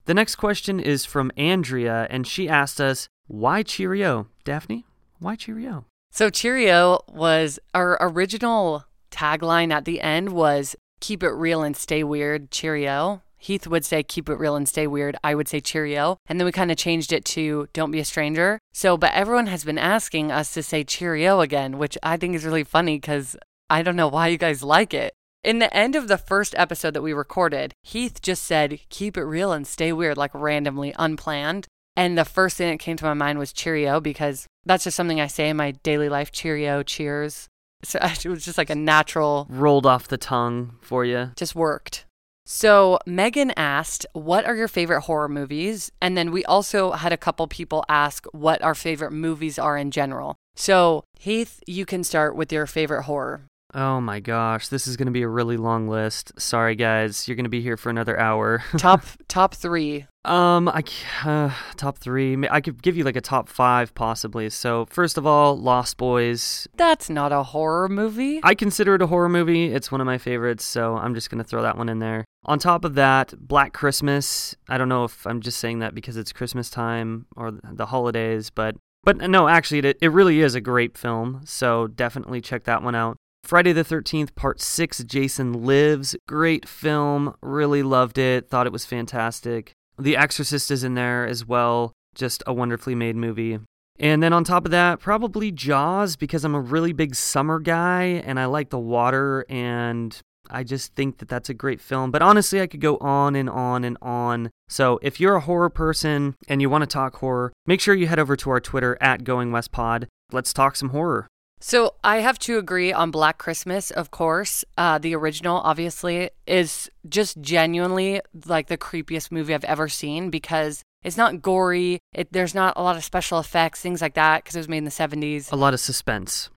The 0.05 0.13
next 0.13 0.35
question 0.35 0.79
is 0.79 1.05
from 1.05 1.31
Andrea, 1.37 2.07
and 2.09 2.27
she 2.27 2.49
asked 2.49 2.81
us, 2.81 3.07
why 3.27 3.63
Cheerio? 3.63 4.27
Daphne, 4.43 4.85
why 5.19 5.35
Cheerio? 5.35 5.85
So 6.11 6.29
Cheerio 6.29 7.01
was 7.07 7.59
our 7.73 7.97
original 8.01 8.85
tagline 9.11 9.71
at 9.71 9.85
the 9.85 10.01
end 10.01 10.29
was 10.29 10.75
keep 10.99 11.23
it 11.23 11.29
real 11.29 11.63
and 11.63 11.75
stay 11.75 12.03
weird, 12.03 12.51
Cheerio. 12.51 13.21
Heath 13.37 13.67
would 13.67 13.85
say 13.85 14.03
keep 14.03 14.29
it 14.29 14.35
real 14.35 14.55
and 14.55 14.67
stay 14.67 14.85
weird. 14.85 15.15
I 15.23 15.33
would 15.33 15.47
say 15.47 15.61
Cheerio. 15.61 16.17
And 16.27 16.39
then 16.39 16.45
we 16.45 16.51
kind 16.51 16.71
of 16.71 16.77
changed 16.77 17.13
it 17.13 17.23
to 17.25 17.69
don't 17.73 17.91
be 17.91 17.99
a 17.99 18.05
stranger. 18.05 18.59
So, 18.73 18.97
but 18.97 19.13
everyone 19.13 19.47
has 19.47 19.63
been 19.63 19.77
asking 19.77 20.31
us 20.31 20.53
to 20.53 20.63
say 20.63 20.83
Cheerio 20.83 21.39
again, 21.39 21.77
which 21.77 21.97
I 22.03 22.17
think 22.17 22.35
is 22.35 22.43
really 22.43 22.65
funny 22.65 22.97
because 22.97 23.37
I 23.69 23.81
don't 23.81 23.95
know 23.95 24.09
why 24.09 24.27
you 24.27 24.37
guys 24.37 24.61
like 24.61 24.93
it. 24.93 25.13
In 25.41 25.59
the 25.59 25.73
end 25.73 25.95
of 25.95 26.09
the 26.09 26.17
first 26.17 26.53
episode 26.57 26.93
that 26.95 27.01
we 27.01 27.13
recorded, 27.13 27.73
Heath 27.81 28.21
just 28.21 28.43
said, 28.43 28.81
keep 28.89 29.15
it 29.15 29.23
real 29.23 29.53
and 29.53 29.65
stay 29.65 29.93
weird, 29.93 30.17
like 30.17 30.31
randomly, 30.33 30.93
unplanned. 30.99 31.65
And 31.95 32.17
the 32.17 32.25
first 32.25 32.57
thing 32.57 32.69
that 32.69 32.79
came 32.79 32.97
to 32.97 33.05
my 33.05 33.13
mind 33.13 33.39
was 33.39 33.53
Cheerio 33.53 34.01
because 34.01 34.47
that's 34.65 34.83
just 34.83 34.97
something 34.97 35.21
I 35.21 35.27
say 35.27 35.49
in 35.49 35.57
my 35.57 35.71
daily 35.71 36.09
life 36.09 36.31
Cheerio, 36.31 36.83
cheers. 36.83 37.47
So 37.83 37.99
it 38.01 38.25
was 38.25 38.45
just 38.45 38.57
like 38.57 38.69
a 38.69 38.75
natural, 38.75 39.47
Rolled 39.49 39.85
off 39.85 40.07
the 40.07 40.17
tongue 40.17 40.75
for 40.81 41.05
you. 41.05 41.31
just 41.35 41.55
worked. 41.55 42.05
So 42.45 42.97
Megan 43.05 43.51
asked, 43.55 44.05
What 44.13 44.45
are 44.45 44.55
your 44.55 44.67
favorite 44.67 45.01
horror 45.01 45.29
movies? 45.29 45.91
And 46.01 46.17
then 46.17 46.31
we 46.31 46.43
also 46.45 46.91
had 46.93 47.13
a 47.13 47.17
couple 47.17 47.47
people 47.47 47.85
ask 47.87 48.25
what 48.31 48.61
our 48.63 48.73
favorite 48.75 49.11
movies 49.11 49.59
are 49.59 49.77
in 49.77 49.91
general. 49.91 50.35
So, 50.55 51.03
Heath, 51.19 51.61
you 51.67 51.85
can 51.85 52.03
start 52.03 52.35
with 52.35 52.51
your 52.51 52.65
favorite 52.65 53.03
horror. 53.03 53.45
Oh 53.73 54.01
my 54.01 54.19
gosh, 54.19 54.69
this 54.69 54.87
is 54.87 54.97
going 54.97 55.05
to 55.05 55.11
be 55.11 55.21
a 55.21 55.27
really 55.27 55.57
long 55.57 55.87
list. 55.87 56.39
Sorry 56.39 56.75
guys, 56.75 57.27
you're 57.27 57.35
going 57.35 57.43
to 57.43 57.49
be 57.49 57.61
here 57.61 57.77
for 57.77 57.89
another 57.89 58.19
hour. 58.19 58.63
Top 58.77 59.03
top 59.27 59.53
three. 59.53 60.07
Um, 60.25 60.67
I 60.67 60.83
uh, 61.23 61.51
top 61.77 61.97
three. 61.99 62.37
I 62.49 62.61
could 62.61 62.81
give 62.81 62.97
you 62.97 63.03
like 63.03 63.15
a 63.15 63.21
top 63.21 63.47
five 63.47 63.95
possibly. 63.95 64.49
So 64.49 64.85
first 64.89 65.17
of 65.17 65.25
all, 65.25 65.57
Lost 65.57 65.97
Boys. 65.97 66.67
That's 66.75 67.09
not 67.09 67.31
a 67.31 67.43
horror 67.43 67.87
movie. 67.87 68.41
I 68.43 68.53
consider 68.53 68.95
it 68.95 69.01
a 69.01 69.07
horror 69.07 69.29
movie. 69.29 69.71
It's 69.71 69.91
one 69.91 70.01
of 70.01 70.05
my 70.05 70.17
favorites, 70.17 70.65
so 70.65 70.97
I'm 70.97 71.15
just 71.15 71.29
gonna 71.29 71.45
throw 71.45 71.61
that 71.61 71.77
one 71.77 71.89
in 71.89 71.99
there. 71.99 72.25
On 72.45 72.59
top 72.59 72.83
of 72.83 72.95
that, 72.95 73.33
Black 73.39 73.71
Christmas. 73.71 74.55
I 74.67 74.77
don't 74.77 74.89
know 74.89 75.05
if 75.05 75.25
I'm 75.25 75.41
just 75.41 75.59
saying 75.59 75.79
that 75.79 75.95
because 75.95 76.17
it's 76.17 76.33
Christmas 76.33 76.69
time 76.69 77.25
or 77.35 77.51
the 77.51 77.85
holidays, 77.85 78.49
but 78.49 78.75
but 79.03 79.17
no, 79.17 79.47
actually, 79.47 79.79
it 79.79 79.97
it 80.01 80.11
really 80.11 80.41
is 80.41 80.53
a 80.53 80.61
great 80.61 80.97
film. 80.97 81.41
So 81.45 81.87
definitely 81.87 82.41
check 82.41 82.65
that 82.65 82.83
one 82.83 82.95
out. 82.95 83.17
Friday 83.43 83.73
the 83.73 83.83
13th, 83.83 84.35
Part 84.35 84.61
6, 84.61 85.03
Jason 85.05 85.65
Lives. 85.65 86.15
Great 86.27 86.67
film. 86.67 87.35
Really 87.41 87.81
loved 87.81 88.17
it. 88.17 88.49
Thought 88.49 88.67
it 88.67 88.73
was 88.73 88.85
fantastic. 88.85 89.71
The 89.97 90.15
Exorcist 90.15 90.71
is 90.71 90.83
in 90.83 90.93
there 90.93 91.25
as 91.25 91.45
well. 91.45 91.93
Just 92.15 92.43
a 92.45 92.53
wonderfully 92.53 92.95
made 92.95 93.15
movie. 93.15 93.59
And 93.99 94.23
then 94.23 94.31
on 94.33 94.43
top 94.43 94.65
of 94.65 94.71
that, 94.71 94.99
probably 94.99 95.51
Jaws 95.51 96.15
because 96.15 96.45
I'm 96.45 96.55
a 96.55 96.61
really 96.61 96.93
big 96.93 97.15
summer 97.15 97.59
guy 97.59 98.03
and 98.25 98.39
I 98.39 98.45
like 98.45 98.69
the 98.69 98.79
water 98.79 99.45
and 99.49 100.17
I 100.49 100.63
just 100.63 100.95
think 100.95 101.17
that 101.17 101.27
that's 101.27 101.49
a 101.49 101.53
great 101.53 101.81
film. 101.81 102.09
But 102.11 102.21
honestly, 102.21 102.61
I 102.61 102.67
could 102.67 102.81
go 102.81 102.97
on 102.97 103.35
and 103.35 103.49
on 103.49 103.83
and 103.83 103.97
on. 104.01 104.51
So 104.67 104.99
if 105.01 105.19
you're 105.19 105.35
a 105.35 105.41
horror 105.41 105.69
person 105.69 106.35
and 106.47 106.61
you 106.61 106.69
want 106.69 106.83
to 106.83 106.87
talk 106.87 107.17
horror, 107.17 107.51
make 107.65 107.81
sure 107.81 107.93
you 107.93 108.07
head 108.07 108.19
over 108.19 108.35
to 108.37 108.49
our 108.49 108.59
Twitter 108.59 108.97
at 109.01 109.23
Going 109.23 109.51
West 109.51 109.71
Pod. 109.71 110.07
Let's 110.31 110.53
talk 110.53 110.75
some 110.75 110.89
horror. 110.89 111.27
So 111.59 111.95
I 112.03 112.17
have 112.17 112.39
to 112.39 112.57
agree 112.57 112.93
on 112.93 113.11
Black 113.11 113.37
Christmas, 113.37 113.91
of 113.91 114.11
course. 114.11 114.63
Uh, 114.77 114.97
the 114.97 115.13
original, 115.13 115.57
obviously, 115.57 116.29
is 116.47 116.89
just 117.07 117.41
genuinely 117.41 118.21
like 118.45 118.67
the 118.67 118.77
creepiest 118.77 119.31
movie 119.31 119.53
I've 119.53 119.65
ever 119.65 119.89
seen 119.89 120.29
because 120.29 120.83
it's 121.03 121.17
not 121.17 121.41
gory. 121.41 121.99
It, 122.13 122.31
there's 122.31 122.55
not 122.55 122.73
a 122.77 122.81
lot 122.81 122.95
of 122.95 123.03
special 123.03 123.39
effects, 123.39 123.81
things 123.81 124.01
like 124.01 124.13
that, 124.13 124.43
because 124.43 124.55
it 124.55 124.59
was 124.59 124.69
made 124.69 124.79
in 124.79 124.83
the 124.85 124.89
70s. 124.89 125.51
A 125.51 125.57
lot 125.57 125.73
of 125.73 125.81
suspense. 125.81 126.49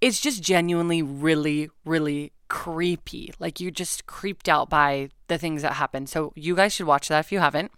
It's 0.00 0.20
just 0.20 0.42
genuinely 0.42 1.02
really, 1.02 1.70
really 1.84 2.32
creepy. 2.48 3.32
Like 3.40 3.60
you're 3.60 3.70
just 3.72 4.06
creeped 4.06 4.48
out 4.48 4.70
by 4.70 5.08
the 5.26 5.38
things 5.38 5.62
that 5.62 5.72
happen. 5.72 6.06
So 6.06 6.32
you 6.36 6.54
guys 6.54 6.72
should 6.72 6.86
watch 6.86 7.08
that 7.08 7.20
if 7.20 7.32
you 7.32 7.40
haven't. 7.40 7.72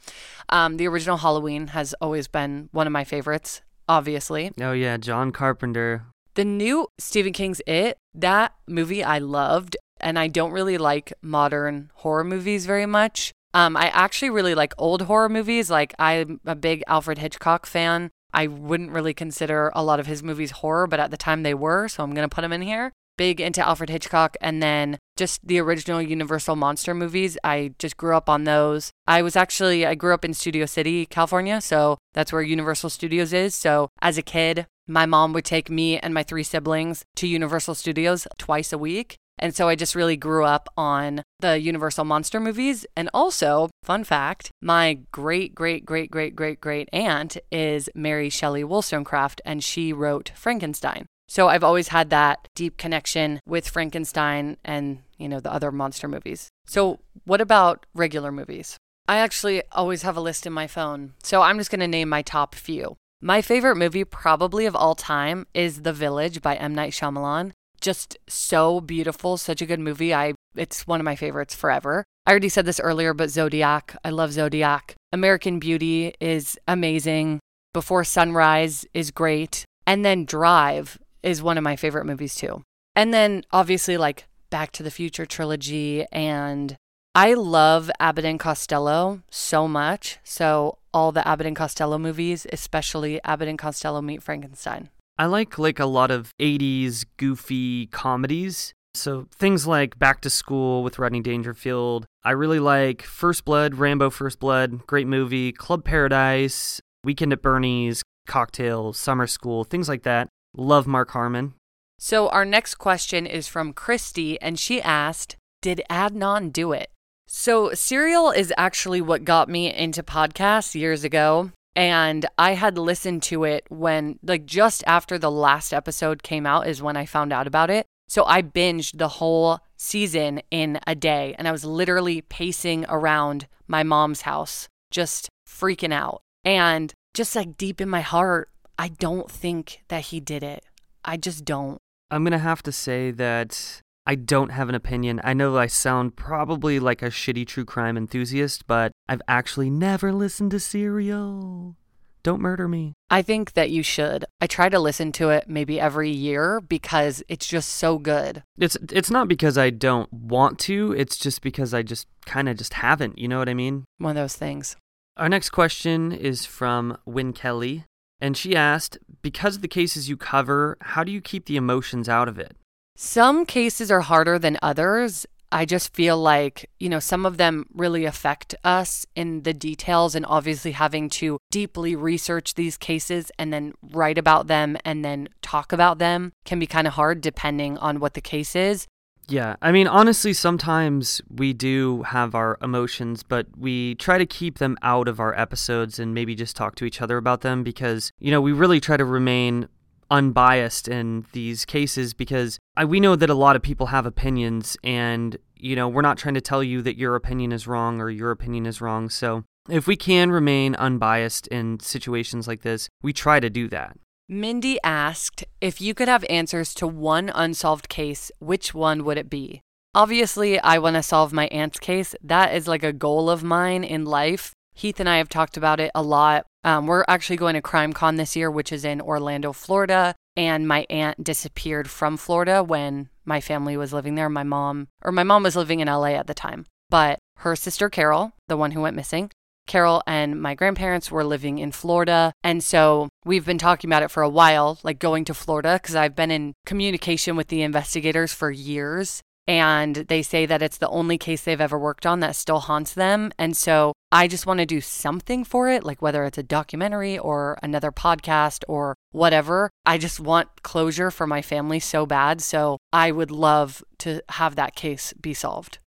Um, 0.51 0.77
the 0.77 0.89
original 0.89 1.17
Halloween 1.17 1.69
has 1.69 1.95
always 1.95 2.29
been 2.29 2.69
one 2.73 2.87
of 2.87 2.93
my 2.93 3.05
favorites, 3.05 3.63
obviously. 3.89 4.53
Oh, 4.61 4.73
yeah, 4.73 4.99
John 4.99 5.33
Carpenter. 5.33 6.05
The 6.39 6.45
new 6.45 6.87
Stephen 6.99 7.33
King's 7.33 7.61
It, 7.67 7.99
that 8.15 8.55
movie 8.69 9.03
I 9.03 9.19
loved, 9.19 9.77
and 10.01 10.17
I 10.17 10.29
don't 10.29 10.53
really 10.53 10.79
like 10.79 11.13
modern 11.21 11.91
horror 11.95 12.23
movies 12.23 12.65
very 12.65 12.87
much. 12.87 13.33
Um, 13.55 13.77
I 13.77 13.89
actually 13.89 14.31
really 14.31 14.55
like 14.55 14.73
old 14.79 15.03
horror 15.03 15.29
movies. 15.29 15.69
Like 15.69 15.95
I'm 15.99 16.41
a 16.47 16.55
big 16.55 16.85
Alfred 16.87 17.19
Hitchcock 17.19 17.67
fan. 17.67 18.11
I 18.33 18.47
wouldn't 18.47 18.93
really 18.93 19.15
consider 19.15 19.73
a 19.75 19.83
lot 19.83 19.99
of 19.99 20.07
his 20.07 20.23
movies 20.23 20.53
horror, 20.53 20.87
but 20.87 21.01
at 21.01 21.11
the 21.11 21.17
time 21.17 21.43
they 21.43 21.55
were, 21.55 21.89
so 21.89 22.05
I'm 22.05 22.15
gonna 22.15 22.29
put 22.29 22.43
them 22.43 22.53
in 22.53 22.63
here. 22.63 22.93
Big 23.17 23.41
into 23.41 23.67
Alfred 23.67 23.91
Hitchcock, 23.91 24.37
and 24.41 24.63
then 24.63 24.97
just 25.17 25.45
the 25.45 25.59
original 25.59 26.01
Universal 26.01 26.55
monster 26.55 26.95
movies. 26.95 27.37
I 27.43 27.73
just 27.81 27.97
grew 27.97 28.17
up 28.17 28.29
on 28.29 28.45
those. 28.45 28.93
I 29.09 29.23
was 29.23 29.35
actually 29.35 29.85
I 29.85 29.97
grew 29.97 30.15
up 30.15 30.25
in 30.25 30.35
Studio 30.35 30.67
City, 30.67 31.05
California, 31.05 31.61
so 31.61 31.99
that's 32.15 32.33
where 32.33 32.43
Universal 32.43 32.91
Studios 32.91 33.33
is. 33.33 33.57
So 33.57 33.89
as 34.01 34.19
a 34.19 34.23
kid, 34.23 34.69
my 34.89 35.07
mom 35.07 35.33
would 35.35 35.45
take 35.45 35.71
me 35.71 35.99
and 35.99 36.13
my 36.15 36.23
three 36.23 36.43
siblings 36.43 37.05
to 37.17 37.29
Universal 37.29 37.77
Studios 37.77 38.27
twice 38.39 38.73
a 38.73 38.79
week. 38.79 39.17
And 39.39 39.55
so 39.55 39.69
I 39.69 39.77
just 39.77 39.95
really 39.95 40.17
grew 40.17 40.45
up 40.45 40.69
on 40.77 41.23
the 41.39 41.61
Universal 41.61 42.05
monster 42.05 42.41
movies. 42.41 42.85
And 42.97 43.09
also, 43.15 43.71
fun 43.85 44.03
fact, 44.03 44.51
my 44.61 45.01
great, 45.13 45.55
great, 45.55 45.85
great, 45.87 46.11
great, 46.11 46.35
great, 46.35 46.61
great 46.61 46.89
aunt 46.93 47.37
is 47.53 47.89
Mary 47.95 48.31
Shelley 48.31 48.65
Wollstonecraft, 48.65 49.41
and 49.45 49.63
she 49.63 49.93
wrote 49.93 50.33
Frankenstein. 50.35 51.07
So 51.29 51.49
I've 51.49 51.63
always 51.63 51.89
had 51.89 52.11
that 52.11 52.49
deep 52.55 52.79
connection 52.79 53.41
with 53.47 53.69
Frankenstein 53.69 54.57
and, 54.65 55.01
you 55.19 55.29
know, 55.29 55.41
the 55.41 55.53
other 55.53 55.71
monster 55.71 56.09
movies. 56.09 56.49
So 56.67 57.01
what 57.25 57.41
about 57.41 57.87
regular 57.95 58.33
movies? 58.33 58.77
I 59.07 59.19
actually 59.19 59.63
always 59.73 60.03
have 60.03 60.17
a 60.17 60.23
list 60.23 60.47
in 60.47 60.53
my 60.53 60.67
phone. 60.67 61.13
So 61.23 61.43
I'm 61.43 61.59
just 61.59 61.71
going 61.71 61.81
to 61.81 61.89
name 61.89 62.09
my 62.09 62.23
top 62.23 62.55
few. 62.55 62.97
My 63.21 63.43
favorite 63.43 63.75
movie, 63.75 64.05
probably 64.05 64.65
of 64.65 64.77
all 64.77 64.95
time, 64.95 65.49
is 65.53 65.83
The 65.83 65.93
Village 65.93 66.41
by 66.41 66.55
M. 66.55 66.73
Night 66.73 66.93
Shyamalan. 66.93 67.51
Just 67.81 68.17
so 68.29 68.81
beautiful, 68.81 69.37
such 69.37 69.61
a 69.61 69.67
good 69.67 69.81
movie. 69.81 70.15
I 70.15 70.35
it's 70.55 70.87
one 70.87 71.01
of 71.01 71.05
my 71.05 71.17
favorites 71.17 71.53
forever. 71.53 72.05
I 72.27 72.31
already 72.31 72.49
said 72.49 72.65
this 72.65 72.79
earlier, 72.79 73.15
but 73.15 73.31
Zodiac, 73.31 73.97
I 74.05 74.11
love 74.11 74.33
Zodiac. 74.33 74.95
American 75.13 75.59
Beauty 75.59 76.15
is 76.21 76.57
amazing. 76.69 77.41
Before 77.75 78.05
Sunrise 78.05 78.87
is 78.95 79.11
great. 79.11 79.65
And 79.85 80.05
then 80.05 80.25
Drive 80.25 80.97
is 81.25 81.43
one 81.43 81.59
of 81.59 81.65
my 81.65 81.75
favorite 81.75 82.07
movies 82.07 82.37
too. 82.37 82.63
And 82.95 83.13
then 83.13 83.43
obviously 83.51 83.97
like 83.97 84.27
Back 84.49 84.71
to 84.73 84.85
the 84.85 84.93
Future 84.93 85.27
trilogy 85.27 86.07
and 86.13 86.77
I 87.21 87.35
love 87.35 87.91
Abbott 87.99 88.25
and 88.25 88.39
Costello 88.39 89.23
so 89.29 89.67
much. 89.67 90.21
So 90.23 90.79
all 90.95 91.11
the 91.11 91.27
Abbott 91.27 91.49
and 91.49 91.57
Costello 91.57 91.99
movies, 91.99 92.47
especially 92.53 93.21
Abbott 93.25 93.49
and 93.49 93.59
Costello 93.59 94.01
Meet 94.01 94.23
Frankenstein. 94.23 94.91
I 95.19 95.27
like 95.27 95.59
like 95.59 95.81
a 95.81 95.87
lot 95.87 96.13
of 96.13 96.33
80s 96.41 97.05
goofy 97.17 97.89
comedies. 97.89 98.73
So 98.95 99.27
things 99.35 99.67
like 99.67 99.99
Back 99.99 100.21
to 100.21 100.31
School 100.31 100.85
with 100.85 101.01
Rodney 101.01 101.21
Dangerfield. 101.21 102.07
I 102.23 102.31
really 102.31 102.61
like 102.61 103.03
First 103.03 103.45
Blood, 103.45 103.75
Rambo 103.75 104.11
First 104.11 104.39
Blood, 104.39 104.87
great 104.87 105.09
movie, 105.09 105.51
Club 105.51 105.85
Paradise, 105.85 106.81
Weekend 107.03 107.33
at 107.33 107.43
Bernie's, 107.43 108.01
Cocktail, 108.29 108.93
Summer 108.93 109.27
School, 109.27 109.65
things 109.65 109.89
like 109.89 110.05
that. 110.05 110.29
Love 110.57 110.87
Mark 110.87 111.11
Harmon. 111.11 111.55
So 111.99 112.29
our 112.29 112.45
next 112.45 112.77
question 112.77 113.27
is 113.27 113.49
from 113.49 113.73
Christy, 113.73 114.41
and 114.41 114.57
she 114.57 114.81
asked, 114.81 115.35
Did 115.63 115.83
Adnan 115.91 116.53
do 116.53 116.71
it? 116.71 116.91
So 117.31 117.75
Serial 117.75 118.31
is 118.31 118.55
actually 118.57 119.03
what 119.03 119.23
got 119.23 119.51
me 119.51 119.73
into 119.73 120.03
podcasts 120.03 120.75
years 120.75 121.05
ago. 121.05 121.53
And 121.77 122.25
I 122.39 122.55
had 122.55 122.79
listened 122.79 123.23
to 123.25 123.45
it 123.45 123.67
when, 123.69 124.19
like, 124.23 124.47
just 124.47 124.83
after 124.87 125.19
the 125.19 125.31
last 125.31 125.75
episode 125.75 126.23
came 126.23 126.47
out, 126.47 126.67
is 126.67 126.83
when 126.83 126.97
I 126.97 127.05
found 127.05 127.33
out 127.33 127.47
about 127.47 127.69
it. 127.69 127.87
So 128.09 128.25
I 128.25 128.41
binged 128.41 128.97
the 128.97 129.09
whole 129.09 129.61
season 129.77 130.41
in 130.51 130.81
a 130.87 130.95
day. 130.95 131.37
And 131.39 131.47
I 131.47 131.53
was 131.53 131.67
literally 131.67 132.23
pacing 132.23 132.87
around 132.89 133.47
my 133.69 133.83
mom's 133.83 134.23
house, 134.23 134.67
just 134.91 135.29
freaking 135.47 135.93
out. 135.93 136.23
And 136.47 136.95
just 137.13 137.37
like 137.37 137.59
deep 137.59 137.79
in 137.79 137.91
my 137.91 138.01
heart, 138.01 138.49
I 138.79 138.89
don't 138.89 139.31
think 139.31 139.83
that 139.89 140.07
he 140.07 140.19
did 140.19 140.43
it. 140.43 140.65
I 141.05 141.19
just 141.19 141.45
don't. 141.45 141.79
I'm 142.11 142.25
going 142.25 142.33
to 142.33 142.39
have 142.39 142.63
to 142.63 142.73
say 142.73 143.11
that 143.11 143.83
I 144.09 144.15
don't 144.15 144.53
have 144.53 144.71
an 144.71 144.75
opinion. 144.75 145.21
I 145.23 145.35
know 145.35 145.59
I 145.59 145.67
sound 145.67 146.17
probably 146.17 146.81
like 146.81 147.03
a 147.03 147.11
shitty 147.11 147.47
true 147.47 147.67
crime 147.67 147.99
enthusiast, 147.99 148.67
but 148.67 148.93
I've 149.07 149.21
actually 149.29 149.69
never 149.69 150.15
listened 150.15 150.51
to 150.53 150.61
Serial. 150.61 151.77
Don't 152.23 152.41
murder 152.41 152.69
me. 152.69 152.95
I 153.11 153.21
think 153.21 153.53
that 153.53 153.69
you 153.69 153.83
should. 153.83 154.25
I 154.41 154.47
try 154.47 154.71
to 154.71 154.79
listen 154.79 155.13
to 155.13 155.29
it 155.29 155.45
maybe 155.47 155.79
every 155.79 156.11
year 156.11 156.59
because 156.63 157.23
it's 157.29 157.47
just 157.47 157.69
so 157.69 157.99
good. 157.99 158.43
It's 158.57 158.79
it's 158.91 159.11
not 159.11 159.29
because 159.29 159.59
I 159.59 159.69
don't 159.69 160.11
want 160.11 160.59
to, 160.61 160.93
it's 160.93 161.19
just 161.19 161.43
because 161.43 161.75
I 161.75 161.83
just 161.83 162.07
kind 162.25 162.49
of 162.49 162.57
just 162.57 162.75
haven't, 162.75 163.19
you 163.19 163.29
know 163.29 163.39
what 163.39 163.51
I 163.51 163.55
mean? 163.55 163.85
One 163.99 164.17
of 164.17 164.23
those 164.23 164.37
things. 164.37 164.75
Our 165.19 165.29
next 165.29 165.51
question 165.51 166.13
is 166.13 166.47
from 166.47 166.97
Win 167.05 167.35
Kelly, 167.35 167.85
and 168.23 168.39
she 168.39 168.57
asked, 168.57 168.97
"Because 169.21 169.57
of 169.57 169.63
the 169.63 169.69
cases 169.69 170.09
you 170.09 170.17
cover, 170.17 170.79
how 170.81 171.05
do 171.05 171.13
you 171.13 171.21
keep 171.21 171.45
the 171.45 171.57
emotions 171.57 172.09
out 172.09 172.29
of 172.29 172.39
it?" 172.39 172.57
Some 173.01 173.47
cases 173.47 173.93
are 173.93 174.01
harder 174.01 174.41
than 174.41 174.59
others. 174.61 175.25
I 175.53 175.67
just 175.67 175.95
feel 175.95 176.19
like, 176.19 176.69
you 176.81 176.89
know, 176.89 176.99
some 176.99 177.25
of 177.25 177.37
them 177.37 177.67
really 177.73 178.05
affect 178.05 178.57
us 178.65 179.07
in 179.15 179.45
the 179.45 179.55
details, 179.55 180.17
and 180.17 180.27
obviously 180.27 180.73
having 180.73 181.09
to 181.11 181.39
deeply 181.53 181.95
research 181.95 182.55
these 182.55 182.77
cases 182.77 183.31
and 183.39 183.53
then 183.53 183.75
write 183.93 184.19
about 184.19 184.49
them 184.49 184.77
and 184.85 185.05
then 185.05 185.29
talk 185.43 185.73
about 185.73 185.99
them 185.99 186.33
can 186.45 186.59
be 186.59 186.67
kind 186.67 186.89
of 186.89 186.95
hard 186.95 187.21
depending 187.21 187.79
on 187.79 188.01
what 188.01 188.15
the 188.15 188.21
case 188.21 188.57
is. 188.57 188.89
Yeah, 189.29 189.55
I 189.63 189.71
mean, 189.71 189.87
honestly, 189.87 190.33
sometimes 190.33 191.23
we 191.31 191.53
do 191.53 192.03
have 192.03 192.35
our 192.35 192.59
emotions, 192.63 193.23
but 193.23 193.47
we 193.57 193.95
try 193.95 194.19
to 194.19 194.27
keep 194.27 194.59
them 194.59 194.77
out 194.83 195.07
of 195.07 195.21
our 195.21 195.39
episodes 195.39 196.01
and 196.01 196.15
maybe 196.15 196.35
just 196.35 196.57
talk 196.57 196.75
to 196.75 196.85
each 196.85 197.01
other 197.01 197.17
about 197.17 197.43
them 197.43 197.63
because, 197.63 198.11
you 198.19 198.33
know, 198.33 198.41
we 198.41 198.51
really 198.51 198.81
try 198.81 198.97
to 198.97 199.05
remain 199.05 199.69
unbiased 200.11 200.89
in 200.89 201.27
these 201.33 201.65
cases 201.65 202.15
because 202.15 202.59
I, 202.77 202.85
we 202.85 203.01
know 203.01 203.17
that 203.17 203.31
a 203.31 203.35
lot 203.35 203.57
of 203.57 203.63
people 203.63 203.87
have 203.87 204.07
opinions 204.07 204.77
and 204.83 205.37
you 205.57 205.77
know 205.77 205.89
we're 205.89 206.03
not 206.03 206.19
trying 206.19 206.35
to 206.35 206.41
tell 206.41 206.63
you 206.63 206.83
that 206.83 206.97
your 206.97 207.15
opinion 207.15 207.53
is 207.53 207.67
wrong 207.67 208.01
or 208.01 208.09
your 208.09 208.31
opinion 208.31 208.67
is 208.67 208.81
wrong 208.81 209.11
so 209.11 209.45
if 209.69 209.87
we 209.87 209.97
can 209.97 210.31
remain 210.31 210.75
unbiased 210.77 211.47
in 211.49 211.79
situations 211.81 212.49
like 212.49 212.63
this 212.63 212.89
we 213.03 213.13
try 213.13 213.39
to 213.39 213.51
do 213.51 213.69
that 213.69 213.97
Mindy 214.31 214.79
asked 214.85 215.43
if 215.63 215.81
you 215.81 215.95
could 215.95 216.07
have 216.09 216.23
answers 216.29 216.75
to 216.75 216.87
one 216.87 217.31
unsolved 217.35 217.89
case, 217.89 218.31
which 218.41 218.75
one 218.75 219.03
would 219.05 219.17
it 219.17 219.31
be? 219.31 219.63
Obviously, 219.95 220.61
I 220.61 220.77
want 220.77 220.97
to 220.97 221.03
solve 221.03 221.33
my 221.33 221.47
aunt's 221.47 221.79
case. 221.79 222.15
That 222.23 222.55
is 222.55 222.69
like 222.69 222.83
a 222.83 222.93
goal 222.93 223.31
of 223.31 223.43
mine 223.43 223.85
in 223.85 224.05
life. 224.05 224.53
Heath 224.79 225.01
and 225.01 225.09
I 225.09 225.17
have 225.17 225.29
talked 225.29 225.57
about 225.57 225.81
it 225.81 225.91
a 225.93 226.03
lot. 226.03 226.47
Um, 226.63 226.87
we're 226.87 227.05
actually 227.09 227.37
going 227.37 227.55
to 227.55 227.61
Crime 227.61 227.93
Con 227.93 228.15
this 228.15 228.37
year, 228.37 228.49
which 228.49 228.71
is 228.71 228.85
in 228.85 229.01
Orlando, 229.01 229.53
Florida. 229.53 230.15
And 230.37 230.69
my 230.69 230.87
aunt 230.89 231.25
disappeared 231.25 231.91
from 231.91 232.17
Florida 232.17 232.63
when 232.63 233.09
my 233.25 233.41
family 233.41 233.77
was 233.77 233.93
living 233.93 234.15
there. 234.15 234.29
My 234.29 234.45
mom, 234.45 234.87
or 235.03 235.11
my 235.11 235.25
mom 235.25 235.43
was 235.43 235.57
living 235.57 235.81
in 235.81 235.89
LA 235.89 236.11
at 236.11 236.29
the 236.29 236.35
time. 236.35 236.65
But 236.91 237.19
her 237.39 237.57
sister 237.57 237.91
Carol, 237.91 238.35
the 238.47 238.57
one 238.57 238.71
who 238.71 238.81
went 238.81 238.95
missing, 238.95 239.33
Carol 239.67 240.01
and 240.07 240.41
my 240.41 240.55
grandparents 240.55 241.11
were 241.11 241.25
living 241.25 241.59
in 241.59 241.73
Florida. 241.73 242.33
And 242.45 242.63
so 242.63 243.09
we've 243.25 243.45
been 243.45 243.59
talking 243.59 243.91
about 243.91 244.05
it 244.05 244.13
for 244.13 244.23
a 244.23 244.29
while, 244.29 244.79
like 244.85 245.01
going 245.01 245.25
to 245.25 245.35
Florida, 245.35 245.81
because 245.83 245.97
I've 245.97 246.15
been 246.15 246.31
in 246.31 246.55
communication 246.67 247.35
with 247.35 247.49
the 247.49 247.63
investigators 247.63 248.33
for 248.33 248.53
years. 248.53 249.23
And 249.49 249.97
they 249.97 250.21
say 250.21 250.45
that 250.45 250.61
it's 250.61 250.77
the 250.77 250.91
only 250.91 251.17
case 251.17 251.43
they've 251.43 251.59
ever 251.59 251.79
worked 251.79 252.05
on 252.05 252.21
that 252.21 252.37
still 252.37 252.61
haunts 252.61 252.93
them. 252.93 253.33
And 253.39 253.57
so 253.57 253.95
I 254.13 254.29
just 254.29 254.45
want 254.45 254.61
to 254.61 254.67
do 254.67 254.83
something 254.83 255.43
for 255.43 255.71
it, 255.71 255.85
like 255.85 256.03
whether 256.03 256.25
it's 256.25 256.37
a 256.37 256.43
documentary 256.43 257.19
or 257.19 257.59
another 257.63 257.91
podcast 257.91 258.63
or 258.69 258.95
whatever. 259.13 259.71
I 259.87 259.97
just 259.97 260.21
want 260.21 260.63
closure 260.63 261.11
for 261.11 261.27
my 261.27 261.41
family 261.41 261.81
so 261.81 262.05
bad. 262.05 262.43
So 262.43 262.77
I 262.93 263.11
would 263.11 263.31
love 263.31 263.83
to 264.01 264.23
have 264.29 264.55
that 264.57 264.77
case 264.77 265.15
be 265.19 265.33
solved. 265.33 265.79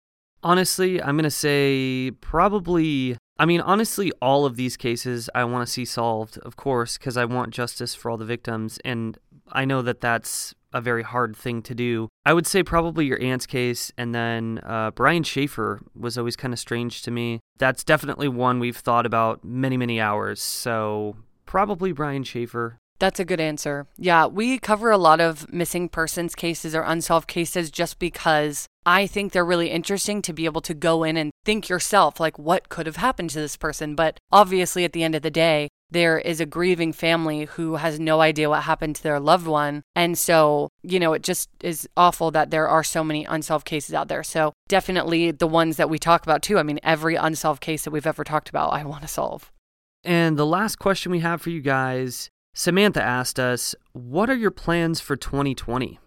Honestly, 0.42 1.02
I'm 1.02 1.16
going 1.16 1.24
to 1.24 1.30
say 1.30 2.12
probably. 2.22 3.18
I 3.38 3.44
mean, 3.44 3.60
honestly, 3.60 4.10
all 4.22 4.46
of 4.46 4.56
these 4.56 4.78
cases 4.78 5.28
I 5.34 5.44
want 5.44 5.66
to 5.66 5.72
see 5.72 5.84
solved, 5.84 6.38
of 6.38 6.56
course, 6.56 6.96
because 6.96 7.18
I 7.18 7.26
want 7.26 7.52
justice 7.52 7.94
for 7.94 8.10
all 8.10 8.16
the 8.16 8.24
victims. 8.24 8.78
And 8.86 9.18
I 9.52 9.66
know 9.66 9.82
that 9.82 10.00
that's 10.00 10.54
a 10.72 10.80
very 10.80 11.02
hard 11.02 11.36
thing 11.36 11.62
to 11.62 11.74
do. 11.74 12.08
I 12.24 12.32
would 12.32 12.46
say 12.46 12.62
probably 12.62 13.06
your 13.06 13.22
aunt's 13.22 13.46
case, 13.46 13.92
and 13.96 14.14
then 14.14 14.60
uh, 14.62 14.90
Brian 14.92 15.22
Shaffer 15.22 15.82
was 15.98 16.16
always 16.16 16.36
kind 16.36 16.52
of 16.52 16.60
strange 16.60 17.02
to 17.02 17.10
me. 17.10 17.40
That's 17.58 17.84
definitely 17.84 18.28
one 18.28 18.60
we've 18.60 18.76
thought 18.76 19.06
about 19.06 19.44
many, 19.44 19.76
many 19.76 20.00
hours. 20.00 20.40
So 20.40 21.16
probably 21.46 21.92
Brian 21.92 22.24
Shaffer. 22.24 22.78
That's 23.00 23.18
a 23.18 23.24
good 23.24 23.40
answer. 23.40 23.86
Yeah, 23.96 24.26
we 24.26 24.58
cover 24.58 24.90
a 24.90 24.98
lot 24.98 25.22
of 25.22 25.50
missing 25.50 25.88
persons 25.88 26.34
cases 26.34 26.74
or 26.74 26.82
unsolved 26.82 27.28
cases 27.28 27.70
just 27.70 27.98
because 27.98 28.66
I 28.84 29.06
think 29.06 29.32
they're 29.32 29.44
really 29.44 29.70
interesting 29.70 30.20
to 30.22 30.34
be 30.34 30.44
able 30.44 30.60
to 30.60 30.74
go 30.74 31.02
in 31.02 31.16
and 31.16 31.30
think 31.44 31.70
yourself, 31.70 32.20
like, 32.20 32.38
what 32.38 32.68
could 32.68 32.84
have 32.84 32.96
happened 32.96 33.30
to 33.30 33.40
this 33.40 33.56
person? 33.56 33.94
But 33.94 34.18
obviously, 34.30 34.84
at 34.84 34.92
the 34.92 35.02
end 35.02 35.14
of 35.14 35.22
the 35.22 35.30
day, 35.30 35.68
there 35.90 36.18
is 36.18 36.40
a 36.40 36.46
grieving 36.46 36.92
family 36.92 37.44
who 37.44 37.76
has 37.76 37.98
no 37.98 38.20
idea 38.20 38.48
what 38.48 38.62
happened 38.62 38.96
to 38.96 39.02
their 39.02 39.20
loved 39.20 39.46
one. 39.46 39.82
And 39.94 40.16
so, 40.16 40.68
you 40.82 41.00
know, 41.00 41.12
it 41.12 41.22
just 41.22 41.48
is 41.62 41.88
awful 41.96 42.30
that 42.30 42.50
there 42.50 42.68
are 42.68 42.84
so 42.84 43.02
many 43.02 43.24
unsolved 43.24 43.66
cases 43.66 43.94
out 43.94 44.08
there. 44.08 44.22
So, 44.22 44.52
definitely 44.68 45.30
the 45.30 45.46
ones 45.46 45.76
that 45.76 45.90
we 45.90 45.98
talk 45.98 46.22
about 46.22 46.42
too. 46.42 46.58
I 46.58 46.62
mean, 46.62 46.80
every 46.82 47.16
unsolved 47.16 47.60
case 47.60 47.84
that 47.84 47.90
we've 47.90 48.06
ever 48.06 48.24
talked 48.24 48.48
about, 48.48 48.72
I 48.72 48.84
want 48.84 49.02
to 49.02 49.08
solve. 49.08 49.50
And 50.04 50.38
the 50.38 50.46
last 50.46 50.76
question 50.78 51.12
we 51.12 51.20
have 51.20 51.42
for 51.42 51.50
you 51.50 51.60
guys 51.60 52.30
Samantha 52.54 53.02
asked 53.02 53.38
us, 53.38 53.74
What 53.92 54.28
are 54.28 54.36
your 54.36 54.50
plans 54.50 55.00
for 55.00 55.16
2020? 55.16 55.98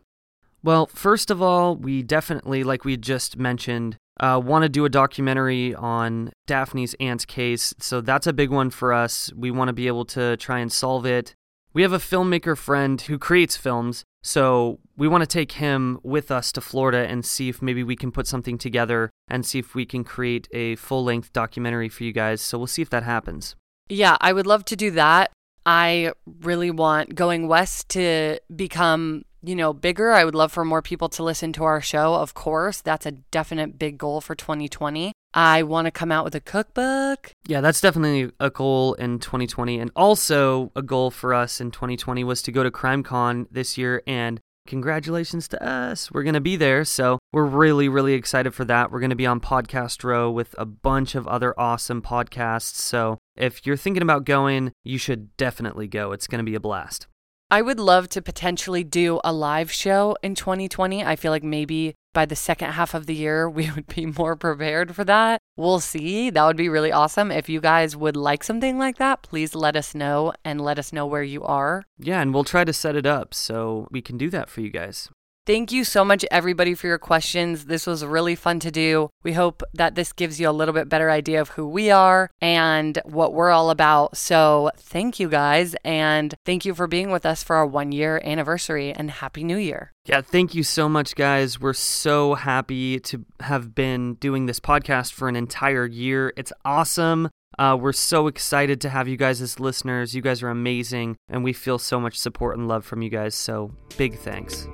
Well, 0.61 0.87
first 0.87 1.29
of 1.29 1.41
all, 1.41 1.75
we 1.75 2.03
definitely, 2.03 2.63
like 2.63 2.85
we 2.85 2.95
just 2.97 3.37
mentioned, 3.37 3.97
uh, 4.19 4.41
want 4.43 4.63
to 4.63 4.69
do 4.69 4.85
a 4.85 4.89
documentary 4.89 5.73
on 5.75 6.31
Daphne's 6.47 6.95
aunt's 6.99 7.25
case. 7.25 7.73
So 7.79 8.01
that's 8.01 8.27
a 8.27 8.33
big 8.33 8.49
one 8.49 8.69
for 8.69 8.93
us. 8.93 9.31
We 9.35 9.51
want 9.51 9.69
to 9.69 9.73
be 9.73 9.87
able 9.87 10.05
to 10.05 10.37
try 10.37 10.59
and 10.59 10.71
solve 10.71 11.05
it. 11.05 11.35
We 11.73 11.81
have 11.81 11.93
a 11.93 11.97
filmmaker 11.97 12.55
friend 12.55 13.01
who 13.01 13.17
creates 13.17 13.57
films. 13.57 14.03
So 14.21 14.79
we 14.95 15.07
want 15.07 15.21
to 15.23 15.27
take 15.27 15.53
him 15.53 15.99
with 16.03 16.31
us 16.31 16.51
to 16.53 16.61
Florida 16.61 16.99
and 17.09 17.25
see 17.25 17.49
if 17.49 17.61
maybe 17.61 17.83
we 17.83 17.95
can 17.95 18.11
put 18.11 18.27
something 18.27 18.57
together 18.57 19.09
and 19.27 19.45
see 19.45 19.59
if 19.59 19.75
we 19.75 19.85
can 19.85 20.03
create 20.03 20.47
a 20.53 20.75
full 20.75 21.03
length 21.03 21.33
documentary 21.33 21.89
for 21.89 22.03
you 22.03 22.13
guys. 22.13 22.41
So 22.41 22.57
we'll 22.57 22.67
see 22.67 22.81
if 22.81 22.89
that 22.91 23.03
happens. 23.03 23.55
Yeah, 23.89 24.17
I 24.21 24.31
would 24.31 24.47
love 24.47 24.63
to 24.65 24.75
do 24.75 24.91
that. 24.91 25.31
I 25.65 26.13
really 26.41 26.71
want 26.71 27.15
Going 27.15 27.47
West 27.47 27.89
to 27.89 28.39
become, 28.55 29.23
you 29.43 29.55
know, 29.55 29.73
bigger. 29.73 30.11
I 30.11 30.23
would 30.23 30.35
love 30.35 30.51
for 30.51 30.63
more 30.63 30.81
people 30.81 31.09
to 31.09 31.23
listen 31.23 31.53
to 31.53 31.63
our 31.63 31.81
show, 31.81 32.15
of 32.15 32.33
course. 32.33 32.81
That's 32.81 33.05
a 33.05 33.11
definite 33.11 33.77
big 33.77 33.97
goal 33.97 34.21
for 34.21 34.35
2020. 34.35 35.11
I 35.33 35.63
want 35.63 35.85
to 35.85 35.91
come 35.91 36.11
out 36.11 36.23
with 36.23 36.35
a 36.35 36.39
cookbook. 36.39 37.31
Yeah, 37.47 37.61
that's 37.61 37.81
definitely 37.81 38.31
a 38.39 38.49
goal 38.49 38.93
in 38.93 39.19
2020. 39.19 39.79
And 39.79 39.91
also, 39.95 40.71
a 40.75 40.81
goal 40.81 41.11
for 41.11 41.33
us 41.33 41.59
in 41.59 41.71
2020 41.71 42.23
was 42.23 42.41
to 42.43 42.51
go 42.51 42.63
to 42.63 42.71
CrimeCon 42.71 43.47
this 43.51 43.77
year 43.77 44.03
and 44.05 44.39
congratulations 44.67 45.47
to 45.49 45.63
us. 45.63 46.11
We're 46.11 46.23
going 46.23 46.35
to 46.35 46.41
be 46.41 46.55
there. 46.55 46.85
So 46.85 47.19
we're 47.31 47.45
really, 47.45 47.89
really 47.89 48.13
excited 48.13 48.53
for 48.53 48.65
that. 48.65 48.91
We're 48.91 48.99
going 48.99 49.09
to 49.09 49.15
be 49.15 49.25
on 49.25 49.39
Podcast 49.39 50.03
Row 50.03 50.31
with 50.31 50.55
a 50.57 50.65
bunch 50.65 51.15
of 51.15 51.27
other 51.27 51.59
awesome 51.59 52.01
podcasts. 52.01 52.75
So 52.75 53.17
if 53.35 53.65
you're 53.65 53.75
thinking 53.75 54.03
about 54.03 54.25
going, 54.25 54.71
you 54.83 54.97
should 54.97 55.35
definitely 55.35 55.87
go. 55.87 56.11
It's 56.11 56.27
going 56.27 56.43
to 56.43 56.49
be 56.49 56.55
a 56.55 56.59
blast. 56.59 57.07
I 57.53 57.61
would 57.61 57.79
love 57.79 58.09
to 58.09 58.21
potentially 58.23 58.83
do 58.83 59.21
a 59.23 59.31
live 59.31 59.71
show 59.71 60.17
in 60.23 60.33
2020. 60.33 61.05
I 61.05 61.15
feel 61.15 61.31
like 61.31 61.43
maybe 61.43 61.93
by 62.11 62.25
the 62.25 62.35
second 62.35 62.71
half 62.71 62.95
of 62.95 63.05
the 63.05 63.13
year, 63.13 63.47
we 63.57 63.69
would 63.69 63.85
be 63.85 64.07
more 64.07 64.35
prepared 64.35 64.95
for 64.95 65.03
that. 65.03 65.39
We'll 65.55 65.79
see. 65.79 66.31
That 66.31 66.47
would 66.47 66.57
be 66.57 66.67
really 66.67 66.91
awesome. 66.91 67.29
If 67.29 67.49
you 67.49 67.61
guys 67.61 67.95
would 67.95 68.15
like 68.15 68.43
something 68.43 68.79
like 68.79 68.97
that, 68.97 69.21
please 69.21 69.53
let 69.53 69.75
us 69.75 69.93
know 69.93 70.33
and 70.43 70.61
let 70.61 70.79
us 70.79 70.91
know 70.91 71.05
where 71.05 71.21
you 71.21 71.43
are. 71.43 71.83
Yeah, 71.99 72.21
and 72.21 72.33
we'll 72.33 72.43
try 72.43 72.63
to 72.63 72.73
set 72.73 72.95
it 72.95 73.05
up 73.05 73.35
so 73.35 73.87
we 73.91 74.01
can 74.01 74.17
do 74.17 74.31
that 74.31 74.49
for 74.49 74.61
you 74.61 74.71
guys. 74.71 75.11
Thank 75.45 75.73
you 75.73 75.83
so 75.83 76.05
much, 76.05 76.23
everybody, 76.31 76.73
for 76.73 76.87
your 76.87 76.97
questions. 76.97 77.65
This 77.65 77.85
was 77.85 78.05
really 78.05 78.33
fun 78.33 78.61
to 78.61 78.71
do. 78.71 79.09
We 79.23 79.33
hope 79.33 79.61
that 79.73 79.93
this 79.95 80.13
gives 80.13 80.39
you 80.39 80.49
a 80.49 80.51
little 80.51 80.73
bit 80.73 80.87
better 80.87 81.11
idea 81.11 81.41
of 81.41 81.49
who 81.49 81.67
we 81.67 81.91
are 81.91 82.31
and 82.39 82.97
what 83.03 83.33
we're 83.33 83.49
all 83.49 83.69
about. 83.69 84.15
So, 84.15 84.71
thank 84.77 85.19
you 85.19 85.27
guys. 85.27 85.75
And 85.83 86.33
thank 86.45 86.63
you 86.63 86.73
for 86.73 86.87
being 86.87 87.11
with 87.11 87.25
us 87.25 87.43
for 87.43 87.57
our 87.57 87.65
one 87.65 87.91
year 87.91 88.21
anniversary 88.23 88.93
and 88.93 89.11
Happy 89.11 89.43
New 89.43 89.57
Year. 89.57 89.91
Yeah, 90.05 90.21
thank 90.21 90.55
you 90.55 90.63
so 90.63 90.87
much, 90.87 91.13
guys. 91.13 91.59
We're 91.59 91.73
so 91.73 92.35
happy 92.35 93.01
to 93.01 93.25
have 93.41 93.75
been 93.75 94.13
doing 94.15 94.45
this 94.45 94.61
podcast 94.61 95.11
for 95.11 95.27
an 95.27 95.35
entire 95.35 95.85
year. 95.85 96.31
It's 96.37 96.53
awesome. 96.63 97.29
Uh, 97.59 97.77
we're 97.79 97.91
so 97.91 98.27
excited 98.27 98.79
to 98.81 98.89
have 98.89 99.09
you 99.09 99.17
guys 99.17 99.41
as 99.41 99.59
listeners. 99.59 100.15
You 100.15 100.21
guys 100.21 100.41
are 100.41 100.49
amazing, 100.49 101.17
and 101.27 101.43
we 101.43 101.51
feel 101.51 101.77
so 101.79 101.99
much 101.99 102.17
support 102.17 102.57
and 102.57 102.69
love 102.69 102.85
from 102.85 103.01
you 103.01 103.09
guys. 103.09 103.35
So, 103.35 103.73
big 103.97 104.17
thanks. 104.17 104.67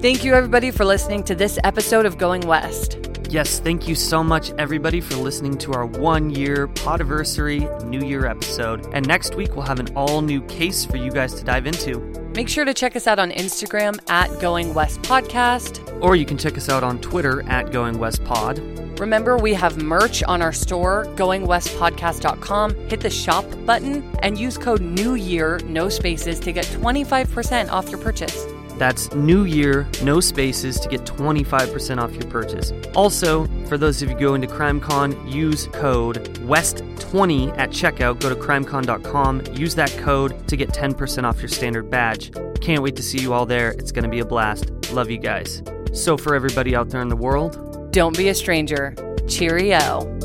Thank 0.00 0.24
you, 0.24 0.32
everybody, 0.34 0.70
for 0.70 0.84
listening 0.84 1.24
to 1.24 1.34
this 1.34 1.58
episode 1.64 2.06
of 2.06 2.18
Going 2.18 2.42
West. 2.42 2.98
Yes, 3.28 3.58
thank 3.58 3.86
you 3.86 3.94
so 3.94 4.24
much, 4.24 4.52
everybody, 4.52 5.02
for 5.02 5.16
listening 5.16 5.58
to 5.58 5.74
our 5.74 5.84
one 5.84 6.30
year 6.30 6.66
podiversary 6.68 7.84
New 7.84 8.06
Year 8.06 8.24
episode. 8.24 8.86
And 8.94 9.06
next 9.06 9.34
week, 9.34 9.54
we'll 9.54 9.66
have 9.66 9.80
an 9.80 9.94
all 9.94 10.22
new 10.22 10.40
case 10.42 10.86
for 10.86 10.96
you 10.96 11.10
guys 11.10 11.34
to 11.34 11.44
dive 11.44 11.66
into. 11.66 11.98
Make 12.34 12.48
sure 12.48 12.64
to 12.64 12.72
check 12.72 12.96
us 12.96 13.06
out 13.06 13.18
on 13.18 13.32
Instagram 13.32 13.98
at 14.08 14.40
Going 14.40 14.72
West 14.72 15.02
Podcast. 15.02 16.02
Or 16.02 16.16
you 16.16 16.24
can 16.24 16.38
check 16.38 16.56
us 16.56 16.70
out 16.70 16.82
on 16.82 17.00
Twitter 17.00 17.46
at 17.46 17.70
Going 17.70 17.98
West 17.98 18.24
Pod. 18.24 18.56
Remember, 18.98 19.36
we 19.36 19.54
have 19.54 19.80
merch 19.82 20.22
on 20.24 20.42
our 20.42 20.52
store, 20.52 21.06
goingwestpodcast.com. 21.16 22.74
Hit 22.88 23.00
the 23.00 23.10
shop 23.10 23.44
button 23.64 24.02
and 24.22 24.36
use 24.36 24.58
code 24.58 24.80
New 24.80 25.14
Year, 25.14 25.60
no 25.64 25.88
spaces, 25.88 26.40
to 26.40 26.52
get 26.52 26.64
25% 26.66 27.70
off 27.70 27.88
your 27.90 28.00
purchase. 28.00 28.46
That's 28.76 29.12
New 29.12 29.44
Year, 29.44 29.88
no 30.02 30.20
spaces 30.20 30.78
to 30.80 30.88
get 30.88 31.04
25% 31.04 31.98
off 31.98 32.12
your 32.12 32.30
purchase. 32.30 32.72
Also, 32.94 33.46
for 33.66 33.76
those 33.76 34.02
of 34.02 34.10
you 34.10 34.18
going 34.18 34.40
to 34.40 34.46
CrimeCon, 34.46 35.30
use 35.30 35.66
code 35.72 36.24
WEST20 36.40 37.56
at 37.58 37.70
checkout. 37.70 38.20
Go 38.20 38.28
to 38.28 38.36
crimecon.com, 38.36 39.42
use 39.54 39.74
that 39.74 39.90
code 39.98 40.46
to 40.48 40.56
get 40.56 40.70
10% 40.70 41.24
off 41.24 41.40
your 41.40 41.48
standard 41.48 41.90
badge. 41.90 42.32
Can't 42.60 42.82
wait 42.82 42.96
to 42.96 43.02
see 43.02 43.18
you 43.18 43.32
all 43.32 43.46
there. 43.46 43.72
It's 43.72 43.92
going 43.92 44.04
to 44.04 44.10
be 44.10 44.20
a 44.20 44.24
blast. 44.24 44.92
Love 44.92 45.10
you 45.10 45.18
guys. 45.18 45.62
So, 45.92 46.16
for 46.16 46.34
everybody 46.34 46.76
out 46.76 46.90
there 46.90 47.00
in 47.00 47.08
the 47.08 47.16
world, 47.16 47.67
don't 47.90 48.16
be 48.16 48.28
a 48.28 48.34
stranger. 48.34 48.94
Cheerio. 49.28 50.18